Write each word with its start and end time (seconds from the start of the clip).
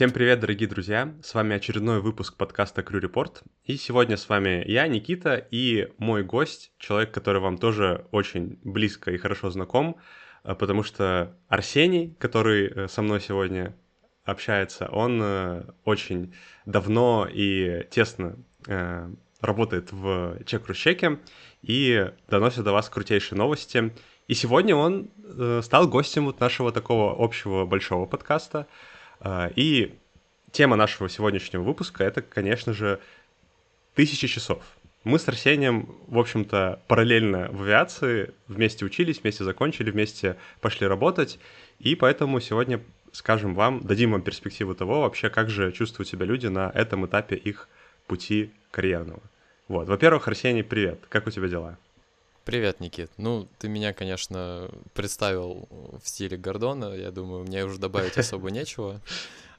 Всем 0.00 0.12
привет, 0.12 0.40
дорогие 0.40 0.66
друзья! 0.66 1.12
С 1.22 1.34
вами 1.34 1.54
очередной 1.54 2.00
выпуск 2.00 2.38
подкаста 2.38 2.80
Crew 2.80 3.02
Report. 3.02 3.42
И 3.66 3.76
сегодня 3.76 4.16
с 4.16 4.30
вами 4.30 4.64
я, 4.66 4.88
Никита, 4.88 5.34
и 5.34 5.92
мой 5.98 6.24
гость, 6.24 6.72
человек, 6.78 7.12
который 7.12 7.42
вам 7.42 7.58
тоже 7.58 8.06
очень 8.10 8.58
близко 8.64 9.10
и 9.10 9.18
хорошо 9.18 9.50
знаком, 9.50 9.98
э, 10.42 10.54
потому 10.54 10.84
что 10.84 11.36
Арсений, 11.48 12.16
который 12.18 12.68
э, 12.68 12.88
со 12.88 13.02
мной 13.02 13.20
сегодня 13.20 13.76
общается, 14.24 14.88
он 14.88 15.20
э, 15.22 15.64
очень 15.84 16.34
давно 16.64 17.28
и 17.30 17.86
тесно 17.90 18.38
работает 19.42 19.92
в 19.92 20.42
Чек-Рущеке 20.46 21.18
и 21.60 22.10
доносит 22.26 22.64
до 22.64 22.72
вас 22.72 22.88
крутейшие 22.88 23.36
новости. 23.36 23.92
И 24.28 24.32
сегодня 24.32 24.74
он 24.74 25.10
стал 25.62 25.88
гостем 25.88 26.24
вот 26.24 26.40
нашего 26.40 26.72
такого 26.72 27.22
общего 27.22 27.66
большого 27.66 28.06
подкаста— 28.06 28.66
и 29.24 29.94
тема 30.52 30.76
нашего 30.76 31.08
сегодняшнего 31.08 31.62
выпуска— 31.62 32.04
это, 32.04 32.22
конечно 32.22 32.72
же, 32.72 33.00
тысячи 33.94 34.26
часов. 34.26 34.62
Мы 35.04 35.18
с 35.18 35.26
Арсением, 35.28 35.94
в 36.08 36.18
общем-то, 36.18 36.82
параллельно 36.86 37.48
в 37.50 37.62
авиации 37.62 38.34
вместе 38.48 38.84
учились, 38.84 39.22
вместе 39.22 39.44
закончили, 39.44 39.90
вместе 39.90 40.36
пошли 40.60 40.86
работать, 40.86 41.38
и 41.78 41.94
поэтому 41.94 42.40
сегодня 42.40 42.80
скажем 43.12 43.54
вам, 43.54 43.80
дадим 43.80 44.12
вам 44.12 44.22
перспективу 44.22 44.74
того 44.74 45.02
вообще, 45.02 45.30
как 45.30 45.50
же 45.50 45.72
чувствуют 45.72 46.08
себя 46.08 46.26
люди 46.26 46.46
на 46.46 46.70
этом 46.74 47.06
этапе 47.06 47.36
их 47.36 47.68
пути 48.06 48.50
карьерного. 48.70 49.22
Вот, 49.68 49.88
во-первых, 49.88 50.26
Арсений, 50.28 50.64
привет, 50.64 51.00
как 51.08 51.26
у 51.26 51.30
тебя 51.30 51.48
дела? 51.48 51.78
Привет, 52.44 52.80
Никит. 52.80 53.10
Ну, 53.18 53.46
ты 53.58 53.68
меня, 53.68 53.92
конечно, 53.92 54.70
представил 54.94 55.68
в 56.02 56.08
стиле 56.08 56.38
Гордона. 56.38 56.94
Я 56.94 57.10
думаю, 57.10 57.44
мне 57.44 57.64
уже 57.64 57.78
добавить 57.78 58.16
особо 58.16 58.50
нечего. 58.50 59.00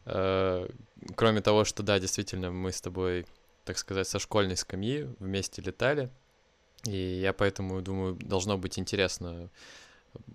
Э, 0.05 0.67
кроме 1.15 1.41
того, 1.41 1.63
что 1.63 1.83
да, 1.83 1.99
действительно, 1.99 2.51
мы 2.51 2.71
с 2.71 2.81
тобой, 2.81 3.27
так 3.65 3.77
сказать, 3.77 4.07
со 4.07 4.17
школьной 4.17 4.57
скамьи 4.57 5.07
вместе 5.19 5.61
летали. 5.61 6.09
И 6.85 7.19
я 7.21 7.33
поэтому 7.33 7.81
думаю, 7.83 8.15
должно 8.15 8.57
быть 8.57 8.79
интересно 8.79 9.51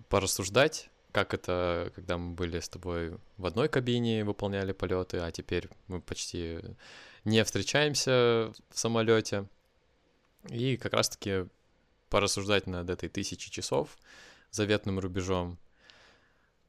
порассуждать, 0.07 0.89
как 1.11 1.33
это, 1.33 1.91
когда 1.95 2.17
мы 2.17 2.33
были 2.33 2.61
с 2.61 2.69
тобой 2.69 3.17
в 3.35 3.45
одной 3.45 3.67
кабине, 3.67 4.23
выполняли 4.23 4.71
полеты, 4.71 5.17
а 5.17 5.31
теперь 5.31 5.67
мы 5.87 5.99
почти 5.99 6.59
не 7.25 7.43
встречаемся 7.43 8.53
в 8.69 8.79
самолете. 8.79 9.47
И 10.49 10.77
как 10.77 10.93
раз-таки 10.93 11.47
порассуждать 12.09 12.67
над 12.67 12.89
этой 12.89 13.09
тысячи 13.09 13.49
часов, 13.49 13.97
заветным 14.51 14.99
рубежом. 14.99 15.57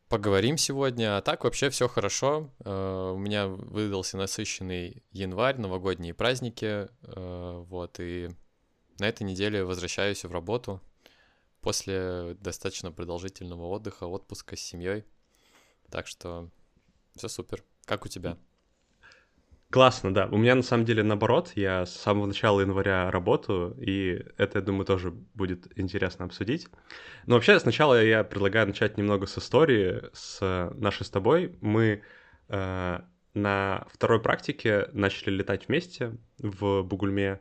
Поговорим 0.09 0.57
сегодня, 0.57 1.19
а 1.19 1.21
так 1.21 1.45
вообще 1.45 1.69
все 1.69 1.87
хорошо. 1.87 2.51
Uh, 2.61 3.13
у 3.13 3.19
меня 3.19 3.47
выдался 3.47 4.17
насыщенный 4.17 5.03
январь, 5.11 5.59
новогодние 5.59 6.15
праздники, 6.15 6.89
uh, 7.03 7.63
вот, 7.65 8.01
и 8.01 8.31
на 8.99 9.09
этой 9.09 9.25
неделе 9.25 9.65
возвращаюсь 9.65 10.25
в 10.25 10.33
работу 10.33 10.81
после 11.61 12.37
достаточно 12.41 12.91
продолжительного 12.91 13.67
отдыха, 13.67 14.05
отпуска 14.05 14.57
с 14.57 14.61
семьей. 14.61 15.05
Так 15.91 16.07
что 16.07 16.51
все 17.15 17.29
супер. 17.29 17.63
Как 17.85 18.07
у 18.07 18.09
тебя? 18.09 18.39
Классно, 19.71 20.15
да. 20.15 20.27
У 20.29 20.39
меня 20.39 20.55
на 20.55 20.63
самом 20.63 20.87
деле 20.87 21.03
наоборот, 21.03 21.53
я 21.55 21.85
с 21.85 21.95
самого 21.95 22.25
начала 22.25 22.63
января 22.63 23.11
работаю, 23.11 23.77
и 23.79 24.25
это, 24.39 24.61
я 24.61 24.65
думаю, 24.65 24.87
тоже 24.87 25.11
будет 25.11 25.67
интересно 25.79 26.25
обсудить. 26.25 26.69
Но 27.27 27.35
вообще 27.35 27.61
сначала 27.61 28.03
я 28.03 28.25
предлагаю 28.25 28.67
начать 28.67 28.97
немного 28.97 29.27
с 29.27 29.37
истории, 29.37 30.05
с 30.15 30.71
нашей 30.75 31.05
с 31.05 31.11
тобой. 31.11 31.59
Мы 31.61 32.01
э, 32.49 33.01
на 33.35 33.87
второй 33.93 34.23
практике 34.23 34.89
начали 34.95 35.35
летать 35.35 35.69
вместе 35.69 36.17
в 36.39 36.83
Бугульме, 36.83 37.41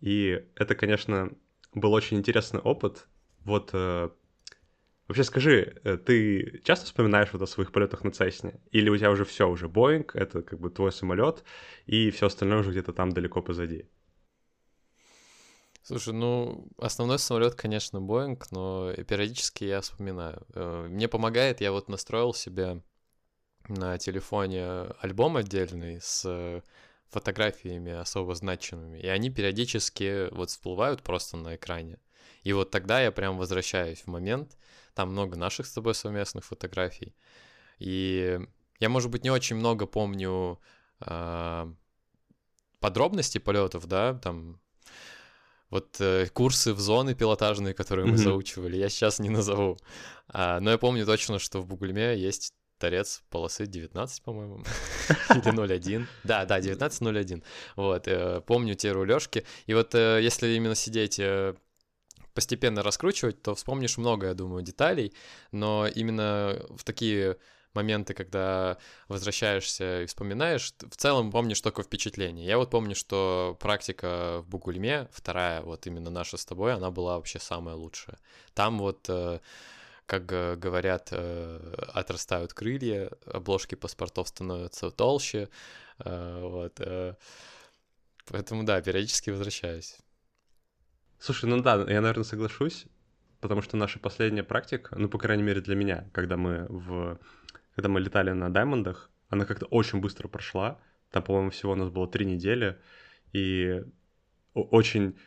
и 0.00 0.46
это, 0.54 0.74
конечно, 0.74 1.30
был 1.74 1.92
очень 1.92 2.16
интересный 2.16 2.60
опыт. 2.60 3.06
Вот 3.44 3.68
э, 3.74 4.08
Вообще 5.08 5.22
скажи, 5.22 5.80
э, 5.84 5.96
ты 5.98 6.60
часто 6.64 6.86
вспоминаешь 6.86 7.32
вот 7.32 7.40
о 7.42 7.46
своих 7.46 7.70
полетах 7.70 8.02
на 8.02 8.10
Цесне? 8.10 8.60
Или 8.72 8.88
у 8.88 8.96
тебя 8.96 9.10
уже 9.10 9.24
все, 9.24 9.48
уже 9.48 9.68
Боинг, 9.68 10.16
это 10.16 10.42
как 10.42 10.58
бы 10.58 10.68
твой 10.68 10.90
самолет, 10.90 11.44
и 11.86 12.10
все 12.10 12.26
остальное 12.26 12.58
уже 12.58 12.72
где-то 12.72 12.92
там 12.92 13.12
далеко 13.12 13.40
позади? 13.40 13.88
Слушай, 15.82 16.14
ну, 16.14 16.68
основной 16.78 17.20
самолет, 17.20 17.54
конечно, 17.54 18.00
Боинг, 18.00 18.50
но 18.50 18.92
периодически 19.06 19.62
я 19.62 19.80
вспоминаю. 19.80 20.44
Э, 20.54 20.88
мне 20.88 21.06
помогает, 21.06 21.60
я 21.60 21.70
вот 21.70 21.88
настроил 21.88 22.34
себе 22.34 22.82
на 23.68 23.98
телефоне 23.98 24.66
альбом 25.00 25.36
отдельный 25.36 26.00
с 26.00 26.62
фотографиями 27.08 27.92
особо 27.92 28.34
значимыми, 28.34 28.98
и 28.98 29.06
они 29.06 29.30
периодически 29.30 30.28
вот 30.34 30.50
всплывают 30.50 31.04
просто 31.04 31.36
на 31.36 31.54
экране. 31.54 31.98
И 32.42 32.52
вот 32.52 32.70
тогда 32.70 33.00
я 33.00 33.12
прям 33.12 33.38
возвращаюсь 33.38 34.02
в 34.02 34.06
момент, 34.08 34.56
там 34.96 35.10
много 35.10 35.36
наших 35.36 35.66
с 35.66 35.72
тобой 35.72 35.94
совместных 35.94 36.44
фотографий. 36.44 37.14
И 37.78 38.40
я, 38.80 38.88
может 38.88 39.10
быть, 39.10 39.24
не 39.24 39.30
очень 39.30 39.56
много 39.56 39.86
помню 39.86 40.58
э, 41.00 41.72
подробностей 42.80 43.40
полетов, 43.40 43.86
да, 43.86 44.14
там 44.14 44.58
вот 45.68 45.96
э, 46.00 46.28
курсы 46.32 46.72
в 46.72 46.80
зоны 46.80 47.14
пилотажные, 47.14 47.74
которые 47.74 48.06
мы 48.06 48.14
mm-hmm. 48.14 48.24
заучивали, 48.24 48.78
я 48.78 48.88
сейчас 48.88 49.18
не 49.18 49.28
назову. 49.28 49.76
А, 50.28 50.60
но 50.60 50.70
я 50.70 50.78
помню 50.78 51.04
точно, 51.04 51.38
что 51.38 51.60
в 51.60 51.66
Бугульме 51.66 52.16
есть 52.16 52.54
торец 52.78 53.22
полосы 53.28 53.66
19, 53.66 54.22
по-моему, 54.22 54.64
или 55.30 55.76
01. 55.76 56.06
Да, 56.24 56.46
да, 56.46 56.58
19.01. 56.58 57.42
Вот, 57.76 58.08
э, 58.08 58.40
помню 58.46 58.74
те 58.74 58.92
рулежки. 58.92 59.44
И 59.66 59.74
вот 59.74 59.94
э, 59.94 60.20
если 60.22 60.48
именно 60.54 60.74
сидеть 60.74 61.18
э, 61.18 61.54
постепенно 62.36 62.84
раскручивать, 62.84 63.42
то 63.42 63.56
вспомнишь 63.56 63.98
много, 63.98 64.28
я 64.28 64.34
думаю, 64.34 64.62
деталей, 64.62 65.12
но 65.50 65.88
именно 65.88 66.62
в 66.70 66.84
такие 66.84 67.38
моменты, 67.76 68.14
когда 68.14 68.78
возвращаешься 69.08 70.02
и 70.02 70.06
вспоминаешь, 70.06 70.72
в 70.80 70.96
целом 70.96 71.30
помнишь 71.30 71.60
только 71.60 71.82
впечатление. 71.82 72.46
Я 72.46 72.58
вот 72.58 72.70
помню, 72.70 72.94
что 72.94 73.56
практика 73.60 74.40
в 74.42 74.48
Бугульме, 74.48 75.08
вторая, 75.12 75.62
вот 75.62 75.86
именно 75.86 76.10
наша 76.10 76.36
с 76.36 76.44
тобой, 76.44 76.74
она 76.74 76.90
была 76.90 77.16
вообще 77.16 77.38
самая 77.38 77.74
лучшая. 77.76 78.18
Там 78.54 78.78
вот 78.78 79.06
э, 79.08 79.40
как 80.06 80.26
говорят, 80.26 81.08
э, 81.12 81.74
отрастают 81.94 82.54
крылья, 82.54 83.10
обложки 83.26 83.74
паспортов 83.74 84.28
становятся 84.28 84.90
толще, 84.90 85.48
э, 86.04 86.40
вот. 86.42 86.80
Поэтому 88.28 88.64
да, 88.64 88.80
периодически 88.80 89.30
возвращаюсь. 89.30 89.98
Слушай, 91.18 91.46
ну 91.46 91.62
да, 91.62 91.76
я, 91.88 92.00
наверное, 92.00 92.24
соглашусь, 92.24 92.86
потому 93.40 93.62
что 93.62 93.76
наша 93.76 93.98
последняя 93.98 94.42
практика, 94.42 94.96
ну, 94.98 95.08
по 95.08 95.18
крайней 95.18 95.42
мере, 95.42 95.60
для 95.60 95.74
меня, 95.74 96.08
когда 96.12 96.36
мы 96.36 96.66
в... 96.68 97.18
Когда 97.74 97.88
мы 97.88 98.00
летали 98.00 98.30
на 98.30 98.50
Даймондах, 98.50 99.10
она 99.28 99.44
как-то 99.44 99.66
очень 99.66 100.00
быстро 100.00 100.28
прошла. 100.28 100.78
Там, 101.10 101.22
по-моему, 101.22 101.50
всего 101.50 101.72
у 101.72 101.74
нас 101.76 101.90
было 101.90 102.08
три 102.08 102.24
недели, 102.24 102.78
и 103.32 103.82
очень 104.54 105.18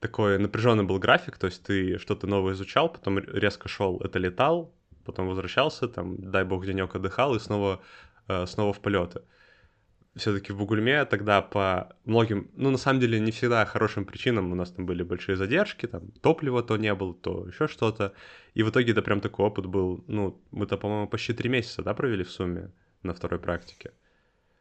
такой 0.00 0.38
напряженный 0.38 0.84
был 0.84 0.98
график, 0.98 1.38
то 1.38 1.46
есть 1.46 1.62
ты 1.62 1.98
что-то 1.98 2.26
новое 2.26 2.54
изучал, 2.54 2.88
потом 2.92 3.18
резко 3.18 3.68
шел, 3.68 3.98
это 4.00 4.18
летал, 4.18 4.74
потом 5.04 5.28
возвращался, 5.28 5.88
там, 5.88 6.30
дай 6.30 6.44
бог, 6.44 6.66
денек 6.66 6.94
отдыхал 6.94 7.34
и 7.34 7.38
снова, 7.38 7.80
э, 8.28 8.44
снова 8.46 8.72
в 8.72 8.80
полеты 8.80 9.22
все-таки 10.16 10.52
в 10.52 10.58
Бугульме 10.58 11.04
тогда 11.04 11.42
по 11.42 11.96
многим, 12.04 12.50
ну, 12.54 12.70
на 12.70 12.78
самом 12.78 13.00
деле, 13.00 13.18
не 13.18 13.32
всегда 13.32 13.64
хорошим 13.66 14.04
причинам 14.04 14.52
у 14.52 14.54
нас 14.54 14.70
там 14.70 14.86
были 14.86 15.02
большие 15.02 15.36
задержки, 15.36 15.86
там 15.86 16.10
топлива 16.22 16.62
то 16.62 16.76
не 16.76 16.94
было, 16.94 17.14
то 17.14 17.46
еще 17.46 17.66
что-то. 17.66 18.12
И 18.54 18.62
в 18.62 18.70
итоге 18.70 18.92
это 18.92 19.02
прям 19.02 19.20
такой 19.20 19.46
опыт 19.46 19.66
был, 19.66 20.04
ну, 20.06 20.40
мы-то, 20.52 20.76
по-моему, 20.76 21.08
почти 21.08 21.32
три 21.32 21.48
месяца, 21.48 21.82
да, 21.82 21.94
провели 21.94 22.22
в 22.22 22.30
сумме 22.30 22.72
на 23.02 23.12
второй 23.12 23.40
практике. 23.40 23.92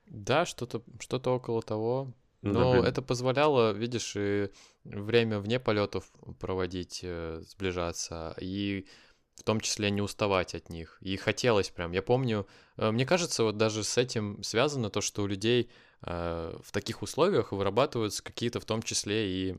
Да, 0.08 0.46
что-то 0.46 0.84
что 1.00 1.18
около 1.34 1.62
того. 1.62 2.14
Ну, 2.42 2.54
Но 2.54 2.82
да, 2.82 2.90
это 2.90 3.02
позволяло, 3.02 3.72
видишь, 3.72 4.16
и 4.18 4.50
время 4.84 5.40
вне 5.40 5.60
полетов 5.60 6.12
проводить, 6.40 7.00
э, 7.02 7.42
сближаться, 7.48 8.36
и 8.42 8.86
в 9.36 9.44
том 9.44 9.60
числе 9.60 9.92
не 9.92 10.02
уставать 10.02 10.56
от 10.56 10.70
них. 10.70 10.98
И 11.02 11.18
хотелось 11.18 11.70
прям. 11.70 11.92
Я 11.92 12.02
помню, 12.02 12.48
э, 12.78 12.92
мне 12.92 13.06
кажется, 13.06 13.44
вот 13.44 13.58
даже 13.58 13.84
с 13.84 13.98
этим 13.98 14.42
связано 14.44 14.90
то, 14.90 15.02
что 15.02 15.24
у 15.24 15.28
людей 15.28 15.70
э, 16.02 16.58
в 16.64 16.72
таких 16.72 17.02
условиях 17.02 17.52
вырабатываются 17.52 18.24
какие-то 18.24 18.60
в 18.60 18.66
том 18.66 18.82
числе 18.82 19.30
и 19.30 19.58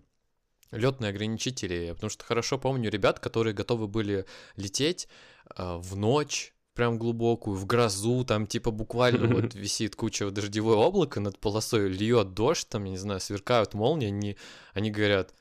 летные 0.70 1.10
ограничители. 1.10 1.92
Потому 1.92 2.10
что 2.10 2.24
хорошо 2.24 2.58
помню 2.58 2.90
ребят, 2.90 3.20
которые 3.20 3.54
готовы 3.54 3.88
были 3.88 4.26
лететь 4.56 5.08
э, 5.56 5.76
в 5.76 5.96
ночь, 5.96 6.54
прям 6.74 6.98
глубокую, 6.98 7.56
в 7.56 7.66
грозу, 7.66 8.24
там 8.24 8.46
типа 8.46 8.70
буквально 8.70 9.32
вот 9.32 9.54
висит 9.54 9.96
куча 9.96 10.30
дождевое 10.30 10.76
облако 10.76 11.20
над 11.20 11.38
полосой, 11.38 11.88
льет 11.88 12.34
дождь, 12.34 12.68
там, 12.68 12.84
я 12.84 12.90
не 12.90 12.96
знаю, 12.96 13.20
сверкают 13.20 13.74
молнии, 13.74 14.08
они, 14.08 14.36
они 14.72 14.90
говорят, 14.90 15.34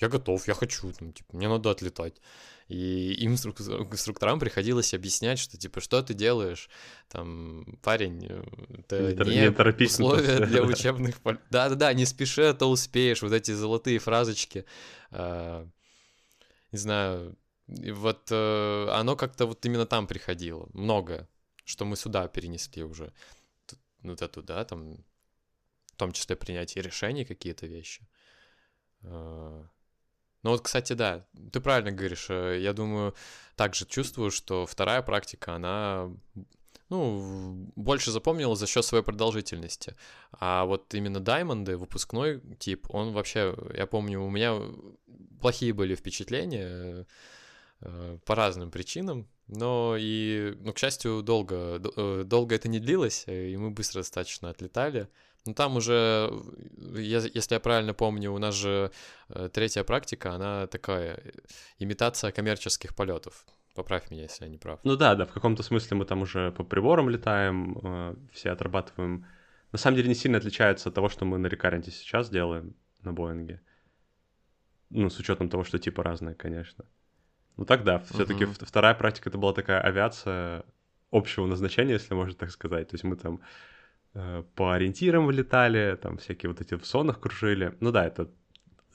я 0.00 0.08
готов, 0.08 0.48
я 0.48 0.54
хочу, 0.54 0.92
там, 0.92 1.12
типа, 1.12 1.36
мне 1.36 1.48
надо 1.48 1.70
отлетать. 1.70 2.20
И 2.68 3.12
им, 3.24 3.34
инструкторам, 3.34 4.38
приходилось 4.38 4.94
объяснять, 4.94 5.38
что, 5.38 5.58
типа, 5.58 5.80
что 5.80 6.02
ты 6.02 6.14
делаешь, 6.14 6.70
там, 7.08 7.78
парень, 7.82 8.24
это 8.78 9.24
не, 9.24 9.40
не 9.40 9.50
торопись 9.50 9.94
условия 9.94 10.46
для 10.46 10.62
учебных... 10.66 11.16
Да-да-да, 11.50 11.92
не 11.92 12.06
спеши, 12.06 12.42
а 12.42 12.54
то 12.54 12.70
успеешь, 12.70 13.22
вот 13.22 13.32
эти 13.32 13.50
золотые 13.50 13.98
фразочки. 13.98 14.64
А, 15.10 15.66
не 16.72 16.78
знаю, 16.78 17.36
вот 17.66 18.28
э, 18.30 18.88
оно 18.90 19.16
как-то 19.16 19.46
вот 19.46 19.64
именно 19.66 19.86
там 19.86 20.06
приходило, 20.06 20.68
многое, 20.72 21.28
что 21.64 21.84
мы 21.84 21.96
сюда 21.96 22.28
перенесли 22.28 22.84
уже. 22.84 23.12
Вот 24.02 24.22
эту, 24.22 24.42
да, 24.42 24.64
там, 24.64 25.04
в 25.92 25.96
том 25.96 26.12
числе 26.12 26.36
принятие 26.36 26.82
решений, 26.82 27.24
какие-то 27.24 27.66
вещи. 27.66 28.06
А, 29.02 29.66
ну 30.42 30.50
вот, 30.50 30.62
кстати, 30.62 30.94
да, 30.94 31.26
ты 31.52 31.60
правильно 31.60 31.92
говоришь. 31.92 32.26
Э, 32.30 32.58
я 32.60 32.72
думаю, 32.72 33.14
также 33.56 33.86
чувствую, 33.86 34.30
что 34.30 34.66
вторая 34.66 35.02
практика, 35.02 35.54
она 35.54 36.10
ну, 36.90 37.70
больше 37.76 38.10
запомнила 38.10 38.56
за 38.56 38.66
счет 38.66 38.84
своей 38.84 39.04
продолжительности. 39.04 39.94
А 40.32 40.64
вот 40.64 40.92
именно 40.92 41.20
Даймонды, 41.20 41.76
выпускной 41.76 42.40
тип, 42.58 42.86
он 42.90 43.12
вообще, 43.12 43.54
я 43.76 43.86
помню, 43.86 44.20
у 44.20 44.28
меня 44.30 44.60
плохие 45.40 45.72
были 45.72 45.94
впечатления 45.94 47.06
э, 47.80 48.18
по 48.24 48.34
разным 48.34 48.70
причинам, 48.70 49.28
но 49.46 49.96
и, 49.98 50.56
ну, 50.60 50.72
к 50.72 50.78
счастью, 50.78 51.22
долго, 51.22 51.80
э, 51.96 52.24
долго 52.26 52.56
это 52.56 52.68
не 52.68 52.80
длилось, 52.80 53.24
и 53.28 53.56
мы 53.56 53.70
быстро 53.70 54.00
достаточно 54.00 54.50
отлетали. 54.50 55.08
Ну, 55.46 55.54
там 55.54 55.76
уже, 55.76 56.30
если 56.96 57.54
я 57.54 57.60
правильно 57.60 57.94
помню, 57.94 58.32
у 58.32 58.38
нас 58.38 58.54
же 58.54 58.90
э, 59.30 59.48
третья 59.52 59.84
практика, 59.84 60.32
она 60.34 60.66
такая, 60.66 61.14
э, 61.16 61.30
имитация 61.78 62.30
коммерческих 62.30 62.94
полетов. 62.94 63.46
Поправь 63.74 64.10
меня, 64.10 64.22
если 64.22 64.44
я 64.44 64.50
не 64.50 64.58
прав. 64.58 64.80
Ну 64.84 64.96
да, 64.96 65.14
да, 65.14 65.24
в 65.24 65.32
каком-то 65.32 65.62
смысле 65.62 65.96
мы 65.96 66.04
там 66.04 66.22
уже 66.22 66.52
по 66.52 66.62
приборам 66.64 67.08
летаем, 67.08 67.78
э, 67.82 68.14
все 68.32 68.50
отрабатываем. 68.50 69.26
На 69.72 69.78
самом 69.78 69.96
деле 69.96 70.08
не 70.08 70.14
сильно 70.14 70.38
отличается 70.38 70.90
от 70.90 70.94
того, 70.94 71.08
что 71.08 71.24
мы 71.24 71.38
на 71.38 71.46
рекарренте 71.46 71.90
сейчас 71.90 72.28
делаем 72.28 72.74
на 73.02 73.12
Боинге. 73.12 73.62
Ну, 74.90 75.08
с 75.08 75.18
учетом 75.18 75.48
того, 75.48 75.64
что 75.64 75.78
типа 75.78 76.02
разные, 76.02 76.34
конечно. 76.34 76.84
Ну 77.56 77.64
так 77.64 77.84
да, 77.84 78.00
все-таки 78.00 78.44
uh-huh. 78.44 78.64
вторая 78.64 78.94
практика 78.94 79.28
это 79.28 79.38
была 79.38 79.52
такая 79.52 79.80
авиация 79.80 80.64
общего 81.10 81.46
назначения, 81.46 81.94
если 81.94 82.14
можно 82.14 82.34
так 82.34 82.50
сказать. 82.50 82.88
То 82.88 82.94
есть 82.94 83.04
мы 83.04 83.16
там 83.16 83.40
по 84.12 84.72
ориентирам 84.74 85.26
вылетали, 85.26 85.96
там 86.00 86.18
всякие 86.18 86.50
вот 86.50 86.60
эти 86.60 86.74
в 86.74 86.84
сонах 86.84 87.20
кружили. 87.20 87.76
Ну 87.80 87.92
да, 87.92 88.06
это, 88.06 88.28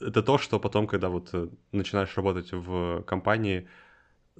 это 0.00 0.22
то, 0.22 0.38
что 0.38 0.60
потом, 0.60 0.86
когда 0.86 1.08
вот 1.08 1.30
э, 1.32 1.48
начинаешь 1.72 2.14
работать 2.16 2.52
в 2.52 3.02
компании, 3.02 3.68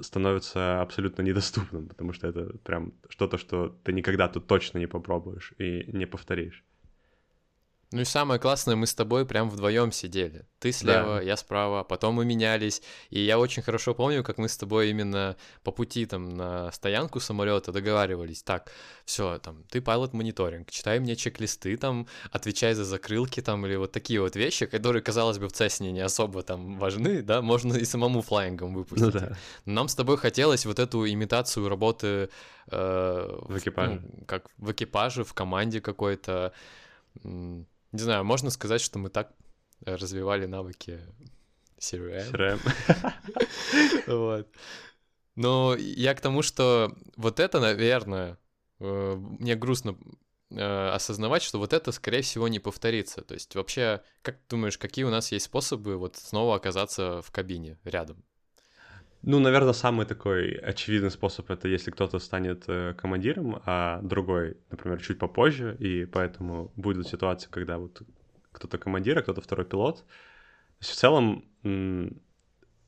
становится 0.01 0.83
абсолютно 0.83 1.23
недоступным, 1.23 1.89
потому 1.89 2.13
что 2.13 2.29
это 2.29 2.59
прям 2.59 2.93
что-то, 3.09 3.39
что 3.39 3.77
ты 3.85 3.93
никогда 3.93 4.29
тут 4.29 4.47
точно 4.47 4.79
не 4.79 4.87
попробуешь 4.87 5.55
и 5.59 5.91
не 5.93 6.07
повторишь. 6.07 6.65
Ну 7.97 8.03
и 8.03 8.05
самое 8.05 8.39
классное, 8.39 8.77
мы 8.77 8.87
с 8.87 8.95
тобой 8.95 9.25
прям 9.25 9.49
вдвоем 9.49 9.91
сидели. 9.91 10.45
Ты 10.59 10.71
слева, 10.71 11.17
да. 11.17 11.23
я 11.23 11.35
справа, 11.39 11.83
потом 11.83 12.17
мы 12.17 12.27
менялись. 12.27 12.83
И 13.09 13.21
я 13.21 13.39
очень 13.39 13.63
хорошо 13.63 13.95
помню, 13.95 14.23
как 14.23 14.37
мы 14.37 14.51
с 14.51 14.59
тобой 14.59 14.91
именно 14.91 15.35
по 15.65 15.73
пути 15.73 16.05
там 16.05 16.29
на 16.29 16.71
стоянку 16.73 17.21
самолета 17.21 17.73
договаривались. 17.73 18.43
Так, 18.43 18.71
все, 19.07 19.39
там, 19.39 19.65
ты 19.71 19.81
пайлот 19.81 20.13
мониторинг, 20.13 20.71
читай 20.71 21.01
мне 21.01 21.17
чек-листы, 21.17 21.75
там, 21.79 22.07
отвечай 22.31 22.75
за 22.75 22.85
закрылки, 22.85 23.41
там, 23.41 23.65
или 23.65 23.77
вот 23.77 23.93
такие 23.93 24.21
вот 24.21 24.37
вещи, 24.37 24.67
которые, 24.67 25.01
казалось 25.01 25.39
бы, 25.39 25.49
в 25.49 25.53
Цесне 25.53 25.91
не 25.91 26.01
особо 26.01 26.43
там 26.43 26.79
важны, 26.79 27.23
да, 27.23 27.41
можно 27.41 27.73
и 27.77 27.87
самому 27.87 28.21
флайингом 28.21 28.75
выпустить. 28.75 29.15
Ну, 29.15 29.21
да. 29.21 29.39
нам 29.65 29.89
с 29.89 29.95
тобой 29.95 30.19
хотелось 30.19 30.67
вот 30.67 30.79
эту 30.79 31.11
имитацию 31.11 31.67
работы 31.71 32.29
э, 32.71 33.39
в 33.41 33.57
экипаже. 33.57 34.03
Ну, 34.03 34.27
как 34.27 34.51
в 34.59 34.73
экипаже, 34.73 35.25
в 35.25 35.33
команде 35.33 35.81
какой-то 35.81 36.53
не 37.97 38.03
знаю, 38.03 38.25
можно 38.25 38.51
сказать, 38.51 38.83
что 38.83 38.99
мы 38.99 39.09
так 39.09 39.33
э, 39.87 39.95
развивали 39.95 40.45
навыки 40.45 41.01
CRM. 41.79 42.31
CRM. 42.31 42.61
вот. 44.07 44.49
Но 45.35 45.75
я 45.77 46.15
к 46.15 46.21
тому, 46.21 46.43
что 46.43 46.95
вот 47.17 47.41
это, 47.41 47.59
наверное, 47.59 48.39
э, 48.81 49.15
мне 49.17 49.55
грустно 49.55 49.97
э, 50.51 50.89
осознавать, 50.89 51.43
что 51.43 51.59
вот 51.59 51.73
это, 51.73 51.91
скорее 51.91 52.21
всего, 52.21 52.49
не 52.49 52.59
повторится. 52.59 53.23
То 53.23 53.33
есть 53.33 53.55
вообще, 53.55 54.03
как 54.21 54.37
ты 54.37 54.57
думаешь, 54.57 54.77
какие 54.77 55.07
у 55.07 55.11
нас 55.11 55.33
есть 55.33 55.47
способы 55.47 55.97
вот 55.97 56.17
снова 56.17 56.57
оказаться 56.57 57.23
в 57.23 57.31
кабине 57.31 57.79
рядом? 57.85 58.23
Ну, 59.23 59.41
наверное, 59.41 59.73
самый 59.73 60.07
такой 60.07 60.53
очевидный 60.53 61.11
способ 61.11 61.51
это 61.51 61.69
если 61.69 61.91
кто-то 61.91 62.19
станет 62.19 62.65
э, 62.69 62.95
командиром, 62.97 63.61
а 63.65 64.01
другой, 64.03 64.57
например, 64.71 65.03
чуть 65.03 65.19
попозже, 65.19 65.77
и 65.81 66.05
поэтому 66.05 66.71
будет 66.77 67.09
ситуация, 67.09 67.51
когда 67.51 67.79
вот 67.79 68.03
кто-то 68.53 68.79
командир, 68.79 69.19
а 69.19 69.23
кто-то 69.23 69.41
второй 69.41 69.67
пилот. 69.67 69.99
То 69.99 70.83
есть 70.83 70.93
в 70.93 70.95
целом, 70.95 71.45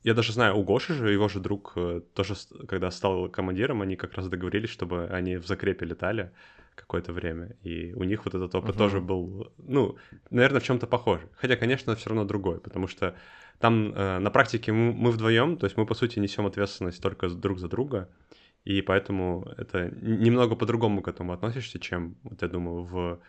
я 0.03 0.13
даже 0.13 0.31
знаю, 0.31 0.57
у 0.57 0.63
Гоши 0.63 0.93
же, 0.93 1.11
его 1.11 1.27
же 1.27 1.39
друг 1.39 1.73
э, 1.75 2.01
тоже, 2.13 2.35
когда 2.67 2.89
стал 2.91 3.29
командиром, 3.29 3.81
они 3.81 3.95
как 3.95 4.13
раз 4.13 4.27
договорились, 4.29 4.69
чтобы 4.69 5.07
они 5.07 5.37
в 5.37 5.45
закрепе 5.45 5.85
летали 5.85 6.31
какое-то 6.75 7.11
время, 7.11 7.57
и 7.61 7.93
у 7.93 8.03
них 8.03 8.23
вот 8.23 8.35
этот 8.35 8.55
опыт 8.55 8.75
uh-huh. 8.75 8.77
тоже 8.77 9.01
был, 9.01 9.51
ну, 9.57 9.97
наверное, 10.29 10.61
в 10.61 10.63
чем-то 10.63 10.87
похож. 10.87 11.19
Хотя, 11.35 11.57
конечно, 11.57 11.95
все 11.95 12.09
равно 12.09 12.23
другой, 12.23 12.61
потому 12.61 12.87
что 12.87 13.15
там 13.59 13.93
э, 13.93 14.19
на 14.19 14.31
практике 14.31 14.71
мы, 14.71 14.93
мы 14.93 15.11
вдвоем, 15.11 15.57
то 15.57 15.65
есть 15.65 15.77
мы, 15.77 15.85
по 15.85 15.93
сути, 15.93 16.19
несем 16.19 16.45
ответственность 16.45 17.01
только 17.01 17.29
друг 17.29 17.59
за 17.59 17.67
друга, 17.67 18.09
и 18.63 18.81
поэтому 18.81 19.47
это 19.57 19.89
немного 20.01 20.55
по-другому 20.55 21.01
к 21.01 21.07
этому 21.07 21.33
относишься, 21.33 21.79
чем, 21.79 22.15
вот 22.23 22.41
я 22.41 22.47
думаю, 22.47 22.83
в 22.83 23.19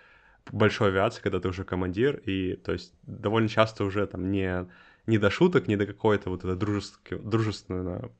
большой 0.53 0.89
авиации, 0.89 1.23
когда 1.23 1.41
ты 1.41 1.49
уже 1.49 1.65
командир, 1.65 2.17
и 2.17 2.55
то 2.57 2.73
есть 2.73 2.95
довольно 3.03 3.49
часто 3.49 3.85
уже 3.85 4.07
там 4.07 4.31
не, 4.31 4.69
не 5.07 5.19
до 5.19 5.31
шуток, 5.31 5.69
не 5.69 5.77
до 5.77 5.87
какой-то 5.87 6.31
вот 6.31 6.45
это 6.45 6.57
дружеское, 6.57 7.19
дружественное 7.19 8.11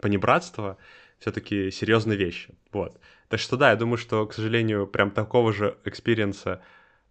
панибратство, 0.00 0.78
все-таки 1.18 1.70
серьезные 1.70 2.18
вещи. 2.18 2.54
Вот. 2.72 2.98
Так 3.28 3.40
что 3.40 3.56
да, 3.56 3.70
я 3.70 3.76
думаю, 3.76 3.96
что, 3.96 4.26
к 4.26 4.34
сожалению, 4.34 4.86
прям 4.86 5.10
такого 5.10 5.52
же 5.52 5.78
experience 5.84 6.55
а 6.55 6.62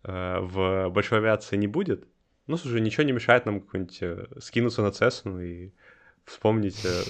э, 0.04 0.40
в 0.40 0.90
большой 0.90 1.20
авиации 1.20 1.56
не 1.58 1.68
будет. 1.68 2.08
Ну, 2.52 2.58
слушай, 2.58 2.82
ничего 2.82 3.04
не 3.04 3.14
мешает 3.14 3.46
нам 3.46 3.62
какой-нибудь 3.62 3.98
э, 4.02 4.26
скинуться 4.42 4.82
на 4.82 4.92
Цесну 4.92 5.40
и 5.40 5.72
вспомнить 6.26 6.84
э, 6.84 7.04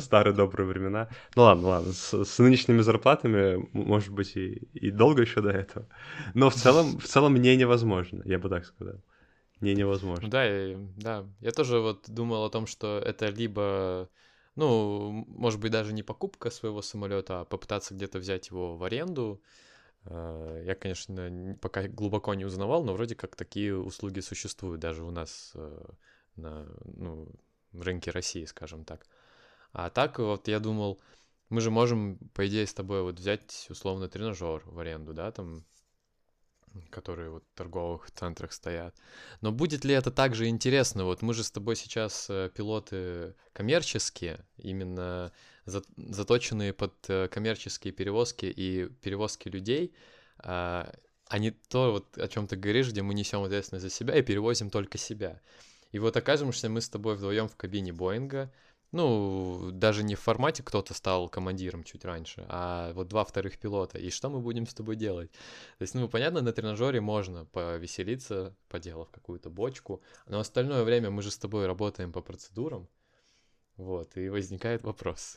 старые 0.00 0.34
добрые 0.34 0.66
времена. 0.66 1.08
Ну 1.36 1.42
ладно, 1.42 1.68
ладно, 1.68 1.92
с, 1.92 2.24
с 2.24 2.38
нынешними 2.40 2.80
зарплатами, 2.80 3.64
может 3.72 4.12
быть, 4.12 4.36
и, 4.36 4.54
и 4.74 4.90
долго 4.90 5.22
еще 5.22 5.40
до 5.40 5.50
этого. 5.50 5.86
Но 6.34 6.50
в 6.50 6.56
целом, 6.56 6.98
в 6.98 7.04
целом 7.04 7.36
не 7.36 7.56
невозможно, 7.56 8.22
я 8.24 8.40
бы 8.40 8.48
так 8.48 8.64
сказал. 8.64 8.96
Не 9.60 9.76
невозможно. 9.76 10.28
Да, 10.28 10.44
я, 10.44 10.76
да. 10.96 11.24
Я 11.42 11.52
тоже 11.52 11.78
вот 11.78 12.10
думал 12.10 12.44
о 12.44 12.50
том, 12.50 12.66
что 12.66 12.98
это 12.98 13.28
либо, 13.28 14.08
ну, 14.56 15.24
может 15.28 15.60
быть, 15.60 15.70
даже 15.70 15.92
не 15.92 16.02
покупка 16.02 16.50
своего 16.50 16.82
самолета, 16.82 17.42
а 17.42 17.44
попытаться 17.44 17.94
где-то 17.94 18.18
взять 18.18 18.48
его 18.48 18.76
в 18.76 18.82
аренду, 18.82 19.40
я, 20.10 20.74
конечно, 20.74 21.56
пока 21.60 21.86
глубоко 21.86 22.34
не 22.34 22.44
узнавал, 22.44 22.84
но 22.84 22.94
вроде 22.94 23.14
как 23.14 23.36
такие 23.36 23.76
услуги 23.76 24.20
существуют 24.20 24.80
даже 24.80 25.04
у 25.04 25.10
нас 25.10 25.52
э, 25.54 25.84
на 26.36 26.66
ну, 26.84 27.28
рынке 27.72 28.10
России, 28.10 28.44
скажем 28.44 28.84
так. 28.84 29.06
А 29.72 29.90
так 29.90 30.18
вот 30.18 30.48
я 30.48 30.60
думал, 30.60 31.00
мы 31.50 31.60
же 31.60 31.70
можем, 31.70 32.18
по 32.32 32.46
идее, 32.46 32.66
с 32.66 32.74
тобой 32.74 33.02
вот 33.02 33.18
взять 33.18 33.66
условно 33.68 34.08
тренажер 34.08 34.62
в 34.64 34.78
аренду, 34.78 35.12
да, 35.12 35.30
там, 35.30 35.64
которые 36.90 37.30
вот 37.30 37.44
в 37.52 37.56
торговых 37.56 38.10
центрах 38.10 38.52
стоят. 38.52 38.94
Но 39.40 39.52
будет 39.52 39.84
ли 39.84 39.94
это 39.94 40.10
также 40.10 40.48
интересно? 40.48 41.04
Вот 41.04 41.22
мы 41.22 41.34
же 41.34 41.44
с 41.44 41.50
тобой 41.50 41.76
сейчас 41.76 42.26
э, 42.30 42.50
пилоты 42.54 43.34
коммерческие, 43.52 44.44
именно 44.56 45.32
заточенные 45.66 46.72
под 46.72 46.94
э, 47.08 47.28
коммерческие 47.28 47.92
перевозки 47.92 48.46
и 48.46 48.86
перевозки 49.02 49.48
людей, 49.48 49.94
а, 50.38 50.92
а 51.26 51.38
не 51.38 51.50
то, 51.50 51.92
вот, 51.92 52.16
о 52.18 52.28
чем 52.28 52.46
ты 52.46 52.56
говоришь, 52.56 52.88
где 52.88 53.02
мы 53.02 53.14
несем 53.14 53.42
ответственность 53.42 53.84
за 53.84 53.90
себя 53.90 54.16
и 54.16 54.22
перевозим 54.22 54.70
только 54.70 54.98
себя. 54.98 55.40
И 55.92 55.98
вот 55.98 56.16
окажемся 56.16 56.68
мы 56.68 56.80
с 56.80 56.88
тобой 56.88 57.16
вдвоем 57.16 57.48
в 57.48 57.56
кабине 57.56 57.92
Боинга, 57.92 58.52
ну, 58.92 59.70
даже 59.72 60.02
не 60.02 60.14
в 60.14 60.20
формате 60.20 60.62
кто-то 60.62 60.94
стал 60.94 61.28
командиром 61.28 61.84
чуть 61.84 62.04
раньше, 62.04 62.46
а 62.48 62.92
вот 62.94 63.08
два 63.08 63.24
вторых 63.24 63.58
пилота. 63.58 63.98
И 63.98 64.10
что 64.10 64.30
мы 64.30 64.40
будем 64.40 64.66
с 64.66 64.74
тобой 64.74 64.96
делать? 64.96 65.30
То 65.78 65.82
есть, 65.82 65.94
ну, 65.94 66.08
понятно, 66.08 66.40
на 66.40 66.52
тренажере 66.52 67.00
можно 67.00 67.44
повеселиться, 67.44 68.56
поделав 68.68 69.10
какую-то 69.10 69.50
бочку, 69.50 70.02
но 70.26 70.40
остальное 70.40 70.84
время 70.84 71.10
мы 71.10 71.22
же 71.22 71.30
с 71.30 71.38
тобой 71.38 71.66
работаем 71.66 72.12
по 72.12 72.22
процедурам, 72.22 72.88
вот, 73.76 74.16
и 74.16 74.28
возникает 74.28 74.82
вопрос. 74.82 75.36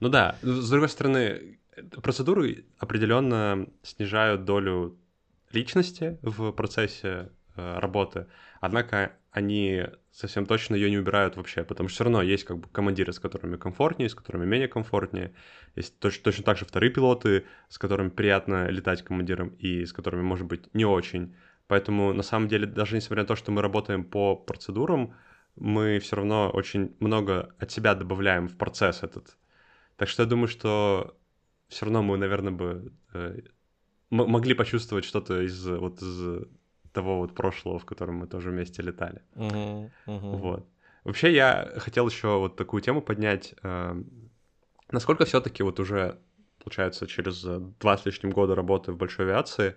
Ну 0.00 0.08
да, 0.08 0.38
с 0.42 0.70
другой 0.70 0.88
стороны, 0.88 1.58
процедуры 2.02 2.66
определенно 2.78 3.66
снижают 3.82 4.44
долю 4.44 4.96
личности 5.50 6.18
в 6.22 6.52
процессе 6.52 7.30
э, 7.56 7.78
работы. 7.78 8.26
Однако 8.60 9.16
они 9.30 9.86
совсем 10.18 10.46
точно 10.46 10.74
ее 10.74 10.90
не 10.90 10.98
убирают 10.98 11.36
вообще, 11.36 11.62
потому 11.62 11.88
что 11.88 11.94
все 11.94 12.04
равно 12.04 12.22
есть 12.22 12.42
как 12.42 12.58
бы 12.58 12.68
командиры, 12.72 13.12
с 13.12 13.20
которыми 13.20 13.56
комфортнее, 13.56 14.08
с 14.08 14.16
которыми 14.16 14.46
менее 14.46 14.66
комфортнее. 14.66 15.32
Есть 15.76 15.96
точно, 16.00 16.24
точно 16.24 16.44
так 16.44 16.58
же 16.58 16.64
вторые 16.64 16.90
пилоты, 16.90 17.44
с 17.68 17.78
которыми 17.78 18.08
приятно 18.08 18.68
летать 18.68 19.04
командиром 19.04 19.50
и 19.60 19.84
с 19.84 19.92
которыми, 19.92 20.22
может 20.22 20.46
быть, 20.48 20.74
не 20.74 20.84
очень. 20.84 21.36
Поэтому, 21.68 22.12
на 22.12 22.24
самом 22.24 22.48
деле, 22.48 22.66
даже 22.66 22.96
несмотря 22.96 23.22
на 23.22 23.28
то, 23.28 23.36
что 23.36 23.52
мы 23.52 23.62
работаем 23.62 24.02
по 24.02 24.34
процедурам, 24.34 25.14
мы 25.54 26.00
все 26.00 26.16
равно 26.16 26.50
очень 26.50 26.96
много 26.98 27.54
от 27.60 27.70
себя 27.70 27.94
добавляем 27.94 28.48
в 28.48 28.56
процесс 28.56 29.04
этот. 29.04 29.36
Так 29.96 30.08
что 30.08 30.24
я 30.24 30.28
думаю, 30.28 30.48
что 30.48 31.16
все 31.68 31.84
равно 31.84 32.02
мы, 32.02 32.16
наверное, 32.16 32.52
бы 32.52 32.92
э, 33.14 33.40
могли 34.10 34.54
почувствовать 34.54 35.04
что-то 35.04 35.42
из 35.42 35.64
вот 35.64 36.02
из 36.02 36.48
того 36.98 37.18
вот 37.18 37.34
прошлого, 37.34 37.78
в 37.78 37.84
котором 37.84 38.16
мы 38.16 38.26
тоже 38.26 38.50
вместе 38.50 38.82
летали. 38.82 39.20
Uh-huh, 39.34 39.90
uh-huh. 40.06 40.36
Вот. 40.36 40.66
Вообще 41.04 41.32
я 41.32 41.72
хотел 41.76 42.08
еще 42.08 42.38
вот 42.38 42.56
такую 42.56 42.82
тему 42.82 43.00
поднять. 43.02 43.54
Э, 43.62 44.02
насколько 44.90 45.24
все-таки 45.24 45.62
вот 45.62 45.80
уже, 45.80 46.18
получается, 46.64 47.06
через 47.06 47.44
два 47.80 47.96
с 47.96 48.06
лишним 48.06 48.30
года 48.30 48.54
работы 48.54 48.92
в 48.92 48.96
большой 48.96 49.26
авиации 49.26 49.74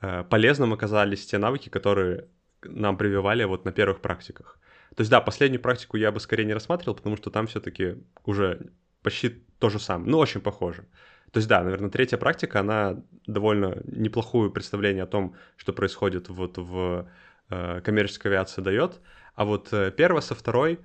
э, 0.00 0.24
полезным 0.24 0.72
оказались 0.72 1.26
те 1.26 1.38
навыки, 1.38 1.68
которые 1.68 2.24
нам 2.62 2.96
прививали 2.96 3.44
вот 3.44 3.64
на 3.64 3.72
первых 3.72 4.00
практиках. 4.00 4.58
То 4.96 5.02
есть, 5.02 5.10
да, 5.10 5.20
последнюю 5.20 5.60
практику 5.60 5.98
я 5.98 6.10
бы 6.10 6.20
скорее 6.20 6.46
не 6.46 6.54
рассматривал, 6.54 6.96
потому 6.96 7.16
что 7.16 7.30
там 7.30 7.46
все-таки 7.46 7.96
уже 8.24 8.70
почти 9.02 9.44
то 9.58 9.68
же 9.68 9.78
самое, 9.78 10.10
ну, 10.10 10.18
очень 10.18 10.40
похоже. 10.40 10.84
То 11.32 11.38
есть, 11.38 11.48
да, 11.48 11.62
наверное, 11.62 11.90
третья 11.90 12.18
практика, 12.18 12.60
она 12.60 13.02
довольно 13.26 13.80
неплохое 13.84 14.50
представление 14.50 15.04
о 15.04 15.06
том, 15.06 15.34
что 15.56 15.72
происходит 15.72 16.28
вот 16.28 16.58
в 16.58 17.08
э, 17.48 17.80
коммерческой 17.80 18.28
авиации 18.28 18.60
дает. 18.60 19.00
А 19.34 19.46
вот 19.46 19.72
э, 19.72 19.90
первая 19.96 20.20
со 20.20 20.34
второй, 20.34 20.78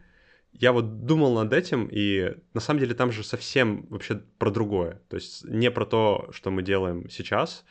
я 0.53 0.71
вот 0.71 1.05
думал 1.05 1.35
над 1.35 1.51
этим, 1.51 1.89
и 1.91 2.33
на 2.53 2.61
самом 2.61 2.79
деле 2.79 2.95
там 2.95 3.11
же 3.11 3.25
совсем 3.25 3.87
вообще 3.89 4.21
про 4.37 4.49
другое. 4.49 5.01
То 5.09 5.17
есть 5.17 5.43
не 5.43 5.69
про 5.69 5.85
то, 5.85 6.29
что 6.31 6.49
мы 6.49 6.63
делаем 6.63 7.09
сейчас. 7.09 7.65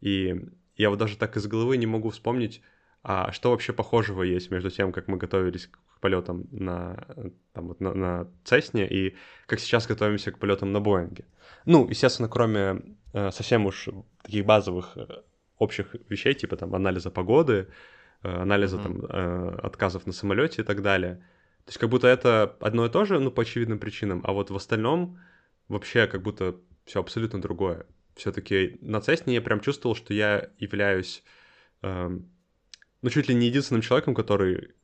И 0.00 0.40
я 0.76 0.88
вот 0.88 0.98
даже 0.98 1.18
так 1.18 1.36
из 1.36 1.46
головы 1.46 1.76
не 1.76 1.86
могу 1.86 2.08
вспомнить, 2.08 2.62
а 3.02 3.30
что 3.32 3.50
вообще 3.50 3.74
похожего 3.74 4.22
есть 4.22 4.50
между 4.50 4.70
тем, 4.70 4.92
как 4.92 5.06
мы 5.06 5.18
готовились 5.18 5.68
полетам 6.02 6.44
на, 6.50 7.06
там, 7.54 7.68
вот, 7.68 7.80
на, 7.80 7.94
на 7.94 8.28
Цесне 8.44 8.86
и 8.86 9.16
как 9.46 9.60
сейчас 9.60 9.86
готовимся 9.86 10.32
к 10.32 10.38
полетам 10.38 10.72
на 10.72 10.80
Боинге? 10.80 11.24
Ну, 11.64 11.88
естественно, 11.88 12.28
кроме 12.28 12.82
э, 13.14 13.30
совсем 13.30 13.66
уж 13.66 13.88
таких 14.22 14.44
базовых 14.44 14.96
э, 14.96 15.06
общих 15.58 15.94
вещей, 16.10 16.34
типа 16.34 16.56
там 16.56 16.74
анализа 16.74 17.10
погоды, 17.10 17.68
э, 18.22 18.28
анализа 18.28 18.76
mm-hmm. 18.76 18.82
там 18.82 19.04
э, 19.04 19.58
отказов 19.62 20.06
на 20.06 20.12
самолете 20.12 20.62
и 20.62 20.64
так 20.64 20.82
далее. 20.82 21.14
То 21.64 21.68
есть 21.68 21.78
как 21.78 21.88
будто 21.88 22.08
это 22.08 22.56
одно 22.60 22.84
и 22.84 22.90
то 22.90 23.04
же, 23.04 23.20
ну, 23.20 23.30
по 23.30 23.42
очевидным 23.42 23.78
причинам, 23.78 24.20
а 24.24 24.32
вот 24.32 24.50
в 24.50 24.56
остальном 24.56 25.20
вообще 25.68 26.08
как 26.08 26.22
будто 26.22 26.56
все 26.84 27.00
абсолютно 27.00 27.40
другое. 27.40 27.86
Все-таки 28.16 28.78
на 28.80 29.00
Цесне 29.00 29.34
я 29.34 29.40
прям 29.40 29.60
чувствовал, 29.60 29.94
что 29.94 30.12
я 30.12 30.50
являюсь 30.58 31.22
эм, 31.82 32.28
ну, 33.02 33.10
чуть 33.10 33.28
ли 33.28 33.34
не 33.34 33.46
единственным 33.46 33.82
человеком, 33.82 34.14
который 34.14 34.74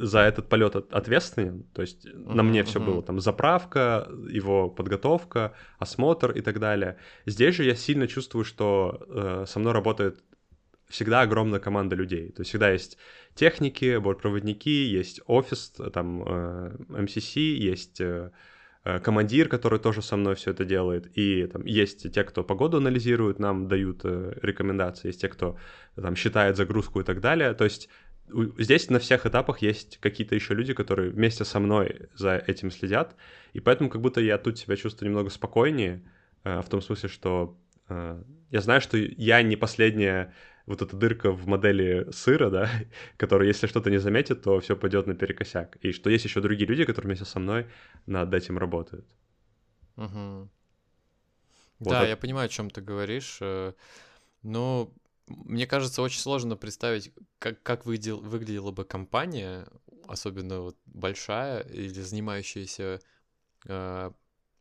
за 0.00 0.20
этот 0.20 0.48
полет 0.48 0.76
ответственен. 0.76 1.64
То 1.74 1.82
есть 1.82 2.06
uh-huh, 2.06 2.34
на 2.34 2.42
мне 2.42 2.64
все 2.64 2.78
uh-huh. 2.78 2.84
было 2.84 3.02
там 3.02 3.20
заправка, 3.20 4.08
его 4.28 4.68
подготовка, 4.68 5.52
осмотр 5.78 6.30
и 6.32 6.40
так 6.40 6.58
далее. 6.58 6.96
Здесь 7.26 7.54
же 7.54 7.64
я 7.64 7.74
сильно 7.74 8.06
чувствую, 8.06 8.44
что 8.44 9.06
э, 9.08 9.44
со 9.46 9.58
мной 9.58 9.72
работает 9.72 10.22
всегда 10.88 11.20
огромная 11.20 11.60
команда 11.60 11.96
людей. 11.96 12.32
То 12.32 12.40
есть 12.40 12.50
всегда 12.50 12.70
есть 12.70 12.98
техники, 13.34 13.98
бортпроводники, 13.98 14.84
есть 14.84 15.20
офис, 15.26 15.72
там 15.92 16.22
э, 16.26 16.76
MCC, 16.88 17.40
есть 17.40 18.00
э, 18.00 18.30
Э, 18.82 18.98
командир, 18.98 19.48
который 19.48 19.78
тоже 19.78 20.00
со 20.00 20.16
мной 20.16 20.34
все 20.34 20.52
это 20.52 20.64
делает, 20.64 21.06
и 21.18 21.46
там 21.46 21.66
есть 21.66 22.10
те, 22.12 22.24
кто 22.24 22.42
погоду 22.42 22.78
анализирует, 22.78 23.38
нам 23.38 23.68
дают 23.68 24.00
э, 24.04 24.38
рекомендации, 24.40 25.08
есть 25.08 25.20
те, 25.20 25.28
кто 25.28 25.58
там 25.96 26.16
считает 26.16 26.56
загрузку 26.56 27.00
и 27.00 27.04
так 27.04 27.20
далее. 27.20 27.52
То 27.52 27.64
есть 27.64 27.90
здесь 28.58 28.90
на 28.90 28.98
всех 28.98 29.26
этапах 29.26 29.62
есть 29.62 29.98
какие-то 29.98 30.34
еще 30.34 30.54
люди, 30.54 30.74
которые 30.74 31.10
вместе 31.10 31.44
со 31.44 31.60
мной 31.60 32.08
за 32.14 32.36
этим 32.36 32.70
следят, 32.70 33.16
и 33.52 33.60
поэтому 33.60 33.90
как 33.90 34.00
будто 34.00 34.20
я 34.20 34.38
тут 34.38 34.58
себя 34.58 34.76
чувствую 34.76 35.10
немного 35.10 35.30
спокойнее, 35.30 36.02
э, 36.44 36.60
в 36.60 36.68
том 36.68 36.80
смысле, 36.80 37.08
что 37.08 37.56
я 38.50 38.60
знаю, 38.60 38.80
что 38.80 38.96
я 38.96 39.42
не 39.42 39.56
последняя 39.56 40.32
вот 40.66 40.82
эта 40.82 40.96
дырка 40.96 41.32
в 41.32 41.46
модели 41.46 42.06
сыра, 42.12 42.50
да, 42.50 42.70
которая, 43.16 43.48
если 43.48 43.66
что-то 43.66 43.90
не 43.90 43.98
заметит, 43.98 44.42
то 44.42 44.60
все 44.60 44.76
пойдет 44.76 45.06
наперекосяк. 45.06 45.76
И 45.76 45.92
что 45.92 46.10
есть 46.10 46.24
еще 46.24 46.40
другие 46.40 46.68
люди, 46.68 46.84
которые 46.84 47.08
вместе 47.08 47.24
со 47.24 47.40
мной 47.40 47.66
над 48.06 48.32
этим 48.32 48.58
работают. 48.58 49.06
Угу. 49.96 50.48
Вот 51.80 51.90
да, 51.90 52.00
это... 52.00 52.08
я 52.10 52.16
понимаю, 52.16 52.46
о 52.46 52.48
чем 52.48 52.70
ты 52.70 52.80
говоришь. 52.80 53.38
Э, 53.40 53.72
но 54.42 54.92
мне 55.30 55.66
кажется, 55.66 56.02
очень 56.02 56.20
сложно 56.20 56.56
представить, 56.56 57.12
как, 57.38 57.62
как 57.62 57.86
выглядел, 57.86 58.20
выглядела 58.20 58.72
бы 58.72 58.84
компания, 58.84 59.66
особенно 60.06 60.60
вот 60.60 60.76
большая 60.86 61.60
или 61.60 62.00
занимающаяся 62.00 63.00
э, 63.66 64.10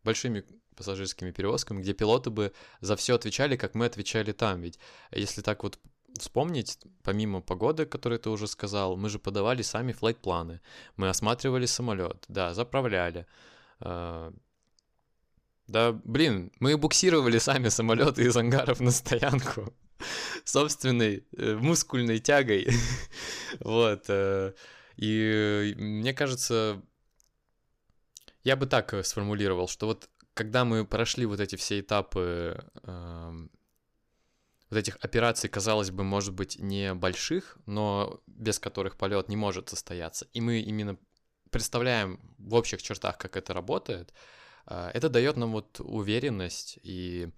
большими 0.04 0.46
пассажирскими 0.76 1.32
перевозками, 1.32 1.82
где 1.82 1.94
пилоты 1.94 2.30
бы 2.30 2.54
за 2.82 2.96
все 2.96 3.16
отвечали, 3.16 3.58
как 3.58 3.76
мы 3.76 3.86
отвечали 3.86 4.32
там. 4.32 4.62
Ведь 4.62 4.80
если 5.12 5.42
так 5.42 5.64
вот 5.64 5.80
вспомнить, 6.18 6.78
помимо 7.04 7.42
погоды, 7.42 7.86
которую 7.86 8.20
ты 8.20 8.30
уже 8.30 8.48
сказал, 8.48 8.96
мы 8.96 9.10
же 9.10 9.20
подавали 9.20 9.62
сами 9.62 9.92
флайт-планы, 9.92 10.62
мы 10.96 11.10
осматривали 11.10 11.66
самолет, 11.66 12.24
да, 12.28 12.54
заправляли. 12.54 13.26
А, 13.80 14.32
да, 15.68 15.92
блин, 15.92 16.52
мы 16.60 16.78
буксировали 16.78 17.40
сами 17.40 17.70
самолеты 17.70 18.24
из 18.24 18.38
ангаров 18.38 18.80
на 18.80 18.92
стоянку 18.92 19.74
собственной 20.44 21.25
э, 21.38 21.56
мускульной 21.56 22.20
тягой. 22.20 22.68
вот. 23.60 24.06
Э, 24.08 24.53
и 24.98 25.74
мне 25.77 26.13
кажется, 26.13 26.82
я 28.44 28.56
бы 28.56 28.65
так 28.65 28.94
э, 28.94 29.03
сформулировал, 29.03 29.68
что 29.68 29.88
вот 29.88 30.10
когда 30.34 30.65
мы 30.65 30.86
прошли 30.86 31.25
вот 31.25 31.39
эти 31.39 31.56
все 31.58 31.82
этапы 31.82 32.63
вот 34.70 34.77
этих 34.77 34.98
операций, 35.01 35.50
казалось 35.50 35.89
бы, 35.89 36.03
может 36.03 36.34
быть, 36.34 36.60
не 36.60 36.94
больших, 36.94 37.58
но 37.65 38.22
без 38.27 38.60
которых 38.60 38.98
полет 38.98 39.27
не 39.27 39.36
может 39.36 39.68
состояться, 39.68 40.27
и 40.32 40.39
мы 40.39 40.60
именно 40.60 40.98
представляем 41.50 42.20
в 42.38 42.53
общих 42.53 42.82
чертах, 42.82 43.18
как 43.18 43.36
это 43.36 43.53
работает, 43.53 44.13
это 44.68 45.10
дает 45.10 45.38
нам 45.38 45.53
вот 45.53 45.79
уверенность 45.79 46.77
и 46.84 47.29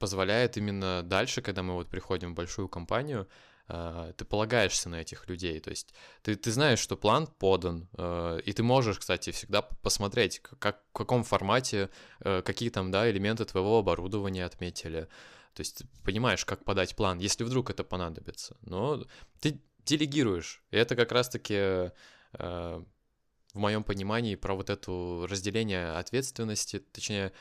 позволяет 0.00 0.56
именно 0.56 1.02
дальше, 1.04 1.42
когда 1.42 1.62
мы 1.62 1.74
вот 1.74 1.88
приходим 1.88 2.32
в 2.32 2.36
большую 2.36 2.68
компанию, 2.68 3.28
а, 3.68 4.12
ты 4.14 4.24
полагаешься 4.24 4.88
на 4.88 5.00
этих 5.00 5.28
людей, 5.28 5.60
то 5.60 5.70
есть 5.70 5.94
ты, 6.22 6.34
ты 6.34 6.50
знаешь, 6.50 6.80
что 6.80 6.96
план 6.96 7.28
подан, 7.28 7.88
а, 7.96 8.38
и 8.38 8.52
ты 8.52 8.64
можешь, 8.64 8.98
кстати, 8.98 9.30
всегда 9.30 9.62
посмотреть, 9.62 10.40
как, 10.40 10.82
в 10.90 10.92
каком 10.92 11.22
формате, 11.22 11.90
какие 12.18 12.70
там, 12.70 12.90
да, 12.90 13.08
элементы 13.08 13.44
твоего 13.44 13.78
оборудования 13.78 14.44
отметили, 14.44 15.06
то 15.54 15.60
есть 15.60 15.82
понимаешь, 16.04 16.44
как 16.44 16.64
подать 16.64 16.96
план, 16.96 17.18
если 17.18 17.44
вдруг 17.44 17.70
это 17.70 17.84
понадобится. 17.84 18.56
Но 18.62 19.04
ты 19.40 19.60
делегируешь. 19.84 20.62
И 20.70 20.76
это 20.76 20.96
как 20.96 21.12
раз-таки 21.12 21.54
э, 21.54 21.90
в 22.32 23.58
моем 23.58 23.82
понимании 23.82 24.36
про 24.36 24.54
вот 24.54 24.70
это 24.70 25.26
разделение 25.28 25.92
ответственности, 25.92 26.78
точнее, 26.78 27.32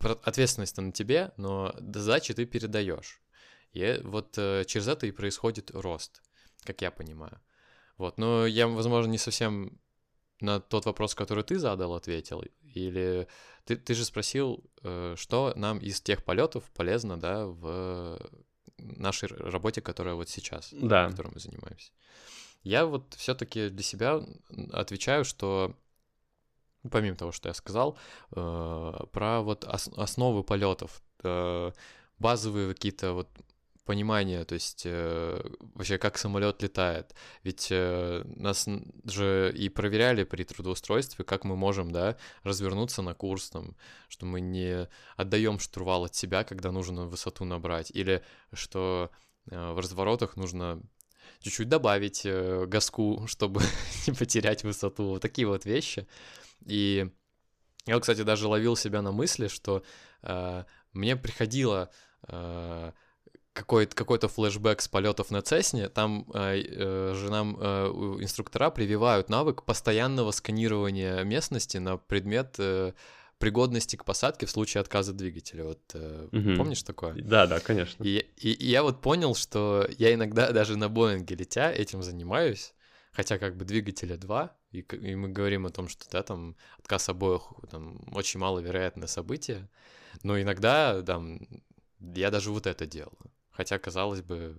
ответственность 0.00 0.76
на 0.76 0.92
тебе, 0.92 1.32
но 1.36 1.74
задачи 1.78 2.34
ты 2.34 2.46
передаешь. 2.46 3.20
И 3.72 4.00
вот 4.02 4.36
э, 4.36 4.64
через 4.66 4.88
это 4.88 5.06
и 5.06 5.12
происходит 5.12 5.70
рост, 5.72 6.22
как 6.64 6.82
я 6.82 6.90
понимаю. 6.90 7.40
Вот, 7.96 8.18
но 8.18 8.46
я, 8.46 8.66
возможно, 8.66 9.10
не 9.10 9.18
совсем 9.18 9.78
на 10.40 10.60
тот 10.60 10.86
вопрос, 10.86 11.14
который 11.14 11.44
ты 11.44 11.58
задал, 11.58 11.94
ответил. 11.94 12.42
Или 12.62 13.28
ты, 13.64 13.76
ты 13.76 13.94
же 13.94 14.04
спросил, 14.04 14.64
э, 14.82 15.14
что 15.16 15.52
нам 15.56 15.78
из 15.78 16.00
тех 16.00 16.24
полетов 16.24 16.64
полезно, 16.74 17.20
да, 17.20 17.46
в 17.46 18.18
нашей 18.78 19.28
работе, 19.28 19.80
которая 19.80 20.14
вот 20.14 20.28
сейчас, 20.28 20.70
да. 20.72 21.08
которой 21.10 21.32
мы 21.34 21.40
занимаемся. 21.40 21.92
Я 22.62 22.86
вот 22.86 23.14
все-таки 23.14 23.68
для 23.68 23.82
себя 23.82 24.20
отвечаю, 24.72 25.24
что 25.24 25.76
помимо 26.90 27.16
того, 27.16 27.32
что 27.32 27.48
я 27.48 27.54
сказал, 27.54 27.98
э, 28.32 28.92
про 29.12 29.40
вот 29.42 29.64
основы 29.64 30.42
полетов, 30.42 31.02
э, 31.22 31.72
базовые 32.18 32.72
какие-то 32.72 33.12
вот 33.12 33.28
понимание, 33.84 34.44
то 34.44 34.54
есть 34.54 34.82
э, 34.84 35.42
вообще 35.74 35.98
как 35.98 36.16
самолет 36.16 36.62
летает. 36.62 37.14
Ведь 37.42 37.68
э, 37.70 38.22
нас 38.36 38.68
же 39.04 39.52
и 39.56 39.68
проверяли 39.68 40.24
при 40.24 40.44
трудоустройстве, 40.44 41.24
как 41.24 41.44
мы 41.44 41.56
можем, 41.56 41.90
да, 41.90 42.16
развернуться 42.44 43.02
на 43.02 43.14
курс, 43.14 43.50
там, 43.50 43.76
что 44.08 44.26
мы 44.26 44.40
не 44.40 44.88
отдаем 45.16 45.58
штурвал 45.58 46.04
от 46.04 46.14
себя, 46.14 46.44
когда 46.44 46.72
нужно 46.72 47.06
высоту 47.06 47.44
набрать, 47.44 47.90
или 47.90 48.22
что 48.52 49.10
в 49.46 49.78
разворотах 49.78 50.36
нужно 50.36 50.80
чуть-чуть 51.40 51.68
добавить 51.68 52.22
э, 52.24 52.66
газку, 52.66 53.24
чтобы 53.26 53.62
не 54.06 54.12
потерять 54.12 54.64
высоту. 54.64 55.08
Вот 55.08 55.22
такие 55.22 55.46
вот 55.46 55.64
вещи. 55.64 56.06
И 56.66 57.10
я, 57.86 57.98
кстати, 57.98 58.22
даже 58.22 58.46
ловил 58.46 58.76
себя 58.76 59.02
на 59.02 59.12
мысли, 59.12 59.48
что 59.48 59.82
э, 60.22 60.64
мне 60.92 61.16
приходило 61.16 61.90
э, 62.28 62.92
какой-то 63.52 63.96
какой 63.96 64.18
флешбэк 64.18 64.80
с 64.80 64.88
полетов 64.88 65.30
на 65.30 65.42
Цесне, 65.42 65.88
там 65.88 66.26
э, 66.34 66.62
э, 66.62 67.14
же 67.14 67.30
нам 67.30 67.56
э, 67.60 67.86
инструктора 68.20 68.70
прививают 68.70 69.28
навык 69.28 69.64
постоянного 69.64 70.30
сканирования 70.30 71.22
местности 71.24 71.78
на 71.78 71.96
предмет 71.96 72.56
э, 72.58 72.92
пригодности 73.38 73.96
к 73.96 74.04
посадке 74.04 74.46
в 74.46 74.50
случае 74.50 74.82
отказа 74.82 75.12
двигателя. 75.12 75.64
Вот 75.64 75.80
э, 75.94 76.28
угу. 76.30 76.56
помнишь 76.56 76.82
такое? 76.82 77.14
Да, 77.14 77.46
да, 77.46 77.58
конечно. 77.58 78.04
И, 78.04 78.18
и, 78.36 78.52
и 78.52 78.70
я 78.70 78.82
вот 78.82 79.00
понял, 79.00 79.34
что 79.34 79.88
я 79.98 80.14
иногда 80.14 80.52
даже 80.52 80.76
на 80.76 80.88
Боинге 80.88 81.34
летя 81.34 81.72
этим 81.72 82.02
занимаюсь, 82.02 82.74
хотя 83.12 83.38
как 83.38 83.56
бы 83.56 83.64
двигателя 83.64 84.16
два, 84.16 84.56
и, 84.72 84.80
и 84.80 85.14
мы 85.14 85.28
говорим 85.28 85.66
о 85.66 85.70
том, 85.70 85.88
что 85.88 86.08
да, 86.10 86.22
там 86.22 86.56
отказ 86.78 87.08
обоих 87.08 87.42
там 87.70 88.00
очень 88.12 88.40
маловероятное 88.40 89.08
событие, 89.08 89.68
но 90.22 90.40
иногда 90.40 91.02
там 91.02 91.40
я 92.00 92.30
даже 92.30 92.50
вот 92.50 92.66
это 92.66 92.86
делаю. 92.86 93.18
Хотя, 93.50 93.78
казалось 93.78 94.22
бы, 94.22 94.56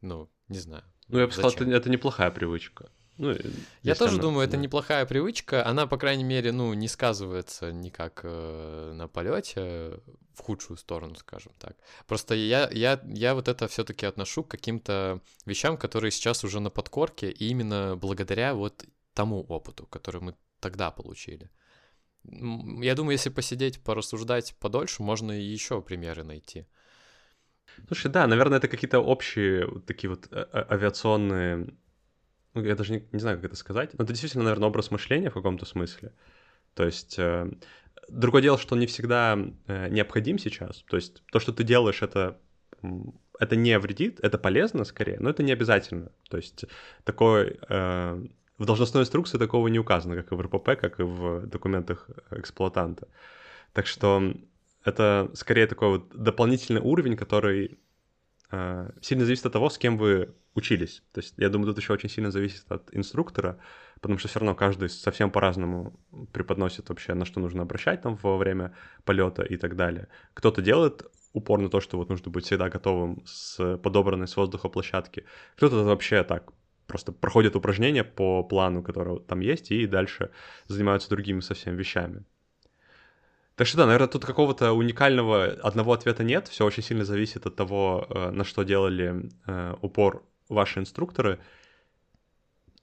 ну, 0.00 0.30
не 0.48 0.58
знаю. 0.58 0.84
Ну, 1.08 1.18
я 1.18 1.26
бы 1.26 1.32
сказал, 1.32 1.50
это, 1.50 1.64
это 1.64 1.90
неплохая 1.90 2.30
привычка. 2.30 2.90
Ну, 3.16 3.36
я 3.82 3.94
тоже 3.94 4.14
она, 4.14 4.22
думаю, 4.22 4.46
да. 4.46 4.50
это 4.50 4.56
неплохая 4.56 5.04
привычка. 5.04 5.66
Она, 5.66 5.86
по 5.86 5.98
крайней 5.98 6.24
мере, 6.24 6.52
ну, 6.52 6.72
не 6.72 6.88
сказывается 6.88 7.70
никак 7.70 8.20
э, 8.22 8.92
на 8.94 9.08
полете 9.08 10.00
в 10.32 10.40
худшую 10.40 10.78
сторону, 10.78 11.16
скажем 11.16 11.52
так. 11.58 11.76
Просто 12.06 12.34
я, 12.34 12.70
я, 12.72 12.98
я 13.04 13.34
вот 13.34 13.48
это 13.48 13.68
все-таки 13.68 14.06
отношу 14.06 14.42
к 14.42 14.48
каким-то 14.48 15.20
вещам, 15.44 15.76
которые 15.76 16.12
сейчас 16.12 16.44
уже 16.44 16.60
на 16.60 16.70
подкорке, 16.70 17.30
и 17.30 17.48
именно 17.48 17.94
благодаря 17.96 18.54
вот 18.54 18.86
тому 19.14 19.42
опыту, 19.42 19.86
который 19.86 20.20
мы 20.20 20.34
тогда 20.60 20.90
получили. 20.90 21.50
Я 22.24 22.94
думаю, 22.94 23.12
если 23.12 23.30
посидеть, 23.30 23.82
порассуждать 23.82 24.54
подольше, 24.60 25.02
можно 25.02 25.32
и 25.32 25.42
еще 25.42 25.80
примеры 25.80 26.22
найти. 26.22 26.66
Слушай, 27.86 28.10
да, 28.10 28.26
наверное, 28.26 28.58
это 28.58 28.68
какие-то 28.68 29.00
общие 29.00 29.80
такие 29.86 30.10
вот 30.10 30.28
а, 30.30 30.48
а, 30.52 30.74
авиационные... 30.74 31.74
Ну, 32.52 32.64
я 32.64 32.74
даже 32.74 32.92
не, 32.92 33.08
не 33.12 33.20
знаю, 33.20 33.38
как 33.38 33.46
это 33.46 33.56
сказать. 33.56 33.94
Но 33.94 34.04
это 34.04 34.12
действительно, 34.12 34.44
наверное, 34.44 34.68
образ 34.68 34.90
мышления 34.90 35.30
в 35.30 35.34
каком-то 35.34 35.64
смысле. 35.64 36.12
То 36.74 36.84
есть... 36.84 37.18
Э, 37.18 37.50
другое 38.08 38.42
дело, 38.42 38.58
что 38.58 38.74
он 38.74 38.80
не 38.80 38.86
всегда 38.86 39.38
э, 39.66 39.88
необходим 39.88 40.38
сейчас. 40.38 40.84
То 40.88 40.96
есть 40.96 41.22
то, 41.30 41.40
что 41.40 41.52
ты 41.52 41.64
делаешь, 41.64 42.02
это 42.02 42.38
это 43.38 43.56
не 43.56 43.78
вредит, 43.78 44.20
это 44.22 44.38
полезно 44.38 44.84
скорее, 44.84 45.18
но 45.18 45.30
это 45.30 45.42
не 45.42 45.52
обязательно. 45.52 46.12
То 46.28 46.36
есть 46.36 46.64
такой 47.04 47.58
э, 47.68 48.26
в 48.60 48.66
должностной 48.66 49.04
инструкции 49.04 49.38
такого 49.38 49.68
не 49.68 49.78
указано, 49.78 50.16
как 50.16 50.32
и 50.32 50.34
в 50.34 50.40
РПП, 50.42 50.78
как 50.78 51.00
и 51.00 51.02
в 51.02 51.46
документах 51.46 52.10
эксплуатанта. 52.30 53.08
Так 53.72 53.86
что 53.86 54.34
это 54.84 55.30
скорее 55.32 55.66
такой 55.66 55.88
вот 55.88 56.10
дополнительный 56.14 56.82
уровень, 56.82 57.16
который 57.16 57.78
э, 58.50 58.90
сильно 59.00 59.24
зависит 59.24 59.46
от 59.46 59.54
того, 59.54 59.70
с 59.70 59.78
кем 59.78 59.96
вы 59.96 60.34
учились. 60.54 61.02
То 61.12 61.20
есть 61.20 61.34
я 61.38 61.48
думаю, 61.48 61.68
тут 61.68 61.78
еще 61.78 61.94
очень 61.94 62.10
сильно 62.10 62.30
зависит 62.30 62.70
от 62.70 62.94
инструктора, 62.94 63.58
потому 63.94 64.18
что 64.18 64.28
все 64.28 64.40
равно 64.40 64.54
каждый 64.54 64.90
совсем 64.90 65.30
по-разному 65.30 65.98
преподносит 66.32 66.90
вообще, 66.90 67.14
на 67.14 67.24
что 67.24 67.40
нужно 67.40 67.62
обращать 67.62 68.02
там 68.02 68.16
во 68.22 68.36
время 68.36 68.74
полета 69.04 69.42
и 69.42 69.56
так 69.56 69.74
далее. 69.74 70.08
Кто-то 70.34 70.60
делает 70.60 71.06
упор 71.32 71.60
на 71.60 71.70
то, 71.70 71.80
что 71.80 71.96
вот 71.96 72.10
нужно 72.10 72.30
быть 72.30 72.44
всегда 72.44 72.68
готовым 72.68 73.22
с 73.24 73.78
подобранной 73.78 74.28
с 74.28 74.36
воздуха 74.36 74.68
площадки. 74.68 75.24
Кто-то 75.56 75.82
вообще 75.82 76.24
так 76.24 76.52
просто 76.90 77.12
проходят 77.12 77.54
упражнения 77.54 78.02
по 78.02 78.42
плану, 78.42 78.82
который 78.82 79.20
там 79.20 79.40
есть, 79.40 79.70
и 79.70 79.86
дальше 79.86 80.30
занимаются 80.66 81.08
другими 81.08 81.40
совсем 81.40 81.76
вещами. 81.76 82.24
Так 83.54 83.66
что 83.68 83.76
да, 83.76 83.86
наверное, 83.86 84.08
тут 84.08 84.24
какого-то 84.24 84.72
уникального 84.72 85.44
одного 85.62 85.92
ответа 85.92 86.24
нет. 86.24 86.48
Все 86.48 86.64
очень 86.64 86.82
сильно 86.82 87.04
зависит 87.04 87.46
от 87.46 87.54
того, 87.54 88.06
э, 88.08 88.30
на 88.30 88.42
что 88.44 88.64
делали 88.64 89.30
э, 89.46 89.74
упор 89.82 90.24
ваши 90.48 90.80
инструкторы. 90.80 91.38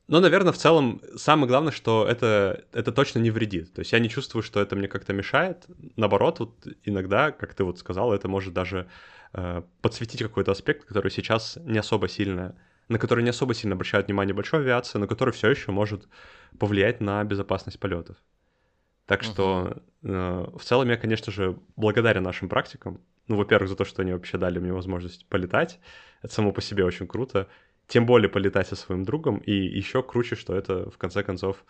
Но, 0.08 0.22
наверное, 0.22 0.54
в 0.54 0.58
целом 0.58 1.02
самое 1.18 1.48
главное, 1.48 1.74
что 1.74 2.08
это, 2.08 2.64
это 2.72 2.92
точно 2.94 3.20
не 3.20 3.32
вредит. 3.32 3.74
То 3.74 3.82
есть 3.82 3.92
я 3.92 4.00
не 4.00 4.10
чувствую, 4.10 4.44
что 4.44 4.62
это 4.62 4.76
мне 4.78 4.88
как-то 4.88 5.12
мешает. 5.12 5.66
Наоборот, 5.98 6.40
вот 6.40 6.68
иногда, 6.86 7.32
как 7.32 7.56
ты 7.56 7.66
вот 7.66 7.78
сказал, 7.80 8.14
это 8.14 8.30
может 8.30 8.54
даже 8.54 8.88
э, 9.34 9.64
подсветить 9.82 10.22
какой-то 10.22 10.52
аспект, 10.52 10.86
который 10.86 11.12
сейчас 11.12 11.58
не 11.66 11.80
особо 11.80 12.08
сильно 12.08 12.56
на 12.90 13.00
который 13.00 13.24
не 13.24 13.30
особо 13.30 13.54
сильно 13.54 13.76
обращают 13.76 14.08
внимание 14.08 14.34
большой 14.34 14.62
авиации, 14.62 14.98
но 14.98 15.08
который 15.08 15.34
все 15.34 15.50
еще 15.50 15.72
может 15.72 16.08
повлиять 16.58 17.02
на 17.02 17.24
безопасность 17.24 17.80
полетов. 17.80 18.18
Так 19.06 19.24
что 19.24 19.82
uh-huh. 20.04 20.52
э, 20.54 20.58
в 20.58 20.64
целом 20.64 20.90
я, 20.90 20.98
конечно 20.98 21.32
же, 21.32 21.58
благодарен 21.78 22.24
нашим 22.24 22.50
практикам. 22.50 23.00
Ну, 23.28 23.38
во-первых, 23.38 23.70
за 23.70 23.76
то, 23.76 23.86
что 23.86 24.02
они 24.02 24.12
вообще 24.12 24.38
дали 24.38 24.60
мне 24.60 24.74
возможность 24.74 25.26
полетать. 25.28 25.80
Это 26.22 26.34
само 26.34 26.52
по 26.52 26.62
себе 26.62 26.84
очень 26.84 27.08
круто. 27.08 27.48
Тем 27.88 28.06
более 28.06 28.30
полетать 28.30 28.68
со 28.68 28.76
своим 28.76 29.04
другом. 29.04 29.38
И 29.38 29.54
еще 29.54 30.04
круче, 30.04 30.36
что 30.36 30.54
это, 30.54 30.90
в 30.90 30.98
конце 30.98 31.24
концов, 31.24 31.64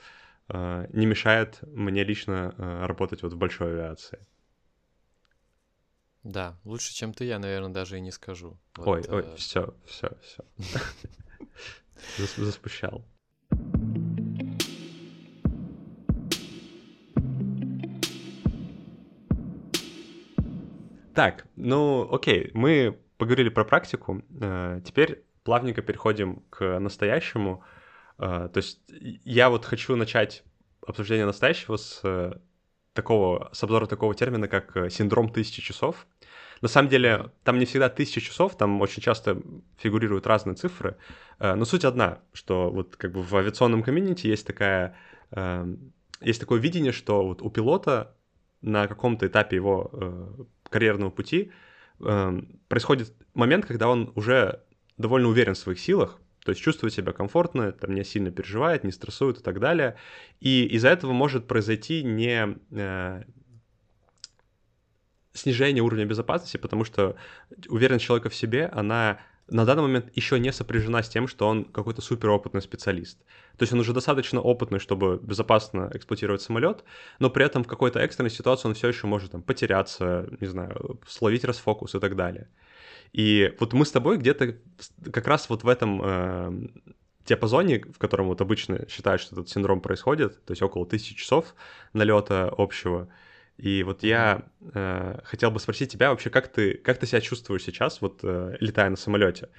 э, 0.50 0.88
не 0.94 1.06
мешает 1.06 1.60
мне 1.62 2.04
лично 2.04 2.56
э, 2.58 2.86
работать 2.88 3.22
вот 3.22 3.34
в 3.34 3.38
большой 3.38 3.72
авиации. 3.72 4.20
Да, 6.28 6.58
лучше, 6.66 6.94
чем 6.94 7.14
ты, 7.14 7.24
я, 7.24 7.40
наверное, 7.40 7.70
даже 7.70 7.98
и 7.98 8.02
не 8.02 8.12
скажу. 8.12 8.58
Вот, 8.76 9.08
ой, 9.10 9.24
ой, 9.24 9.36
все, 9.38 9.74
все, 9.86 10.10
все. 10.22 10.44
Заспущал. 12.36 13.06
Так, 21.16 21.48
ну 21.56 22.14
окей, 22.14 22.52
мы 22.54 23.00
поговорили 23.18 23.48
про 23.48 23.64
практику. 23.64 24.22
Э, 24.42 24.82
теперь 24.84 25.24
плавненько 25.46 25.82
переходим 25.82 26.44
к 26.50 26.78
настоящему. 26.80 27.64
Э, 28.18 28.50
то 28.52 28.58
есть 28.58 28.82
я 28.90 29.50
вот 29.50 29.64
хочу 29.64 29.96
начать 29.96 30.44
обсуждение 30.86 31.26
настоящего 31.26 31.78
с 31.78 32.02
э, 32.04 32.34
такого, 32.98 33.50
с 33.54 33.64
обзора 33.64 33.86
такого 33.86 34.14
термина, 34.16 34.48
как 34.48 34.76
э, 34.76 34.90
синдром 34.90 35.30
тысячи 35.30 35.62
часов. 35.62 36.08
На 36.62 36.68
самом 36.68 36.90
деле, 36.90 37.32
там 37.44 37.60
не 37.60 37.66
всегда 37.66 37.90
тысяча 37.90 38.20
часов, 38.20 38.58
там 38.58 38.82
очень 38.82 39.02
часто 39.02 39.40
фигурируют 39.78 40.28
разные 40.28 40.56
цифры, 40.56 40.98
э, 41.40 41.54
но 41.54 41.64
суть 41.66 41.86
одна, 41.86 42.20
что 42.34 42.70
вот 42.72 42.96
как 42.96 43.12
бы 43.12 43.22
в 43.22 43.36
авиационном 43.36 43.84
комьюнити 43.84 44.28
есть 44.28 44.48
такая, 44.48 44.96
эм, 45.32 45.94
есть 46.20 46.40
такое 46.40 46.60
видение, 46.60 46.92
что 46.92 47.24
вот 47.24 47.42
у 47.42 47.50
пилота 47.52 48.16
на 48.62 48.88
каком-то 48.88 49.28
этапе 49.28 49.56
его 49.56 49.92
э, 49.94 50.44
карьерного 50.70 51.12
пути 51.12 51.52
эм, 52.00 52.60
происходит 52.68 53.14
момент, 53.36 53.66
когда 53.68 53.88
он 53.88 54.12
уже 54.16 54.64
довольно 54.98 55.28
уверен 55.28 55.54
в 55.54 55.60
своих 55.60 55.80
силах, 55.80 56.20
то 56.48 56.52
есть 56.52 56.62
чувствует 56.62 56.94
себя 56.94 57.12
комфортно, 57.12 57.74
там 57.74 57.94
не 57.94 58.06
сильно 58.06 58.32
переживает, 58.32 58.86
не 58.86 58.94
стрессует 58.94 59.40
и 59.40 59.42
так 59.42 59.60
далее. 59.60 59.98
И 60.40 60.66
из-за 60.68 60.88
этого 60.88 61.12
может 61.12 61.46
произойти 61.46 62.04
не 62.04 62.56
э, 62.72 63.24
снижение 65.34 65.84
уровня 65.84 66.06
безопасности, 66.06 66.56
потому 66.56 66.86
что 66.86 67.18
уверенность 67.68 68.06
человека 68.06 68.30
в 68.30 68.36
себе, 68.36 68.68
она 68.68 69.20
на 69.50 69.66
данный 69.66 69.82
момент 69.82 70.10
еще 70.16 70.40
не 70.40 70.54
сопряжена 70.54 71.04
с 71.04 71.10
тем, 71.10 71.28
что 71.28 71.50
он 71.50 71.66
какой-то 71.66 72.02
суперопытный 72.02 72.62
специалист. 72.62 73.20
То 73.58 73.64
есть 73.64 73.74
он 73.74 73.82
уже 73.82 73.92
достаточно 73.92 74.40
опытный, 74.40 74.80
чтобы 74.80 75.20
безопасно 75.22 75.92
эксплуатировать 75.94 76.42
самолет, 76.42 76.86
но 77.20 77.30
при 77.30 77.46
этом 77.46 77.66
в 77.66 77.68
какой-то 77.68 78.00
экстренной 78.00 78.32
ситуации 78.32 78.70
он 78.70 78.74
все 78.74 78.88
еще 78.88 79.06
может 79.06 79.32
там, 79.32 79.42
потеряться, 79.42 80.30
не 80.40 80.48
знаю, 80.48 81.02
словить 81.06 81.44
расфокус 81.44 81.94
и 81.94 82.00
так 82.00 82.16
далее. 82.16 82.48
И 83.14 83.54
вот 83.60 83.74
мы 83.74 83.86
с 83.86 83.92
тобой 83.92 84.18
где-то 84.18 84.56
как 85.12 85.28
раз 85.28 85.50
вот 85.50 85.64
в 85.64 85.68
этом 85.68 86.02
э, 86.04 86.68
диапазоне, 87.26 87.82
в 87.82 87.98
котором 87.98 88.28
вот 88.28 88.42
обычно 88.42 88.88
считают, 88.90 89.22
что 89.22 89.36
этот 89.36 89.50
синдром 89.50 89.82
происходит, 89.82 90.44
то 90.46 90.52
есть 90.52 90.62
около 90.62 90.86
тысячи 90.86 91.16
часов 91.16 91.56
налета 91.94 92.54
общего. 92.58 93.10
И 93.58 93.82
вот 93.84 94.04
я 94.04 94.44
э, 94.74 95.20
хотел 95.24 95.52
бы 95.52 95.60
спросить 95.60 95.92
тебя 95.92 96.12
вообще, 96.12 96.30
как 96.30 96.48
ты, 96.48 96.76
как 96.76 97.00
ты 97.00 97.08
себя 97.08 97.22
чувствуешь 97.22 97.64
сейчас, 97.64 98.02
вот 98.02 98.20
э, 98.24 98.56
летая 98.60 98.90
на 98.90 98.98
самолете? 98.98 99.50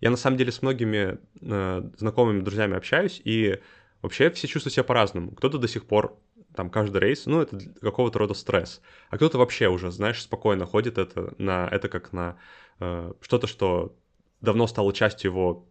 Я 0.00 0.10
на 0.10 0.18
самом 0.18 0.36
деле 0.36 0.52
с 0.52 0.60
многими 0.60 1.18
э, 1.40 1.90
знакомыми, 1.96 2.42
друзьями 2.42 2.76
общаюсь, 2.76 3.20
и 3.24 3.58
вообще 4.02 4.30
все 4.30 4.46
чувствуют 4.46 4.74
себя 4.74 4.84
по-разному. 4.84 5.30
Кто-то 5.30 5.56
до 5.56 5.68
сих 5.68 5.86
пор 5.86 6.18
там 6.54 6.70
каждый 6.70 7.00
рейс, 7.00 7.26
ну, 7.26 7.40
это 7.40 7.58
какого-то 7.80 8.18
рода 8.18 8.34
стресс. 8.34 8.82
А 9.10 9.16
кто-то 9.16 9.38
вообще 9.38 9.68
уже, 9.68 9.90
знаешь, 9.90 10.22
спокойно 10.22 10.66
ходит 10.66 10.98
это, 10.98 11.34
на, 11.38 11.68
это 11.70 11.88
как 11.88 12.12
на 12.12 12.36
что-то, 12.78 13.46
что 13.46 13.96
давно 14.40 14.66
стало 14.66 14.92
частью 14.92 15.30
его 15.30 15.68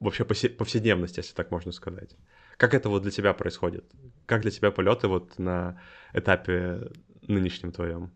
вообще 0.00 0.24
повседневности, 0.24 1.18
если 1.18 1.34
так 1.34 1.50
можно 1.50 1.72
сказать. 1.72 2.16
Как 2.56 2.74
это 2.74 2.88
вот 2.88 3.02
для 3.02 3.10
тебя 3.10 3.32
происходит? 3.34 3.90
Как 4.26 4.42
для 4.42 4.50
тебя 4.50 4.70
полеты 4.70 5.08
вот 5.08 5.38
на 5.38 5.80
этапе 6.12 6.90
нынешнем 7.22 7.72
твоем? 7.72 8.12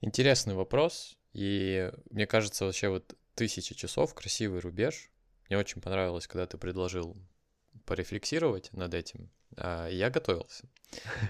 Интересный 0.00 0.54
вопрос. 0.54 1.16
И 1.32 1.92
мне 2.10 2.26
кажется, 2.26 2.64
вообще 2.64 2.88
вот 2.88 3.14
тысячи 3.34 3.74
часов, 3.74 4.14
красивый 4.14 4.60
рубеж. 4.60 5.10
Мне 5.48 5.58
очень 5.58 5.82
понравилось, 5.82 6.26
когда 6.26 6.46
ты 6.46 6.56
предложил 6.56 7.16
порефлексировать 7.84 8.72
над 8.72 8.94
этим. 8.94 9.30
А, 9.56 9.88
я 9.88 10.10
готовился. 10.10 10.64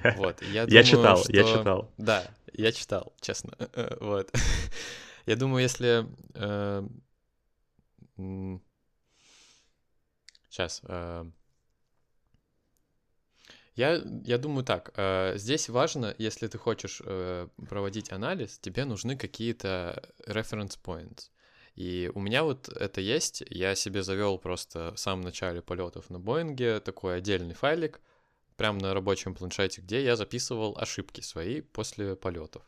Вот, 0.17 0.43
я, 0.43 0.67
думаю, 0.67 0.69
я 0.69 0.85
читал, 0.85 1.17
что... 1.19 1.33
я 1.33 1.45
читал. 1.45 1.91
Да, 1.97 2.27
я 2.53 2.73
читал, 2.73 3.13
честно. 3.21 3.53
Вот. 4.01 4.31
Я 5.27 5.37
думаю, 5.37 5.63
если... 5.63 6.07
Сейчас. 10.51 10.83
Э, 10.85 11.25
я, 13.75 14.01
я 14.25 14.39
думаю 14.39 14.65
так, 14.65 14.93
э, 14.97 15.33
здесь 15.37 15.69
важно, 15.69 16.15
если 16.19 16.47
ты 16.47 16.59
хочешь 16.59 17.03
э, 17.05 17.49
проводить 17.69 18.13
анализ, 18.13 18.59
тебе 18.61 18.85
нужны 18.85 19.17
какие-то 19.17 20.01
reference 20.29 20.79
points. 20.81 21.31
И 21.75 22.09
у 22.15 22.21
меня 22.21 22.45
вот 22.45 22.69
это 22.69 23.01
есть, 23.01 23.43
я 23.51 23.75
себе 23.75 24.05
завел 24.05 24.39
просто 24.39 24.93
в 24.95 24.99
самом 24.99 25.23
начале 25.23 25.61
полетов 25.61 26.09
на 26.09 26.21
Боинге 26.21 26.79
такой 26.79 27.17
отдельный 27.17 27.55
файлик, 27.55 28.01
прямо 28.57 28.81
на 28.81 28.95
рабочем 28.95 29.35
планшете, 29.35 29.81
где 29.81 30.03
я 30.03 30.17
записывал 30.17 30.77
ошибки 30.79 31.21
свои 31.21 31.61
после 31.61 32.17
полетов. 32.17 32.63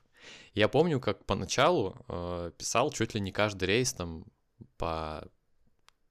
Я 0.54 0.68
помню, 0.68 1.00
как 1.00 1.24
поначалу 1.24 1.96
э, 2.08 2.50
писал 2.58 2.90
чуть 2.90 3.14
ли 3.14 3.20
не 3.20 3.32
каждый 3.32 3.64
рейс 3.64 3.92
там 3.92 4.24
по 4.76 5.28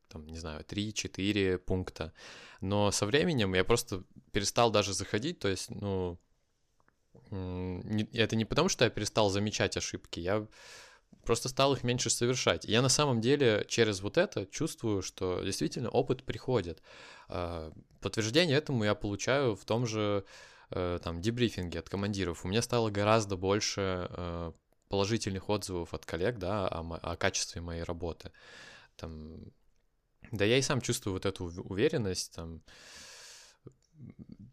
там, 0.08 0.28
не 0.28 0.38
знаю, 0.38 0.64
3-4 0.64 1.58
пункта. 1.58 2.14
Но 2.62 2.92
со 2.92 3.06
временем 3.06 3.54
я 3.54 3.66
просто 3.66 4.04
перестал 4.32 4.72
даже 4.72 4.94
заходить, 4.94 5.40
то 5.40 5.50
есть, 5.50 5.70
ну, 5.70 6.18
это 7.32 8.36
не 8.36 8.46
потому, 8.46 8.70
что 8.70 8.86
я 8.86 8.90
перестал 8.90 9.30
замечать 9.30 9.76
ошибки, 9.76 10.22
я 10.22 10.48
просто 11.26 11.50
стал 11.50 11.74
их 11.74 11.84
меньше 11.84 12.10
совершать. 12.10 12.66
Я 12.66 12.82
на 12.82 12.90
самом 12.90 13.22
деле 13.22 13.66
через 13.68 14.02
вот 14.02 14.18
это 14.18 14.46
чувствую, 14.46 15.02
что 15.02 15.42
действительно 15.42 15.90
опыт 15.90 16.24
приходит. 16.24 16.82
А, 17.28 17.72
подтверждение 18.02 18.58
этому 18.58 18.84
я 18.84 18.96
получаю 18.96 19.56
в 19.56 19.66
том 19.66 19.86
же 19.86 20.24
э, 20.72 21.00
там 21.04 21.22
дебрифинге 21.22 21.80
от 21.80 21.90
командиров. 21.90 22.46
У 22.46 22.48
меня 22.48 22.62
стало 22.62 22.90
гораздо 22.90 23.36
больше 23.36 24.08
э, 24.10 24.52
положительных 24.90 25.50
отзывов 25.50 25.94
от 25.94 26.06
коллег, 26.06 26.38
да, 26.38 26.68
о, 26.68 27.00
о 27.02 27.16
качестве 27.18 27.62
моей 27.62 27.84
работы. 27.84 28.32
Там 28.96 29.52
да 30.32 30.46
я 30.46 30.58
и 30.58 30.62
сам 30.62 30.82
чувствую 30.82 31.14
вот 31.14 31.26
эту 31.26 31.46
уверенность, 31.46 32.34
там, 32.36 32.62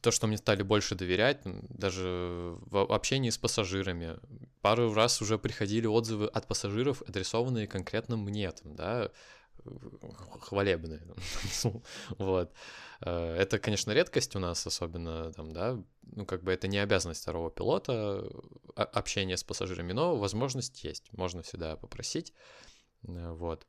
то, 0.02 0.10
что 0.10 0.26
мне 0.26 0.36
стали 0.36 0.62
больше 0.62 0.94
доверять, 0.96 1.40
даже 1.44 2.56
в 2.66 2.92
общении 2.92 3.30
с 3.30 3.38
пассажирами. 3.38 4.18
Пару 4.60 4.92
раз 4.92 5.22
уже 5.22 5.38
приходили 5.38 5.86
отзывы 5.86 6.26
от 6.26 6.46
пассажиров, 6.48 7.02
адресованные 7.02 7.68
конкретно 7.68 8.16
мне, 8.16 8.50
там, 8.50 8.74
да, 8.74 9.10
хвалебные. 10.40 11.02
вот. 12.18 12.52
Э, 13.00 13.36
это, 13.36 13.58
конечно, 13.58 13.92
редкость 13.92 14.34
у 14.34 14.40
нас, 14.40 14.66
особенно 14.66 15.32
там, 15.32 15.52
да, 15.52 15.82
ну, 16.02 16.26
как 16.26 16.42
бы 16.42 16.52
это 16.52 16.66
не 16.66 16.78
обязанность 16.78 17.22
второго 17.22 17.50
пилота, 17.50 18.28
а, 18.74 18.82
общение 18.82 19.36
с 19.36 19.44
пассажирами, 19.44 19.92
но 19.92 20.16
возможность 20.16 20.82
есть, 20.82 21.12
можно 21.12 21.42
всегда 21.42 21.76
попросить, 21.76 22.32
э, 23.06 23.32
вот. 23.32 23.66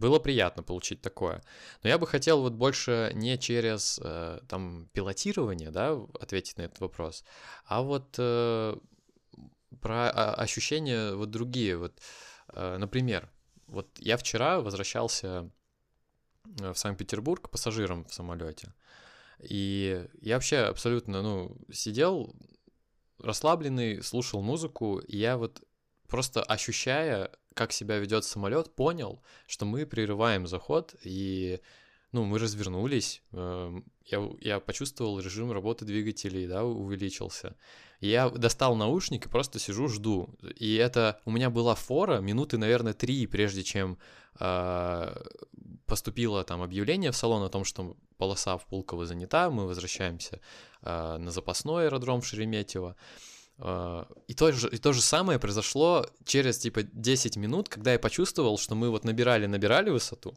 Было 0.00 0.18
приятно 0.18 0.62
получить 0.62 1.02
такое. 1.02 1.42
Но 1.82 1.90
я 1.90 1.98
бы 1.98 2.06
хотел 2.06 2.40
вот 2.40 2.54
больше 2.54 3.12
не 3.14 3.38
через 3.38 4.00
э, 4.02 4.40
там 4.48 4.88
пилотирование, 4.94 5.70
да, 5.70 5.92
ответить 6.18 6.56
на 6.56 6.62
этот 6.62 6.80
вопрос, 6.80 7.22
а 7.66 7.82
вот 7.82 8.14
э, 8.18 8.76
про 9.82 10.10
а, 10.10 10.34
ощущения 10.34 11.14
вот 11.14 11.30
другие. 11.30 11.76
Вот, 11.76 12.00
э, 12.54 12.78
например, 12.78 13.30
вот 13.66 13.88
я 13.98 14.16
вчера 14.16 14.60
возвращался 14.60 15.50
э, 16.60 16.72
в 16.72 16.78
Санкт-Петербург 16.78 17.50
пассажиром 17.50 18.06
в 18.06 18.14
самолете. 18.14 18.72
И 19.38 20.06
я 20.22 20.36
вообще 20.36 20.60
абсолютно, 20.60 21.20
ну, 21.20 21.58
сидел 21.70 22.34
расслабленный, 23.18 24.02
слушал 24.02 24.40
музыку, 24.40 24.98
и 24.98 25.18
я 25.18 25.36
вот 25.36 25.62
просто 26.10 26.42
ощущая 26.42 27.30
как 27.54 27.72
себя 27.72 27.98
ведет 27.98 28.24
самолет, 28.24 28.74
понял, 28.74 29.22
что 29.46 29.64
мы 29.64 29.86
прерываем 29.86 30.46
заход, 30.46 30.94
и 31.02 31.60
ну, 32.12 32.24
мы 32.24 32.38
развернулись, 32.38 33.22
эм, 33.32 33.84
я, 34.06 34.28
я 34.40 34.60
почувствовал 34.60 35.20
режим 35.20 35.52
работы 35.52 35.84
двигателей, 35.84 36.46
да, 36.46 36.64
увеличился. 36.64 37.56
Я 38.00 38.30
достал 38.30 38.74
наушник 38.76 39.26
и 39.26 39.28
просто 39.28 39.58
сижу, 39.58 39.88
жду. 39.88 40.34
И 40.56 40.74
это 40.74 41.20
у 41.24 41.30
меня 41.30 41.50
была 41.50 41.74
фора 41.74 42.20
минуты, 42.20 42.58
наверное, 42.58 42.94
три, 42.94 43.26
прежде 43.26 43.62
чем 43.62 43.98
э, 44.40 45.14
поступило 45.86 46.42
там 46.44 46.62
объявление 46.62 47.12
в 47.12 47.16
салон 47.16 47.42
о 47.42 47.48
том, 47.48 47.64
что 47.64 47.96
полоса 48.16 48.56
в 48.56 48.66
Пулково 48.66 49.06
занята, 49.06 49.50
мы 49.50 49.66
возвращаемся 49.66 50.40
э, 50.82 51.16
на 51.18 51.30
запасной 51.30 51.86
аэродром 51.86 52.22
в 52.22 52.26
Шереметьево. 52.26 52.96
И 53.60 54.34
то, 54.34 54.52
же, 54.52 54.68
и 54.68 54.78
то 54.78 54.92
же 54.92 55.02
самое 55.02 55.38
произошло 55.38 56.06
через 56.24 56.58
типа 56.58 56.82
10 56.82 57.36
минут, 57.36 57.68
когда 57.68 57.92
я 57.92 57.98
почувствовал, 57.98 58.56
что 58.56 58.74
мы 58.74 58.90
вот 58.90 59.04
набирали-набирали 59.04 59.90
высоту, 59.90 60.34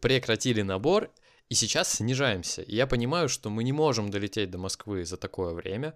прекратили 0.00 0.60
набор, 0.60 1.10
и 1.48 1.54
сейчас 1.54 1.92
снижаемся. 1.94 2.62
И 2.62 2.74
я 2.74 2.86
понимаю, 2.86 3.28
что 3.28 3.50
мы 3.50 3.64
не 3.64 3.72
можем 3.72 4.10
долететь 4.10 4.50
до 4.50 4.58
Москвы 4.58 5.04
за 5.04 5.16
такое 5.16 5.54
время. 5.54 5.94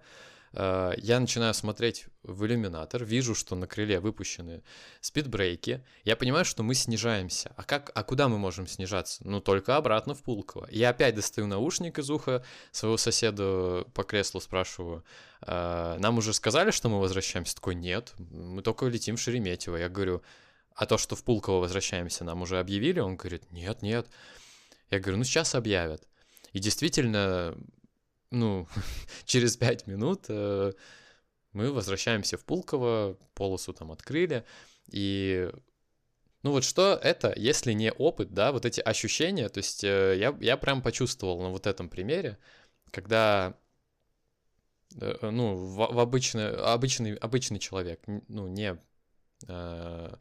Э, 0.53 0.93
я 0.97 1.19
начинаю 1.19 1.53
смотреть 1.53 2.05
в 2.23 2.45
иллюминатор, 2.45 3.03
вижу, 3.03 3.35
что 3.35 3.55
на 3.55 3.67
крыле 3.67 3.99
выпущены 3.99 4.63
спидбрейки, 5.01 5.83
я 6.05 6.15
понимаю, 6.15 6.45
что 6.45 6.63
мы 6.63 6.73
снижаемся. 6.73 7.51
А 7.55 7.63
как, 7.63 7.91
а 7.93 8.03
куда 8.03 8.29
мы 8.29 8.37
можем 8.37 8.67
снижаться? 8.67 9.21
Ну, 9.25 9.41
только 9.41 9.75
обратно 9.75 10.13
в 10.13 10.23
Пулково. 10.23 10.67
Я 10.71 10.89
опять 10.89 11.15
достаю 11.15 11.47
наушник 11.47 11.99
из 11.99 12.09
уха 12.09 12.43
своего 12.71 12.97
соседа 12.97 13.85
по 13.93 14.03
креслу, 14.03 14.41
спрашиваю, 14.41 15.03
«Э, 15.41 15.97
нам 15.99 16.17
уже 16.17 16.33
сказали, 16.33 16.71
что 16.71 16.89
мы 16.89 16.99
возвращаемся? 16.99 17.55
Такой, 17.55 17.75
нет, 17.75 18.13
мы 18.17 18.61
только 18.61 18.87
летим 18.87 19.17
в 19.17 19.21
Шереметьево. 19.21 19.77
Я 19.77 19.89
говорю, 19.89 20.23
а 20.75 20.85
то, 20.85 20.97
что 20.97 21.15
в 21.15 21.23
Пулково 21.23 21.59
возвращаемся, 21.59 22.23
нам 22.23 22.41
уже 22.41 22.59
объявили? 22.59 22.99
Он 22.99 23.17
говорит, 23.17 23.51
нет, 23.51 23.81
нет. 23.83 24.07
Я 24.89 24.99
говорю, 24.99 25.17
ну 25.17 25.23
сейчас 25.23 25.55
объявят. 25.55 26.07
И 26.51 26.59
действительно, 26.59 27.57
ну, 28.31 28.67
через 29.25 29.57
пять 29.57 29.87
минут 29.87 30.25
э, 30.29 30.73
мы 31.51 31.71
возвращаемся 31.71 32.37
в 32.37 32.45
Пулково, 32.45 33.17
полосу 33.33 33.73
там 33.73 33.91
открыли, 33.91 34.45
и 34.91 35.49
ну 36.43 36.51
вот 36.51 36.65
что 36.65 36.99
это, 37.01 37.33
если 37.37 37.71
не 37.71 37.91
опыт, 37.91 38.33
да, 38.33 38.51
вот 38.51 38.65
эти 38.65 38.81
ощущения, 38.81 39.47
то 39.47 39.59
есть 39.59 39.83
э, 39.83 40.17
я, 40.17 40.37
я 40.41 40.57
прям 40.57 40.81
почувствовал 40.81 41.41
на 41.41 41.49
вот 41.49 41.67
этом 41.67 41.87
примере, 41.87 42.37
когда, 42.91 43.57
э, 44.99 45.29
ну, 45.29 45.55
в, 45.55 45.93
в 45.93 45.99
обычный, 45.99 46.53
обычный, 46.55 47.15
обычный 47.15 47.59
человек, 47.59 48.01
ну, 48.27 48.47
не 48.47 48.77
э, 49.47 50.15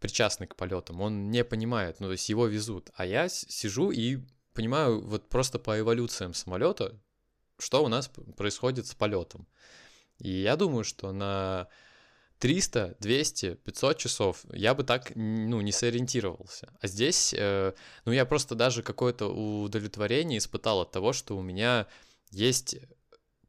причастный 0.00 0.46
к 0.46 0.56
полетам, 0.56 1.00
он 1.00 1.30
не 1.30 1.44
понимает, 1.44 2.00
ну, 2.00 2.06
то 2.06 2.12
есть 2.12 2.28
его 2.28 2.46
везут, 2.46 2.90
а 2.94 3.06
я 3.06 3.28
сижу 3.28 3.90
и 3.90 4.18
понимаю 4.52 5.00
вот 5.00 5.28
просто 5.28 5.58
по 5.58 5.78
эволюциям 5.78 6.34
самолета, 6.34 6.98
что 7.58 7.84
у 7.84 7.88
нас 7.88 8.10
происходит 8.36 8.86
с 8.86 8.94
полетом. 8.94 9.46
И 10.18 10.30
я 10.30 10.56
думаю, 10.56 10.84
что 10.84 11.12
на 11.12 11.68
300, 12.38 12.96
200, 13.00 13.54
500 13.54 13.98
часов 13.98 14.44
я 14.52 14.74
бы 14.74 14.84
так, 14.84 15.12
ну, 15.14 15.60
не 15.60 15.72
сориентировался. 15.72 16.72
А 16.80 16.86
здесь, 16.86 17.34
э, 17.36 17.72
ну, 18.04 18.12
я 18.12 18.26
просто 18.26 18.54
даже 18.54 18.82
какое-то 18.82 19.26
удовлетворение 19.28 20.38
испытал 20.38 20.80
от 20.80 20.90
того, 20.90 21.12
что 21.12 21.36
у 21.36 21.42
меня 21.42 21.86
есть 22.30 22.76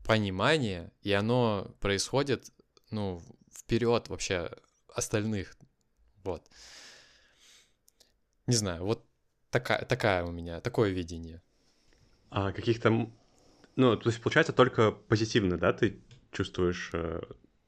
понимание, 0.06 0.92
и 1.02 1.12
оно 1.12 1.76
происходит, 1.82 2.52
ну, 2.92 3.22
вперед 3.54 4.08
вообще 4.08 4.52
остальных. 4.94 5.58
Вот. 6.28 6.44
Не 8.48 8.56
знаю, 8.56 8.84
вот 8.84 9.06
такая, 9.50 9.86
такая 9.86 10.26
у 10.26 10.32
меня, 10.32 10.60
такое 10.60 10.90
видение. 10.90 11.42
А 12.30 12.52
каких-то 12.52 13.10
ну, 13.78 13.96
то 13.96 14.10
есть, 14.10 14.22
получается, 14.22 14.54
только 14.54 14.92
позитивно, 14.92 15.58
да, 15.58 15.72
ты 15.72 16.02
чувствуешь 16.32 16.90
э, 16.94 17.22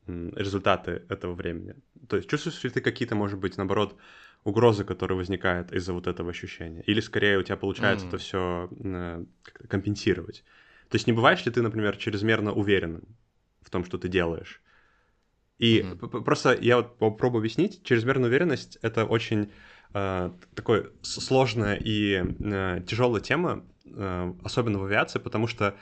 результаты 0.08 1.04
этого 1.08 1.36
времени? 1.36 1.76
То 2.10 2.18
есть, 2.18 2.28
чувствуешь 2.28 2.64
ли 2.64 2.70
ты 2.72 2.82
какие-то, 2.82 3.16
может 3.16 3.40
быть, 3.40 3.58
наоборот, 3.58 3.96
угрозы, 4.44 4.84
которые 4.84 5.18
возникают 5.18 5.72
из-за 5.72 5.94
вот 5.94 6.08
этого 6.08 6.32
ощущения? 6.32 6.82
Или 6.82 7.00
скорее 7.00 7.38
у 7.38 7.44
тебя 7.44 7.58
получается 7.58 8.08
mm. 8.08 8.10
это 8.10 8.18
все 8.18 8.70
э, 8.72 9.26
компенсировать? 9.70 10.44
То 10.90 10.96
есть, 10.96 11.08
не 11.08 11.14
бываешь 11.14 11.46
ли 11.46 11.52
ты, 11.52 11.62
например, 11.62 11.96
чрезмерно 11.96 12.52
уверенным 12.52 13.04
в 13.62 13.70
том, 13.70 13.86
что 13.86 13.98
ты 14.00 14.10
делаешь? 14.10 14.62
И 15.60 15.82
mm-hmm. 15.82 16.24
просто 16.24 16.58
я 16.60 16.78
вот 16.78 16.98
попробую 16.98 17.40
объяснить, 17.40 17.84
чрезмерная 17.84 18.30
уверенность 18.30 18.78
это 18.82 19.06
очень 19.06 19.52
э, 19.94 20.32
такой 20.56 20.92
сложная 21.02 21.76
и 21.76 22.24
э, 22.40 22.82
тяжелая 22.88 23.22
тема, 23.22 23.66
э, 23.86 24.34
особенно 24.44 24.80
в 24.80 24.86
авиации, 24.86 25.20
потому 25.20 25.48
что 25.48 25.76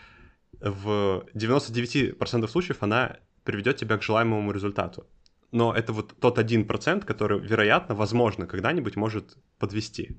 в 0.59 1.25
99% 1.35 2.47
случаев 2.47 2.77
она 2.81 3.17
приведет 3.43 3.77
тебя 3.77 3.97
к 3.97 4.03
желаемому 4.03 4.51
результату. 4.51 5.05
но 5.51 5.73
это 5.73 5.93
вот 5.93 6.15
тот 6.19 6.39
один 6.39 6.65
процент, 6.65 7.05
который, 7.05 7.39
вероятно, 7.39 7.95
возможно, 7.95 8.47
когда-нибудь 8.47 8.95
может 8.97 9.37
подвести. 9.59 10.17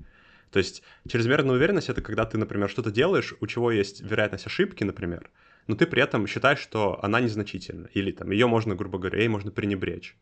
То 0.51 0.59
есть 0.59 0.81
чрезмерная 1.07 1.55
уверенность— 1.55 1.89
это 1.89 2.01
когда 2.01 2.25
ты, 2.25 2.37
например, 2.37 2.69
что-то 2.69 2.91
делаешь, 2.91 3.35
у 3.39 3.47
чего 3.47 3.71
есть 3.71 4.01
вероятность 4.01 4.47
ошибки, 4.47 4.83
например, 4.83 5.29
но 5.69 5.75
ты 5.75 5.85
при 5.85 6.01
этом 6.01 6.27
считаешь, 6.27 6.59
что 6.59 6.99
она 7.03 7.21
незначительна, 7.21 7.87
или 7.93 8.11
там 8.11 8.31
ее 8.31 8.47
можно, 8.47 8.75
грубо 8.75 8.97
говоря, 8.97 9.19
ей 9.19 9.27
можно 9.27 9.51
пренебречь. 9.51 10.17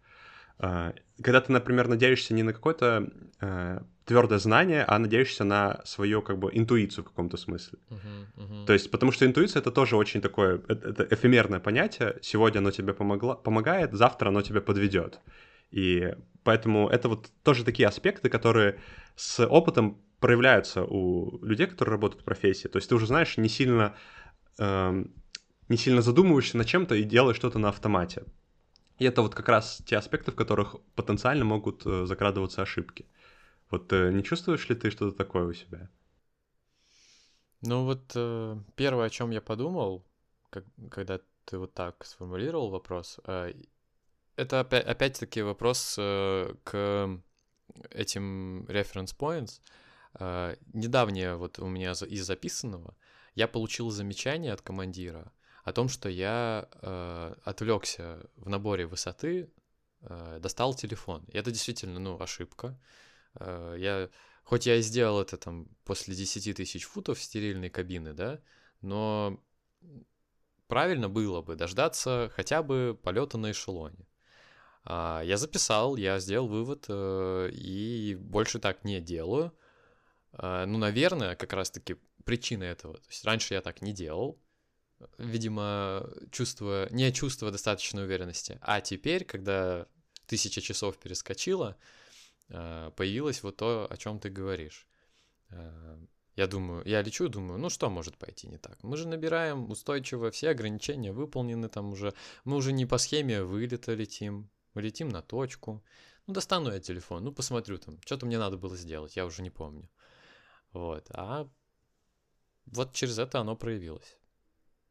А, 0.59 0.93
когда 1.21 1.39
ты, 1.39 1.53
например, 1.53 1.87
надеешься 1.87 2.33
не 2.33 2.43
на 2.43 2.51
какое-то 2.51 3.09
э, 3.39 3.79
твердое 4.05 4.39
знание, 4.39 4.83
а 4.83 4.99
надеешься 4.99 5.43
на 5.45 5.79
свою 5.85 6.21
как 6.21 6.37
бы 6.37 6.49
интуицию 6.51 7.05
в 7.05 7.07
каком-то 7.07 7.37
смысле. 7.37 7.79
Uh-huh, 7.89 8.25
uh-huh. 8.37 8.65
То 8.65 8.73
есть, 8.73 8.91
потому 8.91 9.11
что 9.11 9.25
интуиция 9.25 9.61
это 9.61 9.71
тоже 9.71 9.95
очень 9.95 10.19
такое, 10.19 10.61
это, 10.67 10.89
это 10.89 11.07
эфемерное 11.15 11.59
понятие. 11.59 12.17
Сегодня 12.21 12.59
оно 12.59 12.71
тебе 12.71 12.93
помогло, 12.93 13.35
помогает, 13.35 13.93
завтра 13.93 14.29
оно 14.29 14.41
тебя 14.41 14.61
подведет. 14.61 15.19
И 15.71 16.13
поэтому 16.43 16.89
это 16.89 17.07
вот 17.07 17.29
тоже 17.43 17.63
такие 17.63 17.87
аспекты, 17.87 18.29
которые 18.29 18.79
с 19.15 19.45
опытом 19.45 20.01
проявляются 20.19 20.83
у 20.83 21.39
людей, 21.45 21.67
которые 21.67 21.93
работают 21.93 22.23
в 22.23 22.25
профессии. 22.25 22.67
То 22.67 22.77
есть 22.77 22.89
ты 22.89 22.95
уже 22.95 23.05
знаешь, 23.05 23.37
не 23.37 23.49
сильно, 23.49 23.95
э, 24.59 25.05
не 25.69 25.77
сильно 25.77 26.01
задумываешься 26.01 26.57
над 26.57 26.67
чем-то 26.67 26.95
и 26.95 27.03
делаешь 27.03 27.37
что-то 27.37 27.59
на 27.59 27.69
автомате. 27.69 28.23
И 28.99 29.05
это 29.05 29.21
вот 29.21 29.35
как 29.35 29.47
раз 29.47 29.81
те 29.85 29.97
аспекты, 29.97 30.31
в 30.31 30.35
которых 30.35 30.75
потенциально 30.95 31.45
могут 31.45 31.85
э, 31.85 32.05
закрадываться 32.05 32.61
ошибки. 32.61 33.05
Вот 33.69 33.93
э, 33.93 34.11
не 34.11 34.23
чувствуешь 34.23 34.67
ли 34.69 34.75
ты 34.75 34.89
что-то 34.89 35.15
такое 35.15 35.45
у 35.45 35.53
себя? 35.53 35.89
Ну 37.61 37.85
вот 37.85 38.11
э, 38.15 38.57
первое, 38.75 39.05
о 39.05 39.09
чем 39.09 39.29
я 39.31 39.41
подумал, 39.41 40.05
когда 40.89 41.19
ты 41.45 41.57
вот 41.57 41.73
так 41.73 42.03
сформулировал 42.05 42.69
вопрос, 42.69 43.19
это 44.35 44.59
опять, 44.59 44.85
опять-таки 44.85 45.41
вопрос 45.41 45.95
к 45.95 47.21
этим 47.89 48.65
reference 48.65 49.15
points. 49.17 49.61
Недавнее 50.73 51.35
вот 51.35 51.59
у 51.59 51.67
меня 51.67 51.91
из 51.91 52.25
записанного 52.25 52.95
я 53.35 53.47
получил 53.47 53.89
замечание 53.91 54.51
от 54.51 54.61
командира 54.61 55.31
о 55.67 55.73
том, 55.73 55.89
что 55.89 56.07
я 56.07 56.69
э, 56.81 57.35
отвлекся 57.43 58.25
в 58.37 58.47
наборе 58.47 58.85
высоты, 58.85 59.51
э, 59.99 60.39
достал 60.41 60.73
телефон. 60.73 61.25
И 61.27 61.37
это 61.37 61.51
действительно, 61.51 61.99
ну, 61.99 62.17
ошибка. 62.21 62.79
Э, 63.35 63.75
я, 63.77 64.09
хоть 64.43 64.65
я 64.65 64.77
и 64.77 64.81
сделал 64.81 65.19
это 65.19 65.35
там 65.35 65.67
после 65.83 66.15
10 66.15 66.55
тысяч 66.55 66.85
футов 66.85 67.21
стерильной 67.21 67.69
кабины, 67.69 68.13
да, 68.13 68.39
но 68.79 69.43
правильно 70.67 71.09
было 71.09 71.41
бы 71.41 71.57
дождаться 71.57 72.31
хотя 72.33 72.63
бы 72.63 72.97
полета 73.03 73.37
на 73.37 73.51
эшелоне. 73.51 74.07
А, 74.85 75.21
я 75.21 75.35
записал, 75.35 75.97
я 75.97 76.17
сделал 76.19 76.47
вывод 76.47 76.85
э, 76.87 77.49
и 77.51 78.15
больше 78.15 78.59
так 78.59 78.85
не 78.85 79.01
делаю. 79.01 79.51
А, 80.31 80.65
ну, 80.65 80.77
наверное, 80.77 81.35
как 81.35 81.51
раз-таки 81.51 81.97
причина 82.23 82.63
этого. 82.63 82.93
То 82.93 83.09
есть 83.09 83.25
раньше 83.25 83.53
я 83.53 83.61
так 83.61 83.81
не 83.81 83.91
делал, 83.91 84.39
видимо, 85.17 86.09
чувство, 86.31 86.87
не 86.91 87.11
чувство 87.11 87.51
достаточной 87.51 88.05
уверенности. 88.05 88.57
А 88.61 88.81
теперь, 88.81 89.25
когда 89.25 89.87
тысяча 90.25 90.61
часов 90.61 90.97
перескочила, 90.97 91.77
появилось 92.47 93.43
вот 93.43 93.57
то, 93.57 93.87
о 93.89 93.97
чем 93.97 94.19
ты 94.19 94.29
говоришь. 94.29 94.87
Э, 95.49 95.97
я 96.35 96.47
думаю, 96.47 96.83
я 96.85 97.01
лечу, 97.01 97.27
думаю, 97.27 97.59
ну 97.59 97.69
что 97.69 97.89
может 97.89 98.17
пойти 98.17 98.47
не 98.47 98.57
так? 98.57 98.81
Мы 98.83 98.95
же 98.95 99.07
набираем 99.07 99.69
устойчиво, 99.69 100.31
все 100.31 100.49
ограничения 100.49 101.11
выполнены 101.11 101.67
там 101.67 101.91
уже. 101.91 102.13
Мы 102.45 102.55
уже 102.55 102.71
не 102.71 102.85
по 102.85 102.97
схеме 102.97 103.43
вылета 103.43 103.93
летим, 103.93 104.49
мы 104.73 104.81
летим 104.81 105.09
на 105.09 105.21
точку. 105.21 105.83
Ну, 106.25 106.33
достану 106.33 106.71
я 106.71 106.79
телефон, 106.79 107.23
ну, 107.23 107.31
посмотрю 107.31 107.77
там, 107.77 107.99
что-то 108.05 108.25
мне 108.25 108.37
надо 108.37 108.57
было 108.57 108.75
сделать, 108.75 109.15
я 109.15 109.25
уже 109.25 109.41
не 109.41 109.49
помню. 109.49 109.89
Вот, 110.73 111.07
а 111.11 111.49
вот 112.65 112.93
через 112.93 113.17
это 113.17 113.39
оно 113.39 113.55
проявилось 113.55 114.17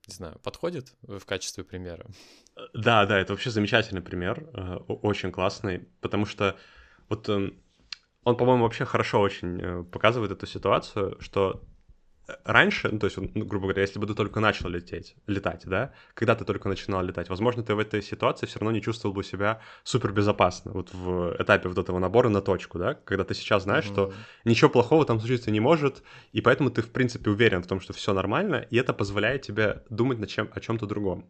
не 0.06 0.14
знаю, 0.14 0.38
подходит 0.42 0.94
в 1.02 1.24
качестве 1.24 1.64
примера? 1.64 2.06
Да, 2.74 3.06
да, 3.06 3.18
это 3.18 3.32
вообще 3.32 3.50
замечательный 3.50 4.02
пример, 4.02 4.48
э, 4.54 4.76
очень 4.88 5.32
классный, 5.32 5.88
потому 6.00 6.26
что 6.26 6.56
вот 7.08 7.28
эм, 7.28 7.60
он, 8.24 8.36
по-моему, 8.36 8.64
вообще 8.64 8.84
хорошо 8.84 9.20
очень 9.20 9.60
э, 9.60 9.84
показывает 9.84 10.32
эту 10.32 10.46
ситуацию, 10.46 11.16
что 11.20 11.62
раньше, 12.44 12.88
ну, 12.90 12.98
то 12.98 13.06
есть, 13.06 13.16
ну, 13.16 13.44
грубо 13.44 13.66
говоря, 13.66 13.82
если 13.82 13.98
бы 13.98 14.06
ты 14.06 14.14
только 14.14 14.40
начал 14.40 14.68
лететь, 14.68 15.14
летать, 15.26 15.62
да, 15.64 15.92
когда 16.14 16.34
ты 16.34 16.44
только 16.44 16.68
начинал 16.68 17.02
летать, 17.04 17.28
возможно, 17.28 17.62
ты 17.62 17.74
в 17.74 17.78
этой 17.78 18.02
ситуации 18.02 18.46
все 18.46 18.58
равно 18.58 18.72
не 18.72 18.82
чувствовал 18.82 19.14
бы 19.14 19.22
себя 19.22 19.60
супер 19.84 20.12
безопасно, 20.12 20.72
вот 20.72 20.92
в 20.92 21.36
этапе 21.38 21.68
вот 21.68 21.78
этого 21.78 21.98
набора 21.98 22.28
на 22.28 22.40
точку, 22.40 22.78
да, 22.78 22.94
когда 22.94 23.24
ты 23.24 23.34
сейчас 23.34 23.62
знаешь, 23.62 23.86
mm-hmm. 23.86 23.92
что 23.92 24.12
ничего 24.44 24.70
плохого 24.70 25.04
там 25.04 25.20
случиться 25.20 25.50
не 25.50 25.60
может, 25.60 26.02
и 26.32 26.40
поэтому 26.40 26.70
ты, 26.70 26.82
в 26.82 26.90
принципе, 26.90 27.30
уверен 27.30 27.62
в 27.62 27.66
том, 27.66 27.80
что 27.80 27.92
все 27.92 28.12
нормально, 28.12 28.66
и 28.70 28.76
это 28.76 28.92
позволяет 28.92 29.42
тебе 29.42 29.82
думать 29.90 30.18
над 30.18 30.28
чем, 30.28 30.48
о 30.52 30.60
чем-то 30.60 30.86
другом. 30.86 31.26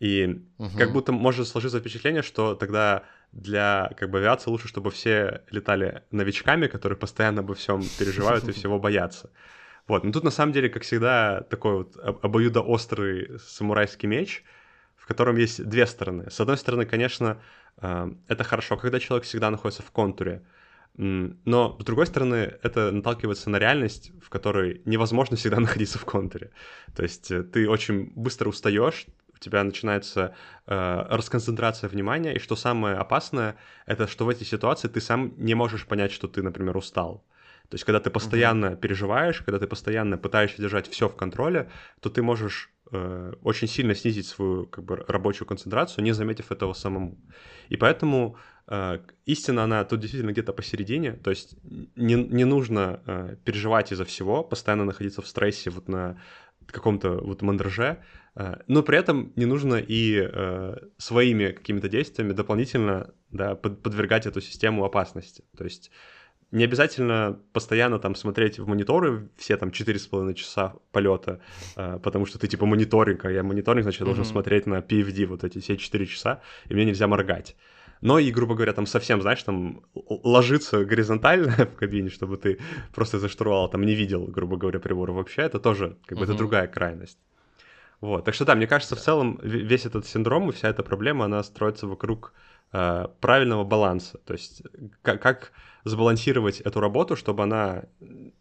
И 0.00 0.42
угу. 0.56 0.78
как 0.78 0.92
будто 0.92 1.12
может 1.12 1.46
сложиться 1.46 1.78
впечатление, 1.78 2.22
что 2.22 2.54
тогда 2.54 3.04
для 3.32 3.90
как 3.96 4.10
бы 4.10 4.18
авиации 4.18 4.50
лучше, 4.50 4.66
чтобы 4.66 4.90
все 4.90 5.42
летали 5.50 6.02
новичками, 6.10 6.66
которые 6.66 6.98
постоянно 6.98 7.40
обо 7.40 7.54
всем 7.54 7.82
переживают 7.98 8.48
и 8.48 8.52
всего 8.52 8.78
боятся. 8.78 9.30
Вот, 9.90 10.04
но 10.04 10.12
тут 10.12 10.22
на 10.22 10.30
самом 10.30 10.52
деле, 10.52 10.68
как 10.68 10.84
всегда, 10.84 11.40
такой 11.50 11.78
вот 11.78 11.96
обоюдоострый 11.96 13.40
самурайский 13.40 14.08
меч, 14.08 14.44
в 14.96 15.04
котором 15.04 15.36
есть 15.36 15.64
две 15.64 15.84
стороны. 15.84 16.30
С 16.30 16.38
одной 16.38 16.58
стороны, 16.58 16.86
конечно, 16.86 17.42
э, 17.78 18.12
это 18.28 18.44
хорошо, 18.44 18.76
когда 18.76 19.00
человек 19.00 19.24
всегда 19.24 19.50
находится 19.50 19.82
в 19.82 19.90
контуре, 19.90 20.44
но 20.96 21.76
с 21.80 21.84
другой 21.84 22.06
стороны, 22.06 22.54
это 22.62 22.92
наталкивается 22.92 23.50
на 23.50 23.58
реальность, 23.58 24.12
в 24.22 24.28
которой 24.28 24.80
невозможно 24.84 25.36
всегда 25.36 25.58
находиться 25.66 25.98
в 25.98 26.04
контуре. 26.04 26.52
То 26.94 27.02
есть 27.02 27.32
э, 27.32 27.42
ты 27.42 27.68
очень 27.68 28.12
быстро 28.14 28.48
устаешь, 28.48 29.06
у 29.34 29.38
тебя 29.38 29.64
начинается 29.64 30.36
э, 30.68 31.06
расконцентрация 31.10 31.90
внимания, 31.90 32.36
и 32.36 32.38
что 32.38 32.54
самое 32.54 32.94
опасное, 32.94 33.56
это 33.86 34.06
что 34.06 34.24
в 34.24 34.28
этой 34.28 34.46
ситуации 34.46 34.86
ты 34.86 35.00
сам 35.00 35.32
не 35.36 35.54
можешь 35.54 35.84
понять, 35.84 36.12
что 36.12 36.28
ты, 36.28 36.44
например, 36.44 36.76
устал. 36.76 37.24
То 37.70 37.76
есть, 37.76 37.84
когда 37.84 38.00
ты 38.00 38.10
постоянно 38.10 38.66
uh-huh. 38.66 38.76
переживаешь, 38.76 39.42
когда 39.42 39.60
ты 39.60 39.68
постоянно 39.68 40.18
пытаешься 40.18 40.60
держать 40.60 40.88
все 40.88 41.08
в 41.08 41.14
контроле, 41.14 41.70
то 42.00 42.10
ты 42.10 42.20
можешь 42.20 42.68
э, 42.90 43.32
очень 43.42 43.68
сильно 43.68 43.94
снизить 43.94 44.26
свою 44.26 44.66
как 44.66 44.84
бы, 44.84 44.96
рабочую 45.06 45.46
концентрацию, 45.46 46.02
не 46.02 46.10
заметив 46.10 46.50
этого 46.50 46.72
самому. 46.72 47.16
И 47.68 47.76
поэтому 47.76 48.36
э, 48.66 48.98
истина, 49.24 49.62
она 49.62 49.84
тут 49.84 50.00
действительно 50.00 50.32
где-то 50.32 50.52
посередине. 50.52 51.12
То 51.12 51.30
есть 51.30 51.54
не, 51.94 52.14
не 52.14 52.44
нужно 52.44 53.02
э, 53.06 53.36
переживать 53.44 53.92
из-за 53.92 54.04
всего, 54.04 54.42
постоянно 54.42 54.84
находиться 54.84 55.22
в 55.22 55.28
стрессе 55.28 55.70
вот 55.70 55.88
на 55.88 56.20
каком-то 56.66 57.18
вот 57.18 57.42
мандраже, 57.42 57.98
э, 58.34 58.56
но 58.66 58.82
при 58.82 58.98
этом 58.98 59.32
не 59.36 59.46
нужно 59.46 59.76
и 59.76 60.20
э, 60.20 60.76
своими 60.98 61.52
какими-то 61.52 61.88
действиями 61.88 62.32
дополнительно 62.32 63.14
да, 63.30 63.54
под, 63.54 63.80
подвергать 63.80 64.26
эту 64.26 64.40
систему 64.40 64.84
опасности. 64.84 65.44
То 65.56 65.62
есть 65.62 65.92
не 66.52 66.64
обязательно 66.64 67.38
постоянно 67.52 67.98
там 67.98 68.14
смотреть 68.14 68.58
в 68.58 68.66
мониторы 68.66 69.30
все 69.36 69.56
там 69.56 69.70
4,5 69.70 70.34
часа 70.34 70.74
полета, 70.92 71.40
э, 71.76 71.98
потому 72.02 72.26
что 72.26 72.38
ты 72.38 72.48
типа 72.48 72.66
мониторинг, 72.66 73.24
а 73.24 73.30
я 73.30 73.42
мониторинг, 73.42 73.84
значит, 73.84 74.00
я 74.00 74.06
должен 74.06 74.24
mm-hmm. 74.24 74.28
смотреть 74.28 74.66
на 74.66 74.78
PFD 74.78 75.26
вот 75.26 75.44
эти 75.44 75.60
все 75.60 75.76
4 75.76 76.06
часа, 76.06 76.40
и 76.68 76.74
мне 76.74 76.84
нельзя 76.84 77.06
моргать. 77.06 77.56
Но 78.00 78.18
и, 78.18 78.30
грубо 78.30 78.54
говоря, 78.54 78.72
там 78.72 78.86
совсем, 78.86 79.20
знаешь, 79.20 79.42
там 79.42 79.82
ложиться 79.94 80.84
горизонтально 80.84 81.50
в 81.74 81.76
кабине, 81.76 82.08
чтобы 82.08 82.36
ты 82.36 82.58
просто 82.94 83.18
за 83.18 83.28
штурвала 83.28 83.68
там 83.68 83.82
не 83.82 83.94
видел, 83.94 84.26
грубо 84.26 84.56
говоря, 84.56 84.80
прибора 84.80 85.12
вообще, 85.12 85.42
это 85.42 85.60
тоже 85.60 85.98
как 86.06 86.18
бы 86.18 86.24
mm-hmm. 86.24 86.28
это 86.28 86.34
другая 86.34 86.66
крайность. 86.66 87.18
Вот, 88.00 88.24
так 88.24 88.34
что 88.34 88.46
да, 88.46 88.54
мне 88.54 88.66
кажется, 88.66 88.96
в 88.96 89.00
целом 89.00 89.38
весь 89.42 89.84
этот 89.84 90.06
синдром 90.06 90.48
и 90.48 90.52
вся 90.52 90.70
эта 90.70 90.82
проблема, 90.82 91.26
она 91.26 91.42
строится 91.42 91.86
вокруг 91.86 92.32
правильного 92.70 93.64
баланса. 93.64 94.18
То 94.18 94.34
есть 94.34 94.62
как, 95.02 95.20
как 95.20 95.52
сбалансировать 95.84 96.60
эту 96.60 96.80
работу, 96.80 97.16
чтобы 97.16 97.42
она 97.42 97.84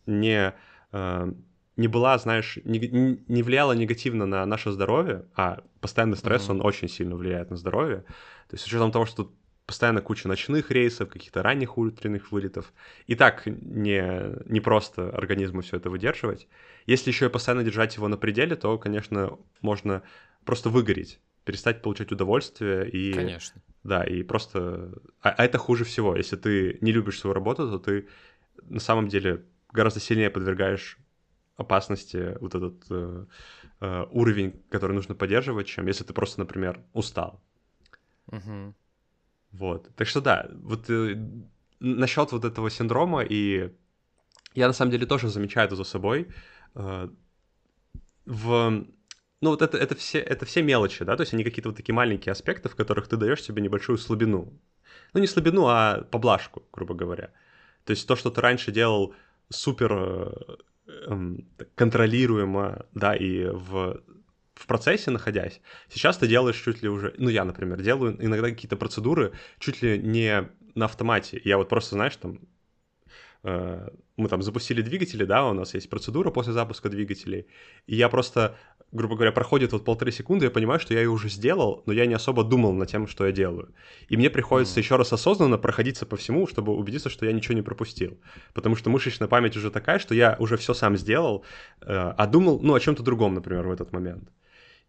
не, 0.05 0.53
э, 0.91 1.31
не 1.77 1.87
была, 1.87 2.17
знаешь, 2.17 2.59
не, 2.63 2.79
не 3.27 3.43
влияла 3.43 3.73
негативно 3.73 4.25
на 4.25 4.45
наше 4.45 4.71
здоровье, 4.71 5.25
а 5.35 5.63
постоянный 5.81 6.17
стресс, 6.17 6.47
mm-hmm. 6.47 6.51
он 6.51 6.65
очень 6.65 6.89
сильно 6.89 7.15
влияет 7.15 7.49
на 7.49 7.57
здоровье. 7.57 8.03
То 8.49 8.55
есть 8.55 8.63
с 8.63 8.67
учетом 8.67 8.91
того, 8.91 9.05
что 9.05 9.23
тут 9.23 9.33
постоянно 9.65 10.01
куча 10.01 10.27
ночных 10.27 10.71
рейсов, 10.71 11.09
каких-то 11.09 11.43
ранних 11.43 11.77
утренних 11.77 12.31
вылетов. 12.31 12.73
И 13.05 13.13
так 13.13 13.43
не, 13.45 14.51
не 14.51 14.61
просто 14.61 15.09
организму 15.11 15.61
все 15.61 15.77
это 15.77 15.91
выдерживать. 15.91 16.47
Если 16.87 17.11
еще 17.11 17.27
и 17.27 17.29
постоянно 17.29 17.63
держать 17.63 17.95
его 17.95 18.07
на 18.07 18.17
пределе, 18.17 18.55
то, 18.55 18.79
конечно, 18.79 19.37
можно 19.61 20.01
просто 20.43 20.69
выгореть, 20.69 21.19
перестать 21.45 21.83
получать 21.83 22.11
удовольствие 22.11 22.89
и... 22.89 23.13
Конечно. 23.13 23.61
Да, 23.83 24.03
и 24.03 24.23
просто... 24.23 24.93
А, 25.21 25.29
а 25.29 25.45
это 25.45 25.57
хуже 25.57 25.83
всего. 25.83 26.15
Если 26.15 26.35
ты 26.35 26.77
не 26.81 26.91
любишь 26.91 27.19
свою 27.19 27.33
работу, 27.33 27.69
то 27.69 27.79
ты 27.79 28.07
на 28.63 28.79
самом 28.79 29.07
деле 29.07 29.45
гораздо 29.71 29.99
сильнее 29.99 30.29
подвергаешь 30.29 30.97
опасности 31.55 32.37
вот 32.39 32.55
этот 32.55 32.83
э, 32.89 33.25
э, 33.81 34.05
уровень, 34.11 34.63
который 34.69 34.93
нужно 34.93 35.15
поддерживать, 35.15 35.67
чем 35.67 35.87
если 35.87 36.03
ты 36.03 36.13
просто, 36.13 36.39
например, 36.39 36.81
устал. 36.93 37.41
Угу. 38.27 38.73
Вот. 39.51 39.95
Так 39.95 40.07
что 40.07 40.21
да, 40.21 40.49
вот 40.53 40.89
э, 40.89 41.15
насчет 41.79 42.31
вот 42.31 42.45
этого 42.45 42.69
синдрома, 42.69 43.23
и 43.23 43.73
я 44.53 44.67
на 44.67 44.73
самом 44.73 44.91
деле 44.91 45.05
тоже 45.05 45.29
замечаю 45.29 45.67
это 45.67 45.75
за 45.75 45.83
собой. 45.83 46.27
Э, 46.75 47.09
в 48.25 48.85
ну 49.41 49.51
вот 49.51 49.61
это, 49.61 49.77
это, 49.77 49.95
все, 49.95 50.19
это 50.19 50.45
все 50.45 50.61
мелочи, 50.61 51.05
да, 51.05 51.15
то 51.15 51.21
есть 51.21 51.33
они 51.33 51.43
какие-то 51.43 51.69
вот 51.69 51.77
такие 51.77 51.95
маленькие 51.95 52.31
аспекты, 52.31 52.69
в 52.69 52.75
которых 52.75 53.07
ты 53.07 53.17
даешь 53.17 53.41
себе 53.41 53.61
небольшую 53.61 53.97
слабину. 53.97 54.53
Ну 55.13 55.19
не 55.19 55.27
слабину, 55.27 55.67
а 55.67 56.03
поблажку, 56.11 56.63
грубо 56.73 56.93
говоря. 56.93 57.31
То 57.85 57.91
есть 57.91 58.07
то, 58.07 58.15
что 58.15 58.29
ты 58.31 58.41
раньше 58.41 58.71
делал 58.71 59.15
супер 59.49 59.93
э, 59.93 60.57
эм, 61.07 61.47
контролируемо, 61.75 62.85
да, 62.93 63.15
и 63.15 63.45
в, 63.45 64.01
в 64.55 64.67
процессе 64.67 65.09
находясь, 65.11 65.61
сейчас 65.89 66.17
ты 66.17 66.27
делаешь 66.27 66.61
чуть 66.61 66.83
ли 66.83 66.89
уже, 66.89 67.13
ну 67.17 67.29
я, 67.29 67.45
например, 67.45 67.81
делаю 67.81 68.23
иногда 68.23 68.49
какие-то 68.49 68.75
процедуры 68.75 69.33
чуть 69.59 69.81
ли 69.81 69.97
не 69.97 70.49
на 70.75 70.85
автомате. 70.85 71.41
Я 71.43 71.57
вот 71.57 71.69
просто, 71.69 71.95
знаешь, 71.95 72.15
там 72.17 72.41
э, 73.43 73.89
мы 74.17 74.29
там 74.29 74.41
запустили 74.41 74.81
двигатели, 74.81 75.23
да, 75.23 75.47
у 75.47 75.53
нас 75.53 75.73
есть 75.73 75.89
процедура 75.89 76.31
после 76.31 76.53
запуска 76.53 76.89
двигателей, 76.89 77.47
и 77.87 77.95
я 77.95 78.09
просто 78.09 78.57
грубо 78.91 79.15
говоря, 79.15 79.31
проходит 79.31 79.71
вот 79.71 79.85
полторы 79.85 80.11
секунды, 80.11 80.45
я 80.45 80.51
понимаю, 80.51 80.79
что 80.79 80.93
я 80.93 81.01
ее 81.01 81.09
уже 81.09 81.29
сделал, 81.29 81.83
но 81.85 81.93
я 81.93 82.05
не 82.05 82.13
особо 82.15 82.43
думал 82.43 82.73
над 82.73 82.89
тем, 82.89 83.07
что 83.07 83.25
я 83.25 83.31
делаю. 83.31 83.73
И 84.07 84.17
мне 84.17 84.29
приходится 84.29 84.79
mm. 84.79 84.83
еще 84.83 84.95
раз 84.95 85.13
осознанно 85.13 85.57
проходиться 85.57 86.05
по 86.05 86.17
всему, 86.17 86.47
чтобы 86.47 86.75
убедиться, 86.75 87.09
что 87.09 87.25
я 87.25 87.31
ничего 87.31 87.55
не 87.55 87.61
пропустил. 87.61 88.19
Потому 88.53 88.75
что 88.75 88.89
мышечная 88.89 89.27
память 89.27 89.55
уже 89.55 89.69
такая, 89.69 89.99
что 89.99 90.15
я 90.15 90.35
уже 90.39 90.57
все 90.57 90.73
сам 90.73 90.97
сделал, 90.97 91.45
э, 91.81 91.85
а 91.87 92.27
думал, 92.27 92.59
ну, 92.61 92.73
о 92.73 92.79
чем-то 92.79 93.03
другом, 93.03 93.33
например, 93.35 93.67
в 93.67 93.71
этот 93.71 93.91
момент. 93.91 94.29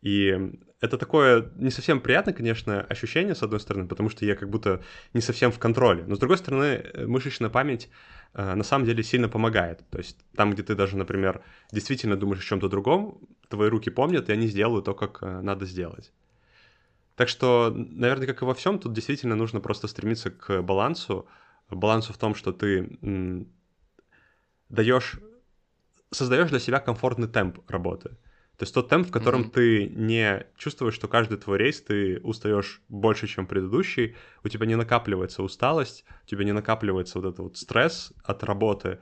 И 0.03 0.35
это 0.81 0.97
такое 0.97 1.51
не 1.57 1.71
совсем 1.71 2.01
приятное, 2.01 2.33
конечно, 2.33 2.81
ощущение, 2.81 3.35
с 3.35 3.43
одной 3.43 3.61
стороны, 3.61 3.87
потому 3.87 4.09
что 4.09 4.25
я 4.25 4.35
как 4.35 4.49
будто 4.49 4.81
не 5.13 5.21
совсем 5.21 5.53
в 5.53 5.59
контроле. 5.59 6.05
Но 6.07 6.17
с 6.17 6.19
другой 6.19 6.39
стороны, 6.39 6.65
э, 6.65 7.07
мышечная 7.07 7.51
память 7.51 7.91
на 8.35 8.63
самом 8.63 8.85
деле 8.85 9.03
сильно 9.03 9.29
помогает. 9.29 9.85
То 9.91 9.99
есть 9.99 10.17
там, 10.37 10.53
где 10.53 10.63
ты 10.63 10.75
даже, 10.75 10.97
например, 10.97 11.43
действительно 11.73 12.17
думаешь 12.17 12.41
о 12.41 12.47
чем-то 12.47 12.69
другом, 12.69 13.21
твои 13.49 13.69
руки 13.69 13.91
помнят, 13.91 14.29
и 14.29 14.33
они 14.33 14.47
сделают 14.47 14.85
то, 14.85 14.95
как 14.95 15.19
э, 15.23 15.41
надо 15.41 15.67
сделать. 15.67 16.13
Так 17.17 17.29
что, 17.29 17.73
наверное, 17.75 18.27
как 18.27 18.43
и 18.43 18.45
во 18.45 18.55
всем, 18.55 18.79
тут 18.79 18.93
действительно 18.93 19.35
нужно 19.35 19.61
просто 19.61 19.89
стремиться 19.89 20.31
к 20.31 20.63
балансу. 20.63 21.27
Балансу 21.69 22.13
в 22.13 22.19
том, 22.19 22.35
что 22.35 22.53
ты 22.53 22.99
даешь, 24.69 25.19
создаешь 26.11 26.51
для 26.51 26.61
себя 26.61 26.81
комфортный 26.81 27.29
темп 27.29 27.59
работы. 27.69 28.17
То 28.61 28.65
есть 28.65 28.75
тот 28.75 28.91
темп, 28.91 29.09
в 29.09 29.11
котором 29.11 29.45
mm-hmm. 29.45 29.51
ты 29.53 29.89
не 29.89 30.47
чувствуешь, 30.59 30.93
что 30.93 31.09
каждый 31.09 31.39
твой 31.39 31.57
рейс 31.57 31.81
ты 31.81 32.21
устаешь 32.21 32.83
больше, 32.91 33.27
чем 33.27 33.47
предыдущий, 33.47 34.17
у 34.45 34.49
тебя 34.49 34.67
не 34.67 34.77
накапливается 34.77 35.43
усталость, 35.43 36.05
у 36.25 36.27
тебя 36.27 36.45
не 36.45 36.53
накапливается 36.53 37.19
вот 37.19 37.29
этот 37.29 37.39
вот 37.39 37.57
стресс 37.57 38.13
от 38.23 38.45
работы. 38.45 38.99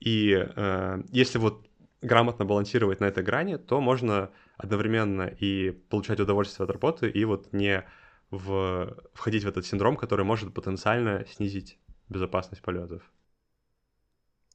И 0.00 0.32
э, 0.34 1.02
если 1.10 1.36
вот 1.36 1.68
грамотно 2.00 2.46
балансировать 2.46 3.00
на 3.00 3.04
этой 3.04 3.22
грани, 3.22 3.56
то 3.56 3.82
можно 3.82 4.30
одновременно 4.56 5.24
и 5.24 5.72
получать 5.72 6.18
удовольствие 6.18 6.64
от 6.64 6.70
работы, 6.70 7.10
и 7.10 7.26
вот 7.26 7.52
не 7.52 7.84
в... 8.30 8.96
входить 9.12 9.44
в 9.44 9.48
этот 9.48 9.66
синдром, 9.66 9.98
который 9.98 10.24
может 10.24 10.54
потенциально 10.54 11.26
снизить 11.26 11.78
безопасность 12.08 12.62
полетов. 12.62 13.02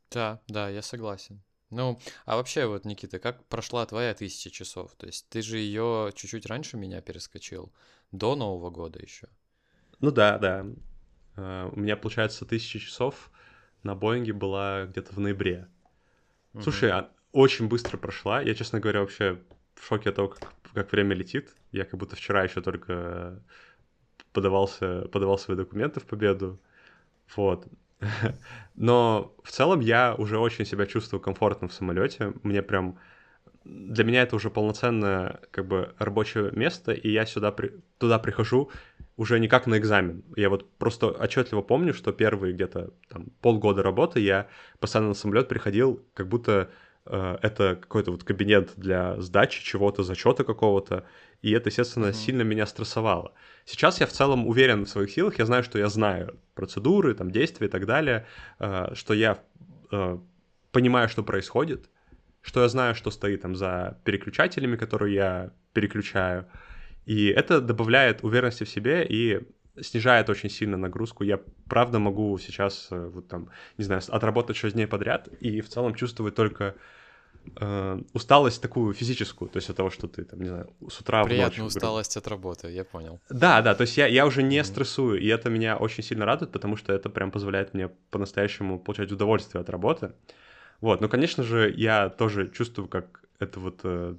Да, 0.10 0.42
да, 0.48 0.68
я 0.68 0.82
согласен. 0.82 1.44
Ну, 1.70 2.00
а 2.26 2.38
вообще 2.38 2.66
вот, 2.66 2.86
Никита, 2.86 3.20
как 3.20 3.44
прошла 3.46 3.86
твоя 3.86 4.14
тысяча 4.14 4.50
часов? 4.50 4.96
То 4.96 5.08
есть 5.08 5.28
ты 5.30 5.42
же 5.42 5.58
ее 5.58 6.12
чуть-чуть 6.16 6.46
раньше 6.46 6.78
меня 6.78 7.02
перескочил, 7.02 7.74
до 8.12 8.36
Нового 8.36 8.70
года 8.70 9.00
еще. 9.00 9.28
Ну 10.00 10.12
да, 10.12 10.38
да. 10.38 10.66
Uh, 11.36 11.72
у 11.76 11.80
меня, 11.80 11.96
получается, 11.96 12.46
тысяча 12.46 12.80
часов 12.80 13.30
на 13.84 13.94
Боинге 13.94 14.34
была 14.34 14.86
где-то 14.86 15.14
в 15.14 15.20
ноябре. 15.20 15.68
Угу. 16.54 16.64
Слушай, 16.64 16.90
а 16.92 17.12
очень 17.32 17.68
быстро 17.68 17.98
прошла. 17.98 18.42
Я, 18.42 18.56
честно 18.56 18.80
говоря, 18.80 19.02
вообще 19.02 19.40
в 19.76 19.86
шоке 19.86 20.10
от 20.10 20.16
того, 20.16 20.30
как, 20.30 20.52
как 20.74 20.92
время 20.92 21.16
летит. 21.16 21.56
Я 21.72 21.86
как 21.86 22.00
будто 22.00 22.16
вчера 22.16 22.44
еще 22.44 22.62
только 22.62 23.44
подавался, 24.34 25.08
подавал 25.10 25.38
свои 25.38 25.56
документы 25.58 26.00
в 26.00 26.06
победу. 26.06 26.60
Вот. 27.36 27.68
Но 28.76 29.34
в 29.44 29.52
целом 29.52 29.80
я 29.80 30.16
уже 30.16 30.38
очень 30.38 30.66
себя 30.66 30.86
чувствую 30.86 31.22
комфортно 31.22 31.68
в 31.68 31.74
самолете. 31.74 32.34
Мне 32.44 32.62
прям 32.62 32.98
для 33.68 34.04
меня 34.04 34.22
это 34.22 34.36
уже 34.36 34.50
полноценное 34.50 35.42
как 35.52 35.68
бы 35.68 35.94
рабочее 36.00 36.52
место, 36.54 36.94
и 36.94 37.12
я 37.12 37.26
сюда 37.26 37.52
при... 37.52 37.74
туда 37.98 38.18
прихожу 38.18 38.72
уже 39.18 39.40
не 39.40 39.48
как 39.48 39.68
на 39.68 39.78
экзамен. 39.78 40.24
Я 40.36 40.50
вот 40.50 40.70
просто 40.78 41.08
отчетливо 41.08 41.62
помню, 41.62 41.94
что 41.94 42.12
первые 42.14 42.54
где-то 42.54 42.94
там 43.10 43.28
полгода 43.42 43.84
работы 43.84 44.20
я 44.20 44.48
постоянно 44.80 45.10
на 45.10 45.16
самолет 45.16 45.48
приходил, 45.48 46.06
как 46.14 46.28
будто 46.28 46.70
это 47.10 47.78
какой-то 47.80 48.12
вот 48.12 48.24
кабинет 48.24 48.74
для 48.76 49.20
сдачи 49.22 49.64
чего-то, 49.64 50.04
зачета 50.04 50.44
какого-то, 50.44 51.06
и 51.42 51.52
это, 51.52 51.70
естественно, 51.70 52.08
mm-hmm. 52.08 52.14
сильно 52.14 52.42
меня 52.42 52.66
стрессовало. 52.66 53.34
Сейчас 53.66 54.00
я 54.00 54.08
в 54.08 54.12
целом 54.12 54.48
уверен 54.48 54.86
в 54.86 54.90
своих 54.90 55.12
силах, 55.12 55.38
я 55.40 55.46
знаю, 55.46 55.64
что 55.64 55.78
я 55.78 55.88
знаю 55.88 56.40
процедуры, 56.56 57.14
там, 57.14 57.32
действия 57.32 57.68
и 57.68 57.70
так 57.70 57.86
далее, 57.86 58.26
э, 58.60 58.94
что 58.94 59.14
я 59.14 59.40
э, 59.92 60.18
понимаю, 60.72 61.10
что 61.10 61.24
происходит, 61.24 61.90
что 62.42 62.62
я 62.62 62.70
знаю, 62.70 62.96
что 62.96 63.12
стоит 63.12 63.42
там 63.42 63.56
за 63.56 64.00
переключателями, 64.04 64.76
которые 64.76 65.14
я 65.14 65.52
переключаю, 65.74 66.48
и 67.06 67.28
это 67.28 67.62
добавляет 67.62 68.24
уверенности 68.24 68.64
в 68.64 68.70
себе 68.70 69.06
и 69.08 69.48
снижает 69.82 70.30
очень 70.30 70.50
сильно 70.50 70.78
нагрузку. 70.78 71.24
Я 71.24 71.40
правда 71.68 72.00
могу 72.00 72.38
сейчас, 72.38 72.88
э, 72.92 73.10
вот 73.14 73.28
там, 73.28 73.50
не 73.78 73.84
знаю, 73.84 74.02
отработать 74.10 74.58
6 74.58 74.76
дней 74.76 74.88
подряд 74.88 75.28
и 75.40 75.62
в 75.62 75.70
целом 75.70 75.96
чувствовать 75.96 76.36
только 76.36 76.76
э, 77.56 78.02
усталость 78.14 78.62
такую 78.62 78.94
физическую, 78.94 79.50
то 79.50 79.58
есть 79.58 79.70
от 79.70 79.78
того, 79.78 79.90
что 79.90 80.08
ты 80.08 80.24
там, 80.24 80.42
не 80.42 80.50
знаю, 80.50 80.74
с 80.90 81.00
утра 81.00 81.24
Приятную 81.24 81.54
в 81.54 81.58
ночь... 81.60 81.76
усталость 81.76 82.16
грубо. 82.16 82.26
от 82.26 82.32
работы, 82.32 82.72
я 82.72 82.84
понял. 82.84 83.20
Да, 83.30 83.62
да, 83.62 83.76
то 83.76 83.82
есть 83.82 83.98
я, 83.98 84.08
я 84.08 84.26
уже 84.26 84.44
не 84.44 84.60
mm-hmm. 84.60 84.64
стрессую, 84.64 85.22
и 85.22 85.28
это 85.28 85.50
меня 85.50 85.78
очень 85.78 86.04
сильно 86.04 86.26
радует, 86.26 86.52
потому 86.52 86.76
что 86.76 86.94
это 86.94 87.10
прям 87.10 87.32
позволяет 87.32 87.74
мне 87.74 87.90
по-настоящему 88.10 88.80
получать 88.80 89.12
удовольствие 89.12 89.62
от 89.62 89.70
работы. 89.70 90.14
Вот, 90.82 91.02
но, 91.02 91.10
конечно 91.10 91.44
же, 91.44 91.74
я 91.76 92.10
тоже 92.10 92.50
чувствую, 92.50 92.88
как 92.88 93.24
это 93.40 93.60
вот 93.60 93.82
э, 93.84 94.16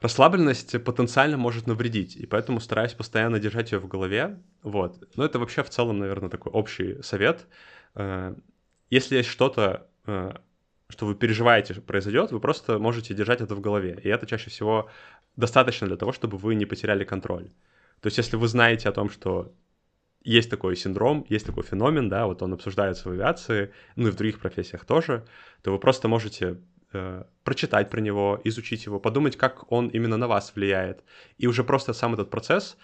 расслабленность 0.00 0.82
потенциально 0.84 1.36
может 1.36 1.66
навредить, 1.66 2.16
и 2.16 2.26
поэтому 2.26 2.60
стараюсь 2.60 2.94
постоянно 2.94 3.38
держать 3.38 3.72
ее 3.72 3.78
в 3.78 3.88
голове, 3.88 4.42
вот. 4.62 5.08
Но 5.16 5.24
это 5.24 5.38
вообще 5.38 5.62
в 5.62 5.70
целом, 5.70 5.98
наверное, 5.98 6.30
такой 6.30 6.52
общий 6.52 7.02
совет. 7.02 7.46
Э, 7.94 8.34
если 8.88 9.16
есть 9.16 9.28
что-то, 9.28 9.88
э, 10.06 10.32
что 10.88 11.06
вы 11.06 11.14
переживаете 11.14 11.74
произойдет, 11.74 12.32
вы 12.32 12.40
просто 12.40 12.78
можете 12.78 13.14
держать 13.14 13.40
это 13.40 13.54
в 13.54 13.60
голове. 13.60 14.00
И 14.02 14.08
это 14.08 14.26
чаще 14.26 14.50
всего 14.50 14.88
достаточно 15.36 15.86
для 15.86 15.96
того, 15.96 16.12
чтобы 16.12 16.36
вы 16.36 16.54
не 16.54 16.66
потеряли 16.66 17.04
контроль. 17.04 17.50
То 18.00 18.06
есть 18.06 18.18
если 18.18 18.36
вы 18.36 18.48
знаете 18.48 18.88
о 18.88 18.92
том, 18.92 19.10
что 19.10 19.52
есть 20.22 20.50
такой 20.50 20.76
синдром, 20.76 21.24
есть 21.28 21.46
такой 21.46 21.62
феномен, 21.62 22.08
да, 22.08 22.26
вот 22.26 22.42
он 22.42 22.52
обсуждается 22.52 23.08
в 23.08 23.12
авиации, 23.12 23.72
ну 23.96 24.08
и 24.08 24.10
в 24.10 24.16
других 24.16 24.38
профессиях 24.38 24.84
тоже, 24.84 25.24
то 25.62 25.72
вы 25.72 25.78
просто 25.78 26.08
можете 26.08 26.58
э, 26.92 27.24
прочитать 27.44 27.90
про 27.90 28.00
него, 28.00 28.40
изучить 28.44 28.86
его, 28.86 29.00
подумать, 29.00 29.36
как 29.36 29.70
он 29.72 29.88
именно 29.88 30.16
на 30.16 30.28
вас 30.28 30.52
влияет. 30.54 31.02
И 31.38 31.46
уже 31.46 31.64
просто 31.64 31.92
сам 31.92 32.14
этот 32.14 32.30
процесс 32.30 32.76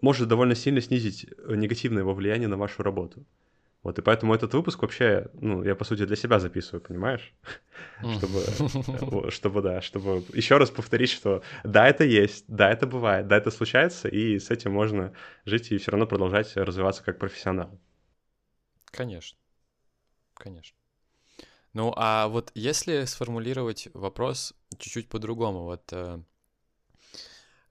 может 0.00 0.28
довольно 0.28 0.54
сильно 0.54 0.80
снизить 0.80 1.26
негативное 1.48 2.02
его 2.02 2.14
влияние 2.14 2.48
на 2.48 2.56
вашу 2.56 2.82
работу. 2.82 3.24
Вот, 3.82 3.98
и 3.98 4.02
поэтому 4.02 4.34
этот 4.34 4.52
выпуск 4.54 4.82
вообще, 4.82 5.28
ну, 5.34 5.62
я, 5.62 5.76
по 5.76 5.84
сути, 5.84 6.04
для 6.04 6.16
себя 6.16 6.40
записываю, 6.40 6.80
понимаешь? 6.80 7.32
Чтобы, 8.00 9.30
чтобы, 9.30 9.62
да, 9.62 9.80
чтобы 9.80 10.24
еще 10.34 10.58
раз 10.58 10.70
повторить, 10.70 11.10
что 11.10 11.42
да, 11.62 11.88
это 11.88 12.04
есть, 12.04 12.44
да, 12.48 12.70
это 12.70 12.86
бывает, 12.86 13.28
да, 13.28 13.36
это 13.36 13.52
случается, 13.52 14.08
и 14.08 14.38
с 14.40 14.50
этим 14.50 14.72
можно 14.72 15.12
жить 15.44 15.70
и 15.70 15.78
все 15.78 15.92
равно 15.92 16.06
продолжать 16.06 16.56
развиваться 16.56 17.04
как 17.04 17.18
профессионал. 17.18 17.78
Конечно, 18.86 19.38
конечно. 20.34 20.77
Ну, 21.74 21.92
а 21.96 22.28
вот 22.28 22.50
если 22.54 23.04
сформулировать 23.04 23.88
вопрос 23.94 24.54
чуть-чуть 24.78 25.08
по-другому, 25.08 25.64
вот 25.64 25.92
э, 25.92 26.20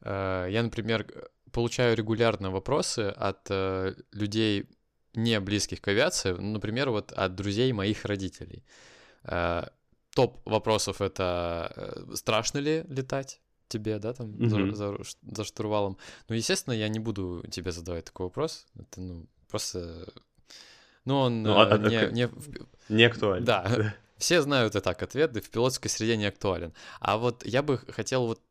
э, 0.02 0.48
я, 0.50 0.64
например, 0.64 1.30
получаю 1.52 1.96
регулярно 1.96 2.52
вопросы 2.52 3.10
от 3.10 3.48
э, 3.50 3.96
людей 4.12 4.66
не 5.14 5.40
близких 5.40 5.82
к 5.82 5.88
авиации, 5.88 6.32
например, 6.32 6.92
вот 6.92 7.12
от 7.12 7.36
друзей 7.36 7.74
моих 7.74 8.06
родителей. 8.06 8.64
Э, 9.24 9.64
топ 10.16 10.42
вопросов 10.46 11.02
это 11.02 11.72
э, 11.76 12.16
страшно 12.16 12.60
ли 12.60 12.86
летать 12.90 13.42
тебе, 13.68 14.00
да, 14.00 14.14
там 14.14 14.28
mm-hmm. 14.28 14.74
за, 14.74 15.04
за, 15.04 15.04
за 15.36 15.44
штурвалом. 15.44 15.98
Ну, 16.30 16.36
естественно, 16.36 16.74
я 16.74 16.88
не 16.88 17.00
буду 17.00 17.44
тебе 17.52 17.72
задавать 17.72 18.06
такой 18.06 18.28
вопрос. 18.28 18.66
Это, 18.76 19.02
ну, 19.02 19.28
просто... 19.48 20.08
Ну, 21.08 21.20
он 21.22 21.42
ну, 21.42 21.58
а, 21.58 21.78
не, 21.78 21.96
а, 21.96 22.12
не... 22.12 22.30
не 22.90 23.04
актуален. 23.06 23.46
Да, 23.46 23.96
все 24.18 24.42
знают 24.42 24.76
и 24.76 24.82
так 24.82 25.02
ответ, 25.02 25.32
да 25.32 25.40
в 25.40 25.50
пилотской 25.50 25.90
среде 25.90 26.18
не 26.18 26.26
актуален. 26.26 26.74
А 27.00 27.18
вот 27.18 27.46
я 27.46 27.64
бы 27.64 27.78
хотел 27.78 28.28
вот 28.28 28.42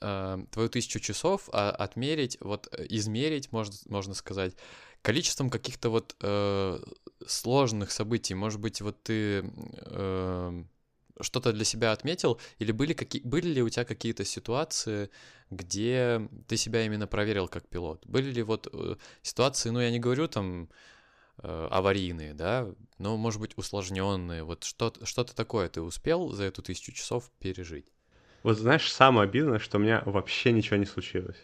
э, 0.00 0.38
твою 0.52 0.68
тысячу 0.68 1.00
часов 1.00 1.48
а, 1.52 1.72
отмерить, 1.72 2.38
вот 2.40 2.68
э, 2.70 2.86
измерить, 2.90 3.50
можно, 3.50 3.74
можно 3.88 4.14
сказать, 4.14 4.54
количеством 5.02 5.50
каких-то 5.50 5.90
вот 5.90 6.14
э, 6.22 6.78
сложных 7.26 7.90
событий. 7.90 8.34
Может 8.34 8.60
быть, 8.60 8.80
вот 8.82 9.02
ты 9.02 9.44
э, 9.86 10.64
что-то 11.20 11.52
для 11.52 11.64
себя 11.64 11.90
отметил, 11.90 12.40
или 12.60 12.70
были, 12.70 12.92
какие, 12.92 13.22
были 13.22 13.48
ли 13.48 13.62
у 13.62 13.68
тебя 13.68 13.84
какие-то 13.84 14.24
ситуации, 14.24 15.10
где 15.50 16.28
ты 16.46 16.56
себя 16.56 16.86
именно 16.86 17.08
проверил 17.08 17.48
как 17.48 17.66
пилот? 17.66 18.06
Были 18.06 18.30
ли 18.30 18.42
вот 18.44 18.68
э, 18.72 18.94
ситуации, 19.22 19.70
ну 19.70 19.80
я 19.80 19.90
не 19.90 19.98
говорю 19.98 20.28
там 20.28 20.68
аварийные, 21.42 22.34
да, 22.34 22.68
но 22.98 23.16
может 23.16 23.40
быть 23.40 23.56
усложненные. 23.56 24.42
Вот 24.42 24.64
что-то, 24.64 25.06
что-то 25.06 25.34
такое 25.34 25.68
ты 25.68 25.80
успел 25.80 26.30
за 26.30 26.44
эту 26.44 26.62
тысячу 26.62 26.92
часов 26.92 27.30
пережить? 27.38 27.86
Вот 28.42 28.58
знаешь, 28.58 28.90
самое 28.90 29.28
обидное, 29.28 29.58
что 29.58 29.78
у 29.78 29.80
меня 29.80 30.02
вообще 30.06 30.52
ничего 30.52 30.76
не 30.76 30.86
случилось. 30.86 31.36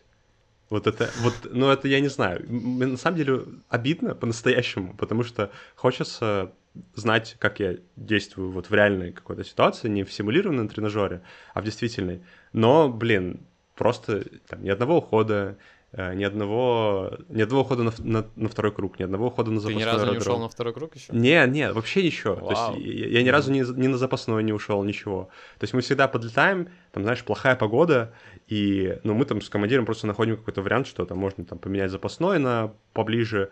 Вот 0.68 0.86
это, 0.86 1.10
вот, 1.20 1.34
ну 1.44 1.68
это 1.70 1.86
я 1.88 2.00
не 2.00 2.08
знаю. 2.08 2.44
На 2.48 2.96
самом 2.96 3.16
деле 3.16 3.44
обидно 3.68 4.14
по-настоящему, 4.14 4.94
потому 4.96 5.22
что 5.22 5.52
хочется 5.76 6.52
знать, 6.94 7.36
как 7.38 7.60
я 7.60 7.76
действую 7.94 8.50
вот 8.50 8.68
в 8.68 8.74
реальной 8.74 9.12
какой-то 9.12 9.44
ситуации, 9.44 9.88
не 9.88 10.04
в 10.04 10.12
симулированном 10.12 10.68
тренажере, 10.68 11.22
а 11.54 11.60
в 11.60 11.64
действительной. 11.64 12.22
Но, 12.52 12.88
блин, 12.88 13.40
просто 13.76 14.24
там, 14.48 14.64
ни 14.64 14.68
одного 14.68 14.98
ухода, 14.98 15.56
Э, 15.56 15.75
ни 15.96 16.24
одного, 16.24 17.18
ни 17.28 17.40
одного 17.40 17.64
хода 17.64 17.82
на, 17.84 17.92
на, 17.98 18.26
на 18.36 18.48
второй 18.48 18.72
круг, 18.72 18.98
ни 18.98 19.04
одного 19.04 19.30
хода 19.30 19.50
на 19.50 19.60
запасной 19.60 19.82
Ты 19.82 19.88
ни 19.88 19.90
разу 19.90 20.04
аэродром. 20.04 20.14
не 20.14 20.20
ушел 20.20 20.38
на 20.38 20.48
второй 20.48 20.74
круг 20.74 20.94
еще? 20.94 21.12
Не, 21.12 21.46
не, 21.46 21.72
вообще 21.72 22.02
ничего. 22.02 22.34
Вау. 22.34 22.48
То 22.48 22.78
есть 22.78 22.86
я, 22.86 23.08
я 23.08 23.22
ни 23.22 23.28
разу 23.28 23.50
ни, 23.50 23.60
ни 23.60 23.86
на 23.86 23.96
запасной 23.96 24.42
не 24.42 24.52
ушел, 24.52 24.82
ничего. 24.84 25.30
То 25.58 25.64
есть 25.64 25.72
мы 25.72 25.80
всегда 25.80 26.06
подлетаем, 26.06 26.68
там, 26.92 27.02
знаешь, 27.02 27.24
плохая 27.24 27.56
погода, 27.56 28.12
и, 28.46 28.98
ну, 29.04 29.14
мы 29.14 29.24
там 29.24 29.40
с 29.40 29.48
командиром 29.48 29.86
просто 29.86 30.06
находим 30.06 30.36
какой-то 30.36 30.62
вариант, 30.62 30.86
что 30.86 31.04
там 31.06 31.18
можно 31.18 31.44
там 31.44 31.58
поменять 31.58 31.90
запасной 31.90 32.38
на 32.38 32.74
поближе, 32.92 33.50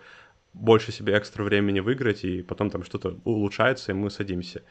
больше 0.52 0.92
себе 0.92 1.18
экстра 1.18 1.42
времени 1.42 1.80
выиграть, 1.80 2.24
и 2.24 2.42
потом 2.42 2.70
там 2.70 2.84
что-то 2.84 3.18
улучшается, 3.24 3.92
и 3.92 3.94
мы 3.94 4.10
садимся. 4.10 4.62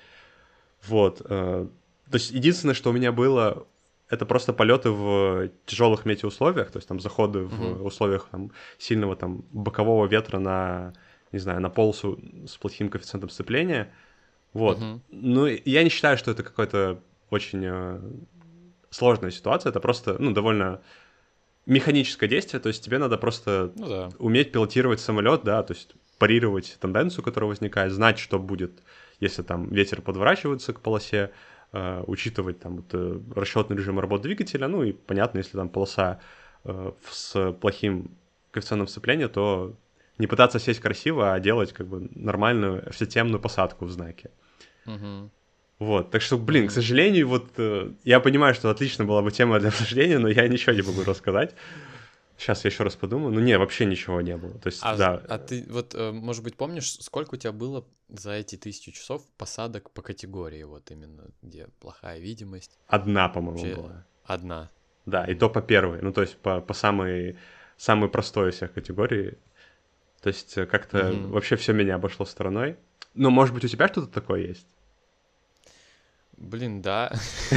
Вот. 0.87 1.21
Э, 1.25 1.67
то 2.09 2.15
есть 2.15 2.31
единственное, 2.31 2.75
что 2.75 2.89
у 2.89 2.93
меня 2.93 3.11
было 3.11 3.67
это 4.13 4.25
просто 4.25 4.53
полеты 4.53 4.89
в 4.91 5.49
тяжелых 5.65 6.05
метеоусловиях, 6.05 6.71
то 6.71 6.77
есть 6.77 6.87
там 6.87 6.99
заходы 6.99 7.39
в 7.39 7.61
uh-huh. 7.61 7.83
условиях 7.83 8.27
там, 8.31 8.51
сильного 8.77 9.15
там 9.15 9.43
бокового 9.51 10.05
ветра 10.05 10.39
на, 10.39 10.93
не 11.31 11.39
знаю, 11.39 11.61
на 11.61 11.69
полосу 11.69 12.19
с 12.47 12.57
плохим 12.57 12.89
коэффициентом 12.89 13.29
сцепления. 13.29 13.91
Вот. 14.53 14.77
Uh-huh. 14.79 14.99
Ну, 15.09 15.47
я 15.47 15.83
не 15.83 15.89
считаю, 15.89 16.17
что 16.17 16.31
это 16.31 16.43
какая-то 16.43 16.99
очень 17.29 17.63
э, 17.65 17.99
сложная 18.91 19.31
ситуация, 19.31 19.71
это 19.71 19.79
просто, 19.79 20.15
ну, 20.19 20.31
довольно 20.31 20.81
механическое 21.65 22.27
действие, 22.27 22.59
то 22.59 22.67
есть 22.67 22.83
тебе 22.83 22.97
надо 22.97 23.17
просто 23.17 23.71
ну, 23.75 23.87
да. 23.87 24.09
уметь 24.19 24.51
пилотировать 24.51 24.99
самолет, 24.99 25.43
да, 25.43 25.63
то 25.63 25.73
есть 25.73 25.95
парировать 26.19 26.77
тенденцию, 26.79 27.23
которая 27.23 27.49
возникает, 27.49 27.91
знать, 27.91 28.19
что 28.19 28.37
будет, 28.37 28.83
если 29.19 29.41
там 29.41 29.69
ветер 29.69 30.01
подворачивается 30.01 30.73
к 30.73 30.81
полосе, 30.81 31.31
э, 31.73 32.03
учитывать 32.07 32.59
там 32.59 32.77
вот, 32.77 32.85
э, 32.93 33.19
расчетный 33.35 33.75
режим 33.75 33.99
работы 33.99 34.23
двигателя, 34.23 34.67
ну 34.67 34.83
и 34.83 34.93
понятно, 34.93 35.39
если 35.39 35.57
там 35.57 35.69
полоса 35.69 36.19
э, 36.63 36.91
с 37.09 37.51
плохим 37.59 38.11
коэффициентом 38.51 38.87
сцепления, 38.87 39.27
то 39.27 39.75
не 40.17 40.27
пытаться 40.27 40.59
сесть 40.59 40.79
красиво, 40.79 41.33
а 41.33 41.39
делать 41.39 41.73
как 41.73 41.87
бы 41.87 42.09
нормальную 42.15 42.91
всетемную 42.91 43.39
посадку 43.39 43.85
в 43.85 43.91
знаке. 43.91 44.29
Угу. 44.85 45.29
Вот, 45.79 46.11
так 46.11 46.21
что, 46.21 46.37
блин, 46.37 46.67
к 46.67 46.71
сожалению, 46.71 47.27
вот 47.27 47.47
э, 47.57 47.91
я 48.03 48.19
понимаю, 48.19 48.53
что 48.53 48.69
отлично 48.69 49.05
была 49.05 49.21
бы 49.21 49.31
тема 49.31 49.59
для 49.59 49.69
обсуждения, 49.69 50.19
но 50.19 50.29
я 50.29 50.47
ничего 50.47 50.73
не 50.73 50.81
могу 50.81 51.03
рассказать. 51.03 51.55
Сейчас 52.43 52.65
я 52.65 52.71
еще 52.71 52.83
раз 52.83 52.97
подумаю. 52.97 53.33
Ну, 53.33 53.39
не, 53.39 53.57
вообще 53.57 53.85
ничего 53.85 54.19
не 54.19 54.35
было. 54.35 54.53
То 54.59 54.67
есть, 54.67 54.79
а, 54.81 54.97
да. 54.97 55.23
А 55.29 55.37
ты 55.37 55.65
вот, 55.69 55.95
э, 55.95 56.11
может 56.11 56.43
быть, 56.43 56.57
помнишь, 56.57 56.91
сколько 56.99 57.35
у 57.35 57.37
тебя 57.37 57.53
было 57.53 57.85
за 58.09 58.31
эти 58.33 58.57
тысячу 58.57 58.91
часов 58.91 59.25
посадок 59.37 59.89
по 59.91 60.01
категории, 60.01 60.63
вот 60.63 60.91
именно, 60.91 61.23
где 61.41 61.69
плохая 61.79 62.19
видимость? 62.19 62.77
Одна, 62.87 63.29
по-моему, 63.29 63.59
Вообще 63.59 63.75
была. 63.75 64.05
Одна. 64.25 64.69
Да, 65.05 65.23
и 65.23 65.35
то 65.35 65.49
по 65.49 65.61
первой. 65.61 66.01
Ну, 66.01 66.11
то 66.11 66.19
есть 66.19 66.35
по, 66.35 66.59
по 66.59 66.73
самой, 66.73 67.37
самой 67.77 68.09
простой 68.09 68.49
из 68.49 68.55
всех 68.55 68.73
категорий. 68.73 69.37
То 70.21 70.27
есть 70.27 70.57
э, 70.57 70.65
как-то 70.65 70.97
mm-hmm. 70.97 71.27
вообще 71.27 71.55
все 71.55 71.71
меня 71.71 71.95
обошло 71.95 72.25
стороной. 72.25 72.75
Ну, 73.13 73.29
может 73.29 73.55
быть, 73.55 73.63
у 73.63 73.69
тебя 73.69 73.87
что-то 73.87 74.07
такое 74.07 74.47
есть? 74.47 74.67
Блин, 76.43 76.81
да. 76.81 77.09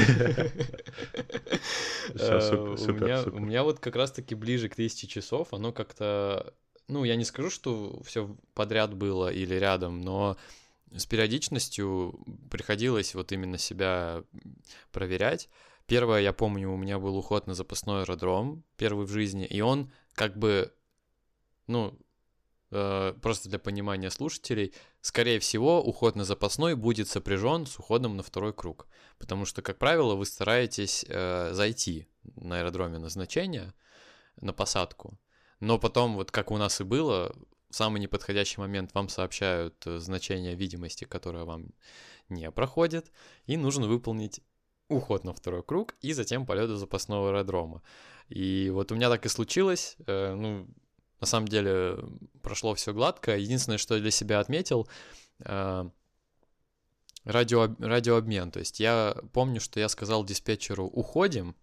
Супер, 2.76 3.34
У 3.34 3.40
меня 3.40 3.64
вот 3.64 3.80
как 3.80 3.96
раз-таки 3.96 4.36
ближе 4.36 4.68
к 4.68 4.76
тысяче 4.76 5.08
часов, 5.08 5.52
оно 5.52 5.72
как-то... 5.72 6.54
Ну, 6.86 7.02
я 7.02 7.16
не 7.16 7.24
скажу, 7.24 7.50
что 7.50 8.00
все 8.04 8.36
подряд 8.54 8.94
было 8.94 9.32
или 9.32 9.56
рядом, 9.56 10.00
но 10.00 10.36
с 10.94 11.04
периодичностью 11.04 12.20
приходилось 12.48 13.16
вот 13.16 13.32
именно 13.32 13.58
себя 13.58 14.22
проверять. 14.92 15.48
Первое, 15.86 16.20
я 16.20 16.32
помню, 16.32 16.70
у 16.70 16.76
меня 16.76 17.00
был 17.00 17.16
уход 17.16 17.48
на 17.48 17.54
запасной 17.54 18.02
аэродром, 18.02 18.62
первый 18.76 19.04
в 19.06 19.10
жизни, 19.10 19.44
и 19.46 19.60
он 19.60 19.90
как 20.14 20.38
бы, 20.38 20.72
ну, 21.66 21.98
Э, 21.98 22.05
просто 22.70 23.48
для 23.48 23.58
понимания 23.58 24.10
слушателей, 24.10 24.74
скорее 25.00 25.38
всего, 25.38 25.82
уход 25.82 26.16
на 26.16 26.24
запасной 26.24 26.74
будет 26.74 27.08
сопряжен 27.08 27.66
с 27.66 27.78
уходом 27.78 28.16
на 28.16 28.22
второй 28.22 28.52
круг. 28.52 28.88
Потому 29.18 29.44
что, 29.44 29.62
как 29.62 29.78
правило, 29.78 30.14
вы 30.14 30.26
стараетесь 30.26 31.04
э, 31.08 31.50
зайти 31.52 32.08
на 32.34 32.58
аэродроме 32.58 32.98
назначения, 32.98 33.74
на 34.40 34.52
посадку. 34.52 35.18
Но 35.60 35.78
потом, 35.78 36.16
вот 36.16 36.30
как 36.30 36.50
у 36.50 36.56
нас 36.58 36.80
и 36.80 36.84
было, 36.84 37.34
в 37.70 37.74
самый 37.74 38.00
неподходящий 38.00 38.60
момент 38.60 38.92
вам 38.94 39.08
сообщают 39.08 39.86
э, 39.86 39.98
значение 39.98 40.54
видимости, 40.54 41.04
которое 41.04 41.44
вам 41.44 41.70
не 42.28 42.50
проходит, 42.50 43.12
и 43.46 43.56
нужно 43.56 43.86
выполнить 43.86 44.40
уход 44.88 45.24
на 45.24 45.32
второй 45.32 45.62
круг 45.62 45.94
и 46.00 46.12
затем 46.12 46.46
полет 46.46 46.68
до 46.68 46.76
запасного 46.76 47.28
аэродрома. 47.28 47.82
И 48.28 48.70
вот 48.72 48.92
у 48.92 48.94
меня 48.94 49.08
так 49.08 49.24
и 49.24 49.28
случилось. 49.28 49.96
Э, 50.06 50.34
ну, 50.34 50.68
на 51.20 51.26
самом 51.26 51.48
деле 51.48 51.98
прошло 52.42 52.74
все 52.74 52.92
гладко. 52.92 53.36
Единственное, 53.36 53.78
что 53.78 53.94
я 53.94 54.00
для 54.00 54.10
себя 54.10 54.40
отметил, 54.40 54.88
э, 55.40 55.88
радио, 57.24 57.74
радиообмен. 57.78 58.50
То 58.50 58.60
есть 58.60 58.80
я 58.80 59.16
помню, 59.32 59.60
что 59.60 59.80
я 59.80 59.88
сказал 59.88 60.24
диспетчеру 60.24 60.86
«уходим», 60.86 61.56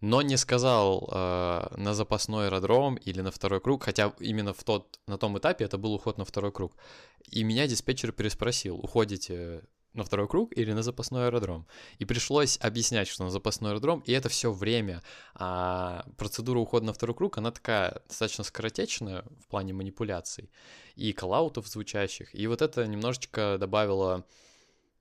но 0.00 0.22
не 0.22 0.36
сказал 0.36 1.08
э, 1.10 1.76
на 1.76 1.92
запасной 1.92 2.46
аэродром 2.46 2.94
или 2.96 3.20
на 3.20 3.32
второй 3.32 3.60
круг, 3.60 3.82
хотя 3.82 4.14
именно 4.20 4.52
в 4.54 4.62
тот, 4.62 5.00
на 5.06 5.18
том 5.18 5.36
этапе 5.38 5.64
это 5.64 5.76
был 5.76 5.92
уход 5.94 6.18
на 6.18 6.24
второй 6.24 6.52
круг. 6.52 6.76
И 7.24 7.42
меня 7.42 7.66
диспетчер 7.66 8.12
переспросил, 8.12 8.78
уходите 8.78 9.64
на 9.98 10.04
второй 10.04 10.28
круг 10.28 10.56
или 10.56 10.72
на 10.72 10.82
запасной 10.82 11.26
аэродром. 11.26 11.66
И 11.98 12.04
пришлось 12.04 12.58
объяснять, 12.62 13.08
что 13.08 13.24
на 13.24 13.30
запасной 13.30 13.72
аэродром, 13.72 14.00
и 14.00 14.12
это 14.12 14.28
все 14.28 14.50
время. 14.50 15.02
А 15.34 16.06
процедура 16.16 16.58
ухода 16.58 16.86
на 16.86 16.92
второй 16.92 17.14
круг, 17.14 17.36
она 17.38 17.50
такая 17.50 18.02
достаточно 18.08 18.44
скоротечная 18.44 19.24
в 19.42 19.46
плане 19.48 19.74
манипуляций 19.74 20.50
и 20.96 21.12
коллаутов 21.12 21.68
звучащих. 21.68 22.34
И 22.34 22.46
вот 22.46 22.62
это 22.62 22.86
немножечко 22.86 23.56
добавило, 23.60 24.24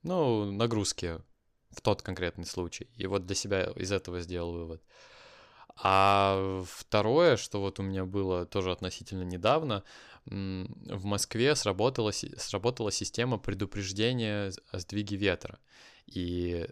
ну, 0.04 0.52
нагрузки 0.52 1.22
в 1.70 1.82
тот 1.82 2.02
конкретный 2.02 2.46
случай. 2.46 2.90
И 2.96 3.08
вот 3.08 3.26
для 3.26 3.36
себя 3.36 3.72
из 3.76 3.92
этого 3.92 4.20
сделал 4.22 4.52
вывод. 4.52 4.84
А 5.80 6.64
второе, 6.68 7.38
что 7.38 7.62
вот 7.62 7.80
у 7.80 7.84
меня 7.84 8.06
было 8.06 8.46
тоже 8.46 8.72
относительно 8.72 9.24
недавно, 9.24 9.84
в 10.30 11.06
Москве 11.06 11.56
сработала, 11.56 12.12
сработала 12.12 12.92
система 12.92 13.38
предупреждения 13.38 14.52
о 14.72 14.80
сдвиге 14.80 15.16
ветра. 15.16 15.60
И 16.06 16.68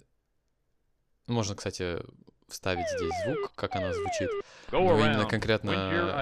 можно, 1.28 1.56
кстати, 1.56 2.00
вставить 2.48 2.88
здесь 2.90 3.14
звук, 3.26 3.54
как 3.56 3.76
она 3.76 3.94
звучит. 3.94 4.30
Но 4.72 5.00
именно 5.00 5.26
конкретно 5.26 5.72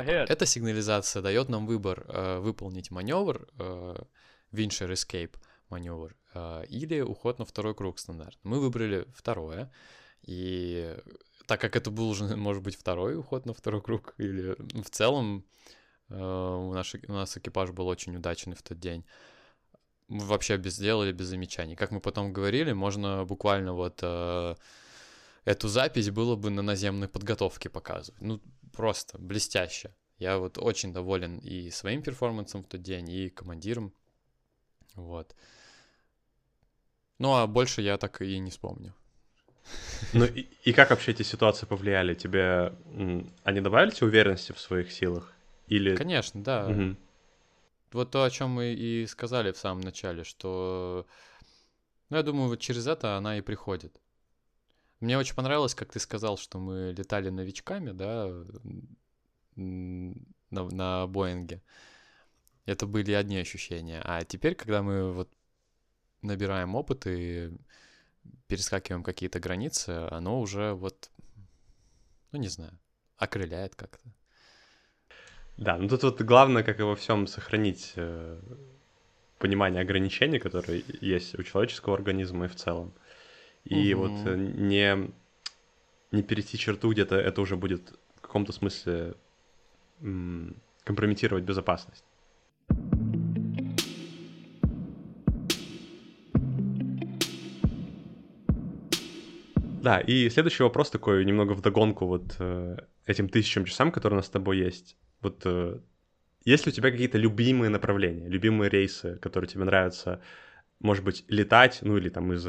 эта 0.07 0.45
сигнализация 0.45 1.21
дает 1.21 1.49
нам 1.49 1.65
выбор 1.65 2.05
э, 2.07 2.39
выполнить 2.39 2.91
маневр, 2.91 3.47
э, 3.59 3.95
Windshield 4.51 4.93
Escape 4.93 5.35
маневр, 5.69 6.15
э, 6.33 6.65
или 6.69 7.01
уход 7.01 7.39
на 7.39 7.45
второй 7.45 7.75
круг 7.75 7.99
стандарт. 7.99 8.37
Мы 8.43 8.59
выбрали 8.59 9.07
второе, 9.15 9.71
и 10.21 10.95
так 11.47 11.59
как 11.59 11.75
это 11.75 11.91
был 11.91 12.09
уже, 12.09 12.35
может 12.35 12.63
быть, 12.63 12.75
второй 12.75 13.17
уход 13.17 13.45
на 13.45 13.53
второй 13.53 13.81
круг, 13.81 14.13
или 14.17 14.55
в 14.81 14.89
целом 14.89 15.45
у, 16.17 16.73
наш, 16.73 16.95
у 17.07 17.11
нас 17.11 17.37
экипаж 17.37 17.71
был 17.71 17.87
очень 17.87 18.15
удачный 18.15 18.55
в 18.55 18.61
тот 18.61 18.79
день, 18.79 19.03
мы 20.07 20.25
вообще 20.25 20.57
без 20.57 20.75
сделали 20.75 21.11
без 21.11 21.27
замечаний. 21.27 21.75
Как 21.75 21.91
мы 21.91 21.99
потом 21.99 22.33
говорили, 22.33 22.73
можно 22.73 23.25
буквально 23.25 23.73
вот 23.73 23.99
э, 24.01 24.55
эту 25.45 25.67
запись 25.67 26.09
было 26.09 26.35
бы 26.35 26.49
на 26.49 26.61
наземной 26.61 27.07
подготовке 27.07 27.69
показывать. 27.69 28.21
Ну, 28.21 28.41
просто 28.71 29.17
блестяще. 29.17 29.95
Я 30.17 30.37
вот 30.37 30.57
очень 30.57 30.93
доволен 30.93 31.39
и 31.39 31.69
своим 31.71 32.01
перформансом 32.01 32.63
в 32.63 32.67
тот 32.67 32.81
день, 32.81 33.09
и 33.09 33.29
командиром. 33.29 33.93
Вот. 34.95 35.35
Ну, 37.17 37.33
а 37.33 37.47
больше 37.47 37.81
я 37.81 37.97
так 37.97 38.21
и 38.21 38.37
не 38.39 38.51
вспомню. 38.51 38.93
Ну 40.11 40.25
и, 40.25 40.47
и 40.63 40.73
как 40.73 40.89
вообще 40.89 41.11
эти 41.11 41.23
ситуации 41.23 41.65
повлияли? 41.65 42.13
Тебе 42.13 42.73
они 43.43 43.61
добавили 43.61 43.93
уверенности 44.03 44.51
в 44.51 44.59
своих 44.59 44.91
силах? 44.91 45.32
Или... 45.67 45.95
Конечно, 45.95 46.43
да. 46.43 46.67
Угу. 46.67 46.97
Вот 47.93 48.11
то, 48.11 48.23
о 48.23 48.29
чем 48.29 48.49
мы 48.49 48.73
и 48.73 49.05
сказали 49.05 49.51
в 49.51 49.57
самом 49.57 49.81
начале, 49.81 50.23
что, 50.23 51.05
ну, 52.09 52.17
я 52.17 52.23
думаю, 52.23 52.49
вот 52.49 52.59
через 52.59 52.87
это 52.87 53.17
она 53.17 53.37
и 53.37 53.41
приходит. 53.41 53.95
Мне 54.99 55.17
очень 55.17 55.35
понравилось, 55.35 55.75
как 55.75 55.91
ты 55.91 55.99
сказал, 55.99 56.37
что 56.37 56.59
мы 56.59 56.93
летали 56.97 57.29
новичками, 57.29 57.91
да, 57.91 58.31
на, 59.55 60.15
на 60.49 61.07
Боинге. 61.07 61.61
Это 62.65 62.87
были 62.87 63.11
одни 63.11 63.37
ощущения. 63.37 64.01
А 64.03 64.23
теперь, 64.23 64.55
когда 64.55 64.81
мы 64.81 65.11
вот 65.13 65.29
набираем 66.21 66.75
опыт 66.75 67.05
и 67.05 67.51
перескакиваем 68.47 69.03
какие-то 69.03 69.39
границы, 69.39 69.89
оно 70.09 70.39
уже 70.39 70.73
вот, 70.73 71.11
ну 72.31 72.39
не 72.39 72.47
знаю, 72.47 72.79
окрыляет 73.17 73.75
как-то. 73.75 74.09
Да, 75.57 75.77
ну 75.77 75.87
тут 75.87 76.03
вот 76.03 76.21
главное, 76.21 76.63
как 76.63 76.79
и 76.79 76.83
во 76.83 76.95
всем, 76.95 77.27
сохранить 77.27 77.93
э, 77.95 78.39
понимание 79.37 79.81
ограничений, 79.81 80.39
которые 80.39 80.83
есть 81.01 81.37
у 81.37 81.43
человеческого 81.43 81.95
организма 81.95 82.45
и 82.45 82.47
в 82.47 82.55
целом. 82.55 82.93
И 83.65 83.93
угу. 83.93 84.07
вот 84.07 84.27
э, 84.27 84.35
не, 84.35 85.11
не 86.11 86.23
перейти 86.23 86.57
черту 86.57 86.91
где-то, 86.91 87.15
это 87.15 87.41
уже 87.41 87.55
будет 87.55 87.93
в 88.15 88.21
каком-то 88.21 88.51
смысле 88.51 89.13
м, 90.01 90.55
компрометировать 90.83 91.43
безопасность. 91.43 92.03
Да, 99.83 99.99
и 99.99 100.29
следующий 100.29 100.63
вопрос 100.63 100.89
такой 100.89 101.25
немного 101.25 101.51
вдогонку 101.51 102.05
вот 102.05 102.37
э, 102.39 102.77
этим 103.05 103.27
тысячам 103.27 103.65
часам, 103.65 103.91
которые 103.91 104.15
у 104.15 104.19
нас 104.19 104.27
с 104.27 104.29
тобой 104.29 104.57
есть. 104.57 104.95
Вот 105.23 105.41
э, 105.45 105.79
есть 106.45 106.65
ли 106.65 106.71
у 106.71 106.75
тебя 106.75 106.91
какие-то 106.91 107.17
любимые 107.17 107.69
направления, 107.69 108.27
любимые 108.27 108.69
рейсы, 108.69 109.17
которые 109.17 109.49
тебе 109.49 109.63
нравятся, 109.63 110.21
может 110.79 111.03
быть, 111.03 111.23
летать, 111.29 111.79
ну 111.81 111.97
или 111.97 112.09
там 112.09 112.33
из 112.33 112.45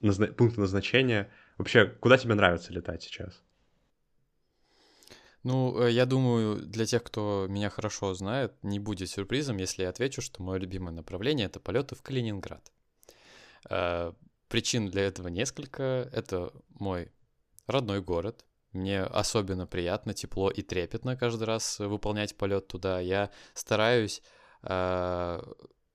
назна- 0.00 0.32
пункта 0.32 0.60
назначения? 0.60 1.30
Вообще, 1.58 1.86
куда 1.86 2.18
тебе 2.18 2.34
нравится 2.34 2.72
летать 2.72 3.02
сейчас? 3.02 3.42
Ну, 5.42 5.80
э, 5.80 5.90
я 5.90 6.06
думаю, 6.06 6.64
для 6.66 6.86
тех, 6.86 7.02
кто 7.02 7.46
меня 7.48 7.70
хорошо 7.70 8.14
знает, 8.14 8.52
не 8.62 8.78
будет 8.78 9.08
сюрпризом, 9.10 9.56
если 9.56 9.82
я 9.82 9.88
отвечу, 9.88 10.20
что 10.22 10.42
мое 10.42 10.58
любимое 10.58 10.92
направление— 10.92 11.46
это 11.48 11.58
полеты 11.58 11.94
в 11.94 12.02
Калининград. 12.02 12.70
Э, 13.68 14.12
Причин 14.48 14.90
для 14.90 15.02
этого 15.04 15.28
несколько. 15.28 16.10
Это 16.12 16.52
мой 16.68 17.10
родной 17.66 18.02
город. 18.02 18.44
Мне 18.72 19.02
особенно 19.02 19.66
приятно, 19.66 20.14
тепло 20.14 20.50
и 20.50 20.62
трепетно 20.62 21.16
каждый 21.16 21.44
раз 21.44 21.78
выполнять 21.78 22.36
полет 22.36 22.68
туда. 22.68 23.00
Я 23.00 23.30
стараюсь 23.54 24.22
э, 24.62 25.42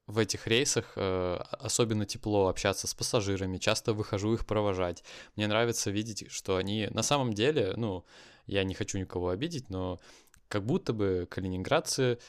в 0.06 0.18
этих 0.18 0.48
рейсах 0.48 0.94
э, 0.96 1.38
особенно 1.60 2.06
тепло 2.06 2.48
общаться 2.48 2.88
с 2.88 2.94
пассажирами, 2.94 3.58
часто 3.58 3.94
выхожу 3.94 4.34
их 4.34 4.46
провожать. 4.46 5.04
Мне 5.36 5.48
нравится 5.48 5.90
видеть, 5.90 6.32
что 6.32 6.58
они 6.58 6.88
на 6.92 7.02
самом 7.02 7.34
деле, 7.34 7.74
ну, 7.76 8.06
я 8.46 8.64
не 8.64 8.74
хочу 8.74 9.00
никого 9.00 9.30
обидеть, 9.30 9.70
но 9.70 10.00
как 10.48 10.66
будто 10.66 10.94
бы 10.94 11.28
калининградцы, 11.30 12.20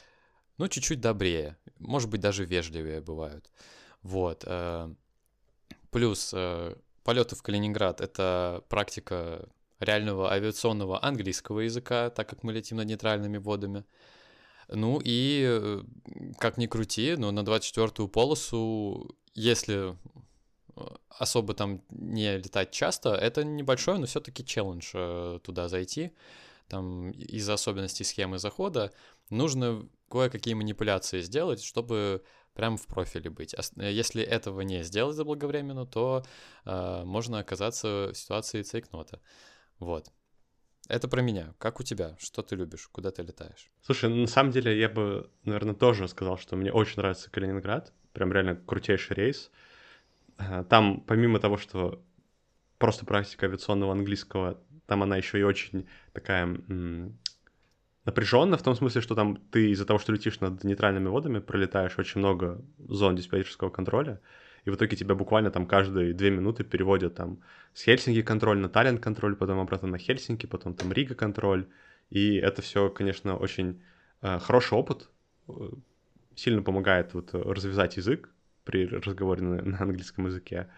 ну, 0.57 0.67
чуть-чуть 0.69 1.01
добрее, 1.01 1.57
может 1.79 2.09
быть, 2.11 2.21
даже 2.21 2.45
вежливее 2.45 3.01
бывают. 3.01 3.51
Вот. 4.03 4.45
Э, 4.47 4.91
Плюс 5.91 6.33
э, 6.35 6.75
полеты 7.03 7.35
в 7.35 7.43
Калининград— 7.43 8.01
это 8.03 8.63
практика 8.69 9.49
реального 9.81 10.33
авиационного 10.33 11.05
английского 11.05 11.61
языка, 11.61 12.11
так 12.11 12.29
как 12.29 12.43
мы 12.43 12.53
летим 12.53 12.79
над 12.79 12.87
нейтральными 12.87 13.39
водами. 13.39 13.85
Ну 14.69 15.01
и, 15.03 15.45
э, 15.47 15.83
как 16.39 16.59
ни 16.59 16.67
крути, 16.67 17.17
но 17.17 17.31
на 17.31 17.41
24-ю 17.41 18.09
полосу, 18.09 19.17
если 19.35 19.97
э, 20.77 20.81
особо 21.09 21.55
там 21.55 21.83
не 21.91 22.37
летать 22.37 22.71
часто, 22.71 23.15
это 23.15 23.45
небольшой, 23.45 23.99
но 23.99 24.07
все-таки 24.07 24.45
челлендж 24.45 24.91
э, 24.95 25.39
туда 25.43 25.69
зайти. 25.69 26.13
Там 26.69 27.13
из-за 27.13 27.55
особенностей 27.55 28.05
схемы 28.05 28.39
захода 28.39 28.93
нужно 29.31 29.89
кое-какие 30.11 30.55
манипуляции 30.55 31.23
сделать, 31.23 31.63
чтобы 31.63 32.23
прямо 32.59 32.77
в 32.77 32.87
профиле 32.87 33.31
быть. 33.31 33.55
Если 33.77 34.23
этого 34.23 34.63
не 34.63 34.83
сделать 34.83 35.17
заблаговременно, 35.17 35.87
то 35.87 36.25
э, 36.65 37.05
можно 37.05 37.39
оказаться 37.39 38.11
в 38.13 38.15
ситуации 38.15 38.63
цейкнота. 38.63 39.21
Вот. 39.79 40.11
Это 40.89 41.07
про 41.07 41.21
меня. 41.21 41.55
Как 41.59 41.81
у 41.81 41.83
тебя? 41.83 42.17
Что 42.19 42.43
ты 42.43 42.57
любишь? 42.57 42.89
Куда 42.91 43.11
ты 43.11 43.23
летаешь? 43.23 43.71
Слушай, 43.83 44.11
на 44.11 44.27
самом 44.27 44.53
деле 44.53 44.79
я 44.79 44.89
бы, 44.89 45.31
наверное, 45.45 45.75
тоже 45.75 46.09
сказал, 46.09 46.39
что 46.39 46.57
мне 46.57 46.73
очень 46.73 46.97
нравится 46.97 47.31
Калининград. 47.31 47.93
Прям 48.13 48.33
реально 48.33 48.57
крутейший 48.57 49.17
рейс. 49.17 49.51
Э, 50.39 50.65
там, 50.69 51.03
помимо 51.03 51.41
того, 51.41 51.59
что 51.59 52.03
просто 52.79 53.05
практика 53.05 53.47
авиационного 53.47 53.93
английского, 53.93 54.63
там 54.87 55.03
она 55.03 55.17
еще 55.17 55.39
и 55.39 55.43
очень 55.43 55.87
такая 56.13 56.47
напряженно 58.09 58.57
в 58.57 58.63
том 58.63 58.75
смысле, 58.75 59.03
что 59.03 59.15
там 59.15 59.37
ты 59.51 59.71
из-за 59.73 59.85
того, 59.85 59.99
что 59.99 60.13
летишь 60.13 60.41
над 60.41 60.65
нейтральными 60.65 61.09
водами, 61.09 61.41
пролетаешь 61.41 61.99
очень 61.99 62.21
много 62.21 62.65
зон 62.79 63.17
диспетчерского 63.17 63.69
контроля, 63.69 64.23
и 64.69 64.71
в 64.71 64.75
итоге 64.75 64.97
тебя 64.97 65.15
буквально 65.15 65.51
там 65.51 65.67
каждые 65.67 66.13
две 66.13 66.31
минуты 66.31 66.63
переводят 66.63 67.15
там 67.15 67.39
с 67.73 67.83
Хельсинки 67.85 68.21
контроль 68.21 68.59
на 68.59 68.69
Таллин 68.69 68.99
контроль, 68.99 69.35
потом 69.35 69.61
обратно 69.61 69.89
на 69.89 69.99
Хельсинки, 69.99 70.45
потом 70.45 70.75
там 70.75 70.93
Рига 70.93 71.15
контроль, 71.15 71.67
и 72.11 72.37
это 72.37 72.61
все, 72.61 72.91
конечно, 72.91 73.37
очень 73.37 73.81
э, 74.21 74.39
хороший 74.39 74.75
опыт, 74.75 75.09
э, 75.49 75.53
сильно 76.37 76.63
помогает 76.63 77.15
вот 77.15 77.33
развязать 77.33 77.97
язык 77.97 78.29
при 78.65 78.87
разговоре 78.87 79.43
на, 79.43 79.63
на 79.63 79.81
английском 79.81 80.27
языке. 80.27 80.69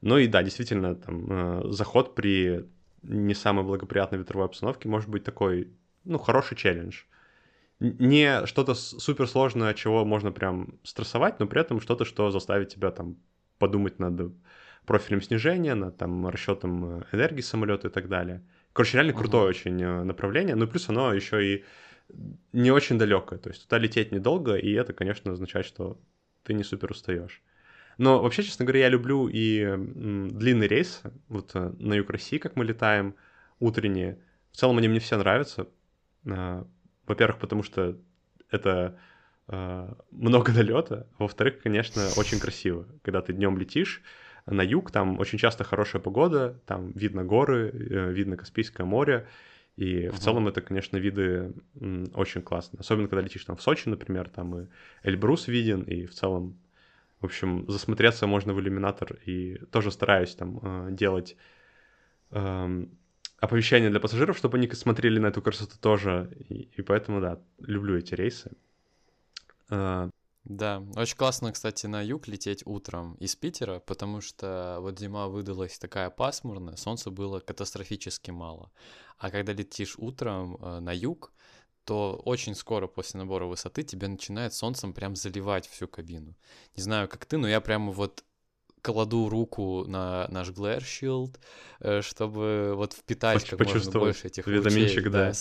Ну 0.00 0.16
и 0.16 0.26
да, 0.26 0.42
действительно, 0.42 0.94
там 0.94 1.26
э, 1.30 1.62
заход 1.70 2.14
при 2.14 2.64
не 3.02 3.34
самой 3.34 3.64
благоприятной 3.64 4.20
ветровой 4.20 4.46
обстановке 4.46 4.88
может 4.88 5.10
быть 5.10 5.24
такой 5.24 5.68
ну, 6.04 6.16
хороший 6.16 6.56
челлендж. 6.56 7.02
Не 7.80 8.44
что-то 8.46 8.74
суперсложное, 8.74 9.72
чего 9.74 10.04
можно 10.04 10.32
прям 10.32 10.78
стрессовать, 10.82 11.38
но 11.38 11.46
при 11.46 11.60
этом 11.60 11.80
что-то, 11.80 12.04
что 12.04 12.30
заставит 12.30 12.70
тебя 12.70 12.90
там 12.90 13.16
подумать 13.58 13.98
над 13.98 14.32
профилем 14.84 15.22
снижения, 15.22 15.74
над 15.74 15.96
там 15.96 16.26
расчетом 16.28 17.00
э, 17.00 17.04
энергии 17.12 17.42
самолета 17.42 17.88
и 17.88 17.90
так 17.90 18.08
далее. 18.08 18.42
Короче, 18.72 18.96
реально 18.96 19.12
uh-huh. 19.12 19.18
крутое 19.18 19.44
очень 19.44 19.82
э, 19.82 20.02
направление, 20.02 20.56
ну 20.56 20.66
плюс 20.66 20.88
оно 20.88 21.12
еще 21.12 21.44
и 21.44 21.64
не 22.52 22.70
очень 22.70 22.98
далекое, 22.98 23.38
то 23.38 23.50
есть 23.50 23.64
туда 23.64 23.78
лететь 23.78 24.12
недолго, 24.12 24.56
и 24.56 24.72
это, 24.72 24.94
конечно, 24.94 25.32
означает, 25.32 25.66
что 25.66 26.00
ты 26.42 26.54
не 26.54 26.64
супер 26.64 26.90
устаешь. 26.90 27.42
Но 27.98 28.22
вообще, 28.22 28.42
честно 28.42 28.64
говоря, 28.64 28.80
я 28.80 28.88
люблю 28.88 29.28
и 29.28 29.76
длинный 29.76 30.68
рейс, 30.68 31.02
вот 31.28 31.50
э, 31.54 31.72
на 31.78 31.94
юг 31.94 32.10
России, 32.10 32.38
как 32.38 32.56
мы 32.56 32.64
летаем, 32.64 33.14
утренние. 33.60 34.18
В 34.52 34.56
целом 34.56 34.78
они 34.78 34.88
мне 34.88 35.00
все 35.00 35.18
нравятся, 35.18 35.68
во-первых, 37.08 37.38
потому 37.38 37.62
что 37.62 37.96
это 38.50 38.98
а, 39.48 39.96
много 40.10 40.52
налета. 40.56 41.06
Во-вторых, 41.18 41.60
конечно, 41.62 42.08
очень 42.16 42.38
красиво. 42.38 42.86
Когда 43.02 43.22
ты 43.22 43.32
днем 43.32 43.58
летишь 43.58 44.02
на 44.46 44.62
юг, 44.62 44.90
там 44.90 45.18
очень 45.18 45.38
часто 45.38 45.64
хорошая 45.64 46.00
погода, 46.00 46.60
там 46.66 46.92
видно 46.92 47.24
горы, 47.24 47.70
э, 47.70 48.12
видно 48.12 48.36
Каспийское 48.36 48.86
море. 48.86 49.26
И 49.76 50.04
uh-huh. 50.04 50.10
в 50.10 50.18
целом 50.18 50.48
это, 50.48 50.60
конечно, 50.60 50.96
виды 50.96 51.54
очень 52.14 52.42
классные. 52.42 52.80
Особенно, 52.80 53.08
когда 53.08 53.22
летишь 53.22 53.44
там 53.44 53.56
в 53.56 53.62
Сочи, 53.62 53.88
например, 53.88 54.28
там 54.28 54.58
и 54.58 54.66
Эльбрус 55.04 55.46
виден, 55.46 55.82
и 55.82 56.04
в 56.06 56.14
целом, 56.14 56.58
в 57.20 57.26
общем, 57.26 57.64
засмотреться 57.68 58.26
можно 58.26 58.54
в 58.54 58.60
иллюминатор. 58.60 59.18
И 59.24 59.58
тоже 59.70 59.92
стараюсь 59.92 60.34
там 60.34 60.58
а, 60.62 60.90
делать 60.90 61.36
оповещения 63.38 63.90
для 63.90 64.00
пассажиров, 64.00 64.36
чтобы 64.36 64.58
они 64.58 64.68
смотрели 64.70 65.18
на 65.18 65.26
эту 65.28 65.42
красоту 65.42 65.76
тоже. 65.80 66.30
И, 66.48 66.68
и 66.76 66.82
поэтому, 66.82 67.20
да, 67.20 67.40
люблю 67.58 67.96
эти 67.96 68.14
рейсы. 68.14 68.52
А, 69.70 70.10
да, 70.44 70.82
очень 70.96 71.16
классно, 71.16 71.52
кстати, 71.52 71.86
на 71.86 72.00
юг 72.00 72.26
лететь 72.26 72.62
утром 72.64 73.14
из 73.16 73.36
Питера, 73.36 73.80
потому 73.80 74.22
что 74.22 74.78
вот 74.80 74.98
зима 74.98 75.28
выдалась 75.28 75.78
такая 75.78 76.08
пасмурная, 76.08 76.76
солнца 76.76 77.10
было 77.10 77.40
катастрофически 77.40 78.30
мало. 78.30 78.70
А 79.18 79.30
когда 79.30 79.52
летишь 79.52 79.96
утром 79.98 80.56
э, 80.56 80.80
на 80.80 80.92
юг, 80.94 81.32
то 81.84 82.20
очень 82.24 82.54
скоро 82.54 82.86
после 82.86 83.18
набора 83.18 83.44
высоты 83.44 83.82
тебе 83.82 84.08
начинает 84.08 84.54
солнцем 84.54 84.92
прям 84.92 85.16
заливать 85.16 85.66
всю 85.68 85.86
кабину. 85.86 86.34
Не 86.76 86.82
знаю, 86.82 87.08
как 87.08 87.26
ты, 87.26 87.36
но 87.36 87.48
я 87.48 87.60
прямо 87.60 87.92
вот 87.92 88.24
кладу 88.82 89.28
руку 89.28 89.84
на 89.86 90.26
наш 90.28 90.48
Glare 90.48 90.80
Shield, 90.80 91.38
э, 91.80 92.02
чтобы 92.02 92.74
вот 92.74 92.92
впитать 92.92 93.44
как 93.44 93.60
можно 93.60 93.92
больше 93.92 94.28
этих 94.28 94.46
витаминчик 94.46 95.06
лучей. 95.06 95.10
Да. 95.10 95.32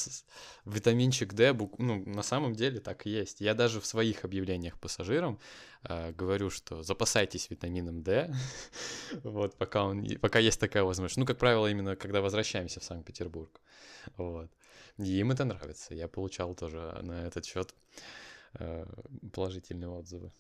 Витаминчик 0.65 1.33
D, 1.33 1.53
ну, 1.77 2.03
на 2.05 2.23
самом 2.23 2.53
деле 2.53 2.79
так 2.79 3.05
и 3.05 3.09
есть. 3.09 3.41
Я 3.41 3.53
даже 3.53 3.79
в 3.79 3.85
своих 3.85 4.25
объявлениях 4.25 4.79
пассажирам 4.79 5.39
э, 5.83 6.11
говорю, 6.11 6.49
что 6.49 6.83
запасайтесь 6.83 7.49
витамином 7.49 8.03
D, 8.03 8.33
вот, 9.23 9.55
пока, 9.57 9.85
он, 9.85 10.05
пока 10.19 10.39
есть 10.39 10.59
такая 10.59 10.83
возможность. 10.83 11.17
Ну, 11.17 11.25
как 11.25 11.37
правило, 11.37 11.67
именно 11.67 11.95
когда 11.95 12.21
возвращаемся 12.21 12.79
в 12.79 12.83
Санкт-Петербург. 12.83 13.61
Вот. 14.17 14.49
И 14.97 15.19
им 15.19 15.31
это 15.31 15.45
нравится. 15.45 15.93
Я 15.93 16.07
получал 16.07 16.55
тоже 16.55 16.97
на 17.01 17.25
этот 17.27 17.45
счет 17.45 17.73
э, 18.59 18.85
положительные 19.33 19.89
отзывы. 19.89 20.31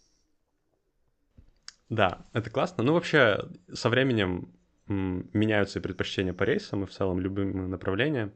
Да, 1.89 2.25
это 2.33 2.49
классно. 2.49 2.83
Ну, 2.83 2.93
вообще, 2.93 3.45
со 3.73 3.89
временем 3.89 4.51
меняются 4.87 5.79
и 5.79 5.81
предпочтения 5.81 6.33
по 6.33 6.43
рейсам, 6.43 6.83
и 6.83 6.85
в 6.85 6.91
целом 6.91 7.19
любимые 7.19 7.67
направления. 7.67 8.33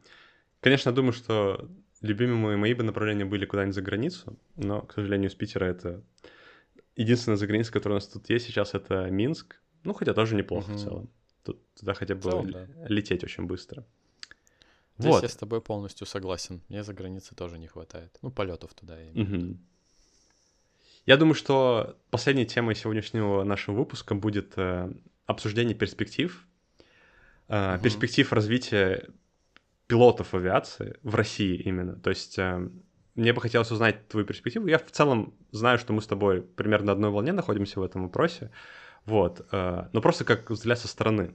Конечно, 0.60 0.90
я 0.90 0.96
думаю, 0.96 1.14
что 1.14 1.70
любимые 2.02 2.58
мои 2.58 2.74
бы 2.74 2.84
направления 2.84 3.26
были 3.26 3.46
куда-нибудь 3.46 3.76
за 3.76 3.82
границу, 3.82 4.38
но, 4.56 4.82
к 4.82 4.94
сожалению, 4.94 5.30
из 5.30 5.36
Питера 5.36 5.66
это 5.66 6.04
единственная 6.96 7.38
за 7.38 7.48
граница, 7.48 7.72
которая 7.72 7.98
у 7.98 8.02
нас 8.02 8.08
тут 8.08 8.30
есть 8.30 8.46
сейчас, 8.46 8.74
это 8.74 9.10
Минск. 9.10 9.60
Ну, 9.84 9.94
хотя 9.94 10.14
тоже 10.14 10.36
неплохо 10.36 10.70
угу. 10.70 10.78
в 10.78 10.82
целом. 10.82 11.10
Тут, 11.44 11.74
туда 11.74 11.94
хотя 11.94 12.16
бы 12.16 12.22
целом, 12.22 12.52
да. 12.52 12.68
лететь 12.88 13.24
очень 13.24 13.46
быстро. 13.46 13.86
Здесь 14.98 15.14
вот. 15.14 15.24
я 15.24 15.30
с 15.30 15.36
тобой 15.36 15.62
полностью 15.62 16.06
согласен. 16.06 16.62
Мне 16.70 16.84
за 16.84 16.94
границей 16.94 17.36
тоже 17.36 17.58
не 17.58 17.68
хватает. 17.68 18.16
Ну, 18.22 18.30
полетов 18.30 18.74
туда. 18.76 18.98
Угу. 19.16 19.58
Я 21.06 21.18
думаю, 21.18 21.36
что 21.36 21.98
последней 22.10 22.46
темой 22.46 22.76
сегодняшнего 22.76 23.44
нашего 23.44 23.76
выпуска 23.76 24.16
будет 24.16 24.54
э, 24.56 24.92
обсуждение 25.26 25.76
перспектив, 25.76 26.46
угу. 27.48 27.80
перспектив 27.84 28.32
развития 28.32 29.10
пилотов 29.88 30.34
авиации 30.34 30.98
в 31.04 31.16
России 31.16 31.56
именно. 31.56 31.96
То 31.96 32.12
есть 32.12 32.38
э, 32.38 32.70
мне 33.16 33.34
бы 33.34 33.42
хотелось 33.42 33.72
узнать 33.72 34.08
твою 34.08 34.26
перспективу. 34.26 34.68
Я 34.68 34.78
в 34.78 34.92
целом 34.92 35.34
знаю, 35.52 35.78
что 35.80 35.94
мы 35.94 36.02
с 36.02 36.08
тобой 36.08 36.42
примерно 36.42 36.88
на 36.88 36.92
одной 36.94 37.10
волне 37.10 37.34
находимся 37.34 37.80
в 37.80 37.84
этом 37.84 38.04
вопросе. 38.04 38.52
Вот. 39.06 39.46
Но 39.52 40.02
просто 40.02 40.24
как 40.24 40.50
взгляд 40.50 40.80
со 40.80 40.88
стороны. 40.88 41.34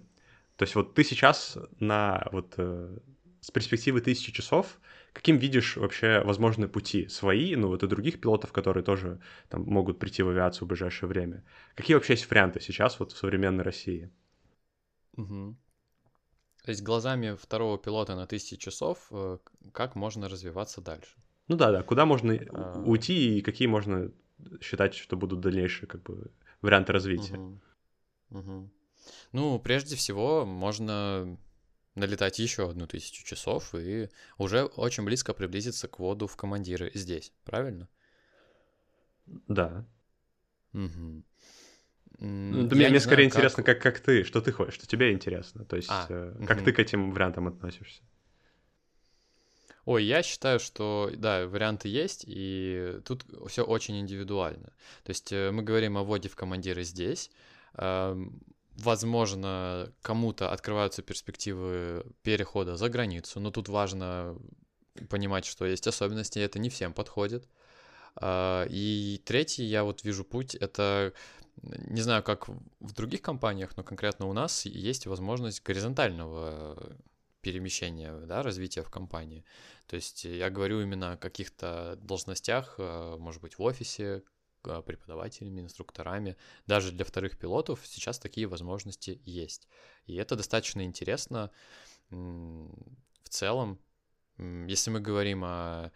То 0.56 0.62
есть 0.62 0.74
вот 0.76 0.94
ты 0.94 1.02
сейчас 1.02 1.58
на 1.80 2.26
вот 2.32 2.54
с 2.56 3.50
перспективы 3.50 4.00
тысячи 4.00 4.32
часов 4.32 4.78
Каким 5.16 5.38
видишь 5.38 5.78
вообще 5.78 6.20
возможные 6.20 6.68
пути 6.68 7.08
свои, 7.08 7.56
ну 7.56 7.68
вот 7.68 7.82
и 7.82 7.86
других 7.86 8.20
пилотов, 8.20 8.52
которые 8.52 8.84
тоже 8.84 9.18
там 9.48 9.62
могут 9.64 9.98
прийти 9.98 10.22
в 10.22 10.28
авиацию 10.28 10.66
в 10.66 10.68
ближайшее 10.68 11.08
время? 11.08 11.42
Какие 11.74 11.94
вообще 11.94 12.12
есть 12.12 12.30
варианты 12.30 12.60
сейчас 12.60 13.00
вот 13.00 13.12
в 13.12 13.16
современной 13.16 13.64
России? 13.64 14.10
Угу. 15.16 15.56
То 16.64 16.70
есть 16.70 16.82
глазами 16.82 17.34
второго 17.34 17.78
пилота 17.78 18.14
на 18.14 18.26
тысячи 18.26 18.58
часов, 18.58 19.08
э, 19.10 19.38
как 19.72 19.94
можно 19.94 20.28
развиваться 20.28 20.82
дальше? 20.82 21.16
Ну 21.48 21.56
да, 21.56 21.72
да, 21.72 21.82
куда 21.82 22.04
можно 22.04 22.38
а... 22.50 22.82
уйти 22.84 23.38
и 23.38 23.40
какие 23.40 23.68
можно 23.68 24.12
считать, 24.60 24.94
что 24.94 25.16
будут 25.16 25.40
дальнейшие 25.40 25.88
как 25.88 26.02
бы 26.02 26.30
варианты 26.60 26.92
развития? 26.92 27.36
Угу. 27.36 27.60
Угу. 28.32 28.70
Ну, 29.32 29.58
прежде 29.60 29.96
всего, 29.96 30.44
можно 30.44 31.38
налетать 31.97 32.38
еще 32.38 32.70
одну 32.70 32.86
тысячу 32.86 33.24
часов 33.24 33.74
и 33.74 34.09
уже 34.38 34.64
очень 34.64 35.05
близко 35.05 35.34
приблизиться 35.34 35.88
к 35.88 35.99
воду 35.99 36.26
в 36.26 36.36
командиры 36.36 36.90
здесь, 36.94 37.32
правильно? 37.44 37.88
Да. 39.26 39.84
Угу. 40.72 41.22
Да 42.18 42.76
мне, 42.76 42.88
мне 42.88 43.01
скорее 43.01 43.24
знаю, 43.24 43.26
интересно, 43.26 43.62
как... 43.62 43.82
как, 43.82 43.94
как 43.94 44.03
ты, 44.05 44.24
что 44.24 44.40
ты 44.40 44.53
хочешь, 44.53 44.74
что 44.74 44.86
тебе 44.86 45.12
интересно. 45.12 45.64
То 45.64 45.76
есть, 45.76 45.88
а, 45.90 46.07
э, 46.09 46.44
как 46.47 46.59
угу. 46.59 46.64
ты 46.66 46.72
к 46.72 46.78
этим 46.78 47.11
вариантам 47.11 47.49
относишься? 47.49 48.03
Ой, 49.84 50.05
я 50.05 50.22
считаю, 50.22 50.59
что 50.59 51.11
да, 51.14 51.47
варианты 51.47 51.88
есть, 51.88 52.24
и 52.26 53.01
тут 53.05 53.24
все 53.49 53.62
очень 53.62 54.01
индивидуально. 54.01 54.72
То 55.05 55.11
есть 55.11 55.32
э, 55.32 55.51
мы 55.51 55.62
говорим 55.62 55.97
о 55.97 56.03
вводе 56.03 56.28
в 56.28 56.36
командиры 56.36 56.82
здесь. 56.84 57.30
Возможно, 58.76 59.92
кому-то 60.02 60.52
открываются 60.52 61.02
перспективы 61.02 62.04
перехода 62.22 62.76
за 62.76 62.88
границу, 62.90 63.40
но 63.40 63.50
тут 63.50 63.68
важно 63.68 64.38
понимать, 65.08 65.46
что 65.46 65.64
есть 65.64 65.86
особенности, 65.86 66.38
и 66.38 66.42
это 66.42 66.58
не 66.58 66.68
всем 66.68 66.92
подходит. 66.92 67.48
А, 68.16 68.66
и 68.68 69.20
третий, 69.24 69.64
я 69.64 69.82
вот 69.82 70.04
вижу 70.04 70.24
путь, 70.24 70.54
это, 70.54 71.14
не 71.62 72.02
знаю, 72.02 72.22
как 72.22 72.48
в 72.48 72.92
других 72.92 73.22
компаниях, 73.22 73.76
но 73.76 73.82
конкретно 73.82 74.26
у 74.26 74.34
нас 74.34 74.66
есть 74.66 75.06
возможность 75.06 75.62
горизонтального 75.62 76.96
перемещения, 77.40 78.12
да, 78.26 78.42
развития 78.42 78.82
в 78.82 78.90
компании. 78.90 79.44
То 79.86 79.96
есть 79.96 80.24
я 80.24 80.50
говорю 80.50 80.80
именно 80.82 81.12
о 81.12 81.16
каких-то 81.16 81.96
должностях, 82.02 82.74
а, 82.78 83.16
может 83.16 83.40
быть, 83.40 83.58
в 83.58 83.62
офисе, 83.62 84.22
преподавателями, 84.84 85.60
инструкторами. 85.60 86.36
Даже 86.66 86.92
для 86.92 87.04
вторых 87.04 87.38
пилотов 87.38 87.80
сейчас 87.84 88.18
такие 88.18 88.46
возможности 88.46 89.20
есть. 89.24 89.68
И 90.06 90.14
это 90.16 90.36
достаточно 90.36 90.84
интересно 90.84 91.50
в 92.10 93.28
целом. 93.28 93.78
Если 94.38 94.90
мы 94.90 95.00
говорим 95.00 95.44
о 95.44 95.92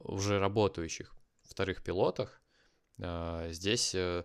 уже 0.00 0.38
работающих 0.38 1.14
вторых 1.42 1.82
пилотах, 1.82 2.40
а, 3.00 3.48
здесь 3.50 3.94
э, 3.94 4.24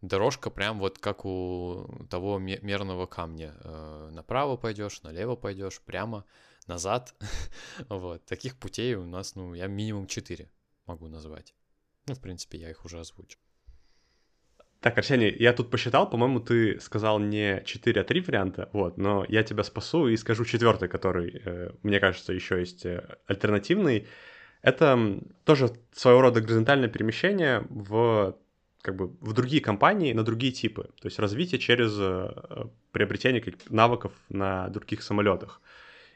дорожка 0.00 0.50
прям 0.50 0.78
вот 0.78 0.98
как 0.98 1.24
у 1.24 2.06
того 2.10 2.38
мерного 2.38 3.06
камня. 3.06 3.54
Э, 3.60 4.10
направо 4.12 4.56
пойдешь, 4.56 5.02
налево 5.02 5.36
пойдешь, 5.36 5.80
прямо, 5.80 6.24
назад. 6.66 7.14
вот. 7.88 8.24
Таких 8.26 8.58
путей 8.58 8.94
у 8.94 9.06
нас, 9.06 9.34
ну, 9.34 9.54
я 9.54 9.66
минимум 9.66 10.06
4 10.06 10.50
могу 10.86 11.08
назвать. 11.08 11.54
Ну, 12.08 12.14
в 12.14 12.20
принципе, 12.20 12.58
я 12.58 12.70
их 12.70 12.84
уже 12.84 12.98
озвучил. 12.98 13.38
Так, 14.80 14.98
Арсений, 14.98 15.32
я 15.38 15.52
тут 15.52 15.70
посчитал, 15.70 16.10
по-моему, 16.10 16.40
ты 16.40 16.80
сказал 16.80 17.20
не 17.20 17.62
4, 17.64 18.00
а 18.00 18.04
3 18.04 18.20
варианта, 18.22 18.68
вот, 18.72 18.98
но 18.98 19.24
я 19.28 19.44
тебя 19.44 19.62
спасу 19.62 20.08
и 20.08 20.16
скажу 20.16 20.44
четвертый, 20.44 20.88
который, 20.88 21.40
э, 21.44 21.70
мне 21.84 22.00
кажется, 22.00 22.32
еще 22.32 22.58
есть 22.58 22.84
э, 22.84 23.16
альтернативный. 23.26 24.08
Это 24.60 25.20
тоже 25.44 25.70
своего 25.92 26.20
рода 26.22 26.40
горизонтальное 26.40 26.88
перемещение 26.88 27.64
в 27.70 28.36
как 28.80 28.96
бы 28.96 29.06
в 29.20 29.32
другие 29.32 29.62
компании, 29.62 30.12
на 30.12 30.24
другие 30.24 30.52
типы. 30.52 30.90
То 31.00 31.06
есть 31.06 31.20
развитие 31.20 31.60
через 31.60 31.96
э, 31.96 32.66
приобретение 32.90 33.42
навыков 33.68 34.12
на 34.28 34.68
других 34.68 35.04
самолетах. 35.04 35.60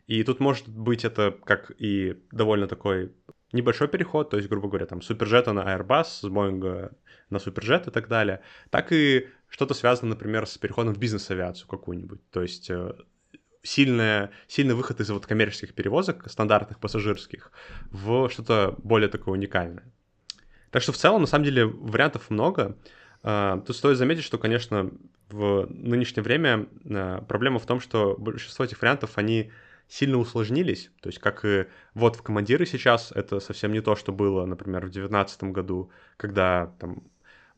И 0.07 0.23
тут 0.23 0.41
может 0.41 0.69
быть 0.69 1.05
это 1.05 1.37
как 1.45 1.73
и 1.79 2.17
довольно 2.31 2.69
такой 2.69 3.13
небольшой 3.53 3.89
переход, 3.89 4.31
то 4.31 4.37
есть, 4.37 4.49
грубо 4.49 4.69
говоря, 4.69 4.87
там, 4.87 5.03
суперджета 5.03 5.53
на 5.53 5.61
Airbus, 5.61 6.05
с 6.05 6.25
Boeing 6.25 6.93
на 7.31 7.39
суперджет 7.39 7.89
и 7.89 7.91
так 7.91 8.09
далее, 8.09 8.41
так 8.71 8.93
и 8.93 9.29
что-то 9.49 9.75
связано, 9.75 10.11
например, 10.11 10.47
с 10.47 10.59
переходом 10.59 10.95
в 10.95 10.99
бизнес-авиацию 10.99 11.69
какую-нибудь. 11.69 12.21
То 12.31 12.43
есть 12.43 12.71
э, 12.71 12.93
сильная, 13.63 14.31
сильный 14.47 14.75
выход 14.75 15.01
из 15.01 15.11
вот 15.11 15.27
коммерческих 15.27 15.75
перевозок, 15.75 16.29
стандартных 16.31 16.79
пассажирских, 16.79 17.51
в 17.91 18.29
что-то 18.31 18.77
более 18.79 19.09
такое 19.09 19.35
уникальное. 19.35 19.93
Так 20.71 20.83
что 20.83 20.93
в 20.93 20.97
целом, 20.97 21.23
на 21.23 21.27
самом 21.27 21.45
деле, 21.45 21.67
вариантов 21.67 22.31
много. 22.31 22.77
Э, 23.23 23.61
тут 23.67 23.77
стоит 23.77 23.97
заметить, 23.97 24.25
что, 24.25 24.39
конечно, 24.39 24.91
в 25.31 25.67
нынешнее 25.69 26.23
время 26.23 26.69
э, 26.85 27.23
проблема 27.29 27.59
в 27.59 27.67
том, 27.67 27.81
что 27.81 28.17
большинство 28.19 28.65
этих 28.65 28.81
вариантов, 28.83 29.13
они 29.17 29.51
сильно 29.89 30.19
усложнились. 30.19 30.91
То 31.01 31.09
есть, 31.09 31.19
как 31.19 31.45
и 31.45 31.67
вот 31.95 32.17
в 32.17 32.23
командиры 32.23 32.67
сейчас, 32.67 33.13
это 33.13 33.41
совсем 33.41 33.73
не 33.73 33.81
то, 33.81 33.97
что 33.97 34.13
было, 34.13 34.45
например, 34.47 34.81
в 34.81 34.91
2019 34.91 35.45
году, 35.45 35.91
когда 36.17 36.75
там 36.79 37.05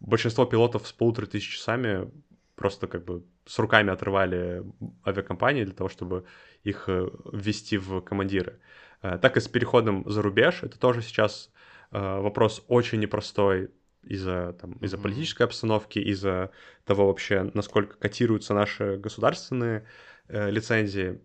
большинство 0.00 0.44
пилотов 0.44 0.86
с 0.86 0.92
полутора 0.92 1.26
тысяч 1.26 1.56
часами 1.56 2.10
просто 2.54 2.86
как 2.88 3.04
бы 3.04 3.24
с 3.46 3.58
руками 3.58 3.90
отрывали 3.90 4.64
авиакомпании 5.06 5.64
для 5.64 5.74
того, 5.74 5.88
чтобы 5.88 6.24
их 6.64 6.84
э, 6.88 7.08
ввести 7.32 7.78
в 7.78 8.00
командиры. 8.00 8.58
Э, 9.00 9.16
так 9.18 9.36
и 9.36 9.40
с 9.40 9.48
переходом 9.48 10.04
за 10.10 10.22
рубеж, 10.22 10.62
это 10.62 10.78
тоже 10.78 11.02
сейчас 11.02 11.50
э, 11.92 11.98
вопрос 11.98 12.64
очень 12.68 12.98
непростой 12.98 13.70
из-за 14.02 14.56
там, 14.60 14.72
из-за 14.72 14.96
mm-hmm. 14.96 15.02
политической 15.02 15.42
обстановки, 15.44 15.98
из-за 15.98 16.50
того 16.84 17.06
вообще, 17.06 17.50
насколько 17.54 17.96
котируются 17.96 18.54
наши 18.54 18.96
государственные 18.96 19.86
э, 20.28 20.50
лицензии. 20.50 21.20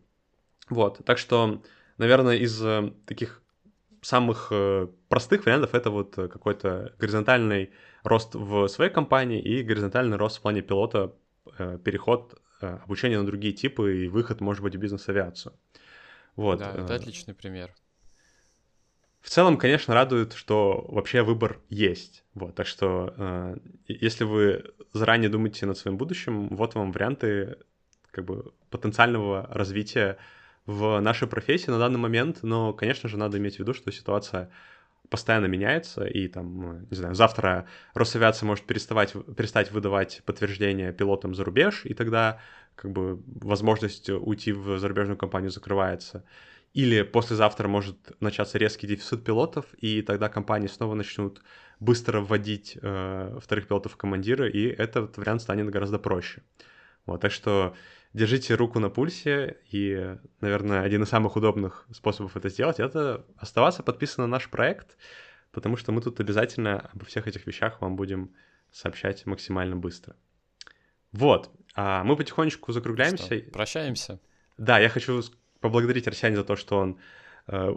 Вот, 0.70 1.03
так 1.05 1.18
что, 1.18 1.61
наверное, 1.97 2.36
из 2.36 2.64
э, 2.64 2.93
таких 3.05 3.41
самых 4.01 4.47
э, 4.51 4.88
простых 5.09 5.45
вариантов 5.45 5.74
это 5.74 5.89
вот 5.89 6.16
какой-то 6.16 6.93
горизонтальный 6.99 7.72
рост 8.03 8.36
в 8.36 8.68
своей 8.68 8.91
компании 8.91 9.41
и 9.41 9.64
горизонтальный 9.64 10.18
рост 10.18 10.38
в 10.38 10.41
плане 10.41 10.61
пилота, 10.61 11.14
э, 11.57 11.78
переход 11.84 12.39
обучения 12.59 13.20
на 13.20 13.26
другие 13.26 13.53
типы 13.53 14.05
и 14.05 14.07
выход, 14.07 14.39
может 14.39 14.64
быть, 14.64 14.76
в 14.76 14.80
бизнес-авиацию. 14.80 15.53
Вот. 16.36 16.59
Да, 16.59 16.72
это 16.72 16.95
отличный 16.95 17.34
пример. 17.34 17.72
в 19.22 19.30
целом, 19.30 19.57
конечно, 19.57 19.93
радует, 19.93 20.34
что 20.34 20.86
вообще 20.89 21.22
выбор 21.22 21.59
есть. 21.70 22.24
Вот, 22.34 22.55
так 22.55 22.68
что, 22.68 23.14
э, 23.16 23.57
если 23.88 24.24
вы 24.24 24.74
заранее 24.91 25.30
думаете 25.30 25.66
над 25.66 25.78
своим 25.78 25.97
будущим, 25.97 26.49
вот 26.49 26.76
вам 26.76 26.91
варианты 26.91 27.57
как 28.11 28.26
бы 28.26 28.53
потенциального 28.70 29.47
развития 29.49 30.18
в 30.66 30.99
нашей 30.99 31.28
профессии 31.28 31.70
на 31.70 31.80
данный 31.80 31.99
момент. 31.99 32.39
Но, 32.43 32.74
конечно 32.74 33.09
же, 33.09 33.18
надо 33.18 33.38
иметь 33.38 33.57
в 33.57 33.59
виду, 33.59 33.74
что 33.74 33.91
ситуация 33.91 34.49
постоянно 35.09 35.45
меняется, 35.45 36.05
и 36.05 36.28
там, 36.28 36.61
ну, 36.61 36.88
не 36.89 36.95
знаю, 36.95 37.14
завтра 37.14 37.68
Росавиация 37.93 38.47
может 38.47 38.66
переставать, 38.66 39.14
перестать 39.38 39.72
выдавать 39.72 40.24
подтверждения 40.26 40.91
пилотам 40.91 41.36
за 41.36 41.43
рубеж, 41.43 41.82
и 41.86 41.93
тогда 41.93 42.39
как 42.76 42.91
бы 42.91 43.22
возможность 43.28 44.09
уйти 44.09 44.53
в 44.53 44.80
зарубежную 44.80 45.18
компанию 45.18 45.51
закрывается. 45.51 46.26
Или 46.74 47.03
послезавтра 47.03 47.68
может 47.68 48.20
начаться 48.20 48.57
резкий 48.57 48.88
дефицит 48.88 49.24
пилотов, 49.24 49.66
и 49.78 50.01
тогда 50.01 50.30
компании 50.30 50.68
снова 50.68 50.95
начнут 50.95 51.43
быстро 51.80 52.22
вводить 52.22 52.78
э, 52.82 53.38
вторых 53.39 53.68
пилотов 53.68 53.91
в 53.91 53.97
командиры, 53.97 54.49
и 54.49 54.68
этот 54.68 55.18
вариант 55.18 55.43
станет 55.43 55.70
гораздо 55.70 55.99
проще. 55.99 56.41
Вот, 57.05 57.22
так 57.22 57.32
что 57.32 57.76
держите 58.14 58.55
руку 58.55 58.80
на 58.80 58.89
пульсе, 58.89 59.57
и, 59.70 60.18
наверное, 60.39 60.82
один 60.82 61.03
из 61.03 61.09
самых 61.09 61.36
удобных 61.36 61.86
способов 61.91 62.38
это 62.38 62.49
сделать— 62.49 62.80
это 62.80 63.26
оставаться 63.38 63.84
подписанным 63.84 64.30
на 64.30 64.38
наш 64.38 64.49
проект, 64.49 64.97
потому 65.51 65.78
что 65.78 65.91
мы 65.91 66.01
тут 66.01 66.20
обязательно 66.20 66.89
обо 66.93 67.05
всех 67.05 67.28
этих 67.28 67.45
вещах 67.47 67.82
вам 67.82 67.95
будем 67.95 68.34
сообщать 68.72 69.26
максимально 69.26 69.76
быстро. 69.76 70.16
Вот, 71.11 71.51
а 71.76 72.03
мы 72.03 72.16
потихонечку 72.16 72.72
закругляемся. 72.72 73.26
Что, 73.26 73.51
прощаемся. 73.51 74.20
Да, 74.57 74.80
я 74.80 74.89
хочу 74.89 75.22
поблагодарить 75.59 76.07
Арсеня 76.07 76.36
за 76.36 76.43
то, 76.43 76.55
что 76.55 76.78
он 76.78 76.99
э, 77.47 77.74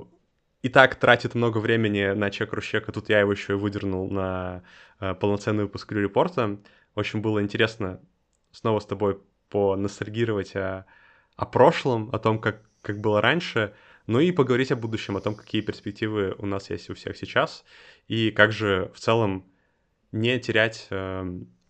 и 0.63 0.69
так 0.69 0.97
тратит 0.97 1.35
много 1.35 1.59
времени 1.59 2.13
на 2.13 2.31
чек 2.31 2.53
Рущека, 2.53 2.93
тут 2.93 3.09
я 3.09 3.21
его 3.21 3.33
еще 3.33 3.55
и 3.55 3.57
выдернул 3.57 4.11
на 4.11 4.63
э, 5.01 5.15
полноценный 5.15 5.65
выпуск 5.65 5.93
репорта. 5.93 6.59
Очень 6.95 7.21
было 7.21 7.43
интересно 7.43 8.01
снова 8.53 8.81
с 8.81 8.87
тобой 8.87 9.21
поностальгировать 9.49 10.55
о, 10.57 10.87
о 11.37 11.47
прошлом, 11.47 12.11
о 12.13 12.19
том, 12.19 12.41
как, 12.41 12.63
как 12.83 13.01
было 13.01 13.21
раньше, 13.21 13.75
ну 14.07 14.21
и 14.21 14.33
поговорить 14.33 14.73
о 14.73 14.77
будущем, 14.77 15.17
о 15.17 15.21
том, 15.21 15.35
какие 15.35 15.61
перспективы 15.61 16.35
у 16.39 16.47
нас 16.47 16.71
есть 16.71 16.91
у 16.91 16.95
всех 16.95 17.17
сейчас, 17.17 17.65
и 18.09 18.31
как 18.31 18.53
же 18.53 18.91
в 18.95 19.01
целом 19.01 19.45
не 20.13 20.39
терять 20.39 20.87
э, 20.91 21.25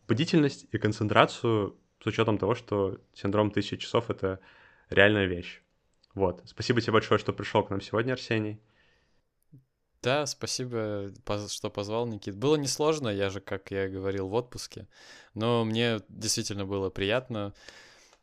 бдительность 0.09 0.66
и 0.72 0.79
концентрацию 0.79 1.77
с 2.03 2.07
учетом 2.07 2.39
того, 2.39 2.55
что 2.55 2.99
синдром 3.14 3.51
тысячи 3.51 3.77
часов— 3.77 4.11
это 4.11 4.41
реальная 4.91 5.27
вещь. 5.27 5.62
Вот. 6.14 6.43
Спасибо 6.45 6.81
тебе 6.81 6.93
большое, 6.93 7.18
что 7.18 7.33
пришел 7.33 7.62
к 7.62 7.70
нам 7.70 7.81
сегодня, 7.81 8.12
Арсений. 8.12 8.61
Да, 10.07 10.25
спасибо, 10.27 11.11
что 11.49 11.69
позвал, 11.69 12.07
Никит. 12.07 12.37
Было 12.37 12.55
несложно, 12.55 13.09
я 13.09 13.29
же, 13.29 13.41
как 13.41 13.73
я 13.73 13.89
говорил, 13.89 14.29
в 14.29 14.35
отпуске, 14.35 14.87
но 15.35 15.65
мне 15.65 16.01
действительно 16.09 16.65
было 16.65 16.91
приятно. 16.91 17.55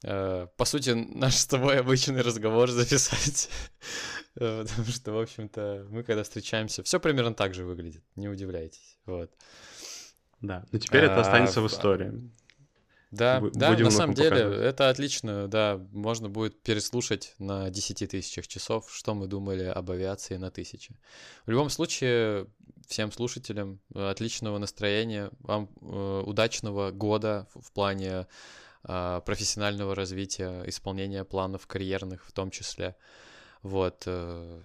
Э, 0.02 0.48
по 0.56 0.64
сути, 0.64 0.92
наш 0.92 1.36
с 1.36 1.46
тобой 1.46 1.82
обычный 1.82 2.22
разговор 2.22 2.70
записать, 2.72 3.50
э, 4.36 4.64
потому 4.66 4.88
что, 4.88 5.12
в 5.12 5.20
общем-то, 5.20 5.88
мы 5.90 6.04
когда 6.04 6.24
встречаемся, 6.24 6.84
все 6.84 7.02
примерно 7.02 7.34
так 7.34 7.54
же 7.54 7.66
выглядит, 7.66 8.06
не 8.16 8.30
удивляйтесь, 8.30 8.98
вот. 9.06 9.30
Да, 10.40 10.64
но 10.72 10.80
теперь 10.80 11.04
это 11.04 11.20
останется 11.20 11.60
в 11.60 11.68
истории. 11.68 12.32
Да, 13.14 13.40
Б- 13.40 13.52
да, 13.54 13.78
на 13.78 13.92
самом 13.92 14.16
деле 14.16 14.40
это 14.40 14.90
отлично, 14.90 15.48
да, 15.48 15.80
можно 15.92 16.30
будет 16.30 16.64
переслушать 16.64 17.36
на 17.38 17.70
10 17.70 18.10
тысячах 18.10 18.48
часов, 18.48 18.92
что 18.92 19.14
мы 19.14 19.28
думали 19.28 19.66
об 19.66 19.92
авиации 19.92 20.38
на 20.38 20.50
тысяче. 20.50 20.96
В 21.46 21.52
любом 21.52 21.70
случае, 21.70 22.48
всем 22.88 23.12
слушателям 23.12 23.80
э, 23.94 24.10
отличного 24.10 24.58
настроения, 24.58 25.30
вам 25.42 25.70
э, 25.80 26.24
удачного 26.26 26.90
года 26.90 27.48
в, 27.54 27.62
в 27.62 27.72
плане 27.72 28.26
э, 28.84 29.22
профессионального 29.24 29.94
развития, 29.94 30.64
исполнения 30.66 31.24
планов 31.24 31.68
карьерных 31.68 32.26
в 32.26 32.32
том 32.32 32.50
числе. 32.50 32.96
Вот. 33.62 34.04
Э, 34.08 34.60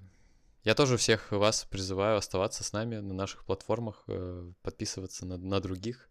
я 0.64 0.74
тоже 0.74 0.96
всех 0.96 1.32
вас 1.32 1.66
призываю 1.68 2.16
оставаться 2.16 2.64
с 2.64 2.72
нами 2.72 2.96
на 2.96 3.12
наших 3.12 3.44
платформах, 3.44 4.04
э, 4.06 4.50
подписываться 4.62 5.26
на, 5.26 5.36
на 5.36 5.60
других. 5.60 6.08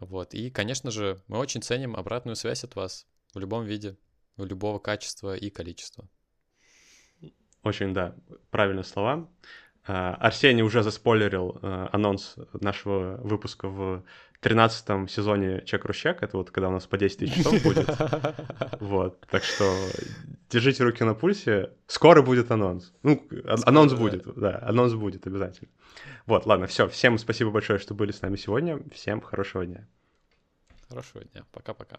Вот. 0.00 0.34
И, 0.34 0.50
конечно 0.50 0.90
же, 0.90 1.22
мы 1.28 1.38
очень 1.38 1.62
ценим 1.62 1.96
обратную 1.96 2.36
связь 2.36 2.64
от 2.64 2.76
вас 2.76 3.06
в 3.34 3.38
любом 3.38 3.64
виде, 3.64 3.96
в 4.36 4.44
любого 4.44 4.78
качества 4.78 5.36
и 5.36 5.50
количества. 5.50 6.08
Очень, 7.62 7.94
да, 7.94 8.14
правильные 8.50 8.84
слова. 8.84 9.28
А, 9.84 10.14
Арсений 10.14 10.62
уже 10.62 10.82
заспойлерил 10.82 11.58
э, 11.62 11.88
анонс 11.92 12.36
нашего 12.52 13.16
выпуска 13.22 13.68
в 13.68 14.04
13 14.46 15.10
сезоне 15.10 15.62
Чек 15.62 15.84
Рущек. 15.86 16.22
Это 16.22 16.36
вот 16.36 16.52
когда 16.52 16.68
у 16.68 16.70
нас 16.70 16.86
по 16.86 16.96
10 16.96 17.18
тысяч 17.18 17.34
часов 17.34 17.60
будет. 17.64 17.88
Вот, 18.80 19.20
так 19.28 19.42
что 19.42 19.74
держите 20.50 20.84
руки 20.84 21.02
на 21.02 21.14
пульсе. 21.14 21.72
Скоро 21.88 22.22
будет 22.22 22.52
анонс. 22.52 22.92
Ну, 23.02 23.26
анонс 23.64 23.94
будет, 23.94 24.22
да, 24.36 24.60
анонс 24.62 24.94
будет 24.94 25.26
обязательно. 25.26 25.68
Вот, 26.26 26.46
ладно, 26.46 26.68
все. 26.68 26.88
Всем 26.88 27.18
спасибо 27.18 27.50
большое, 27.50 27.80
что 27.80 27.94
были 27.94 28.12
с 28.12 28.22
нами 28.22 28.36
сегодня. 28.36 28.78
Всем 28.94 29.20
хорошего 29.20 29.66
дня. 29.66 29.88
Хорошего 30.88 31.24
дня. 31.24 31.44
Пока-пока. 31.50 31.96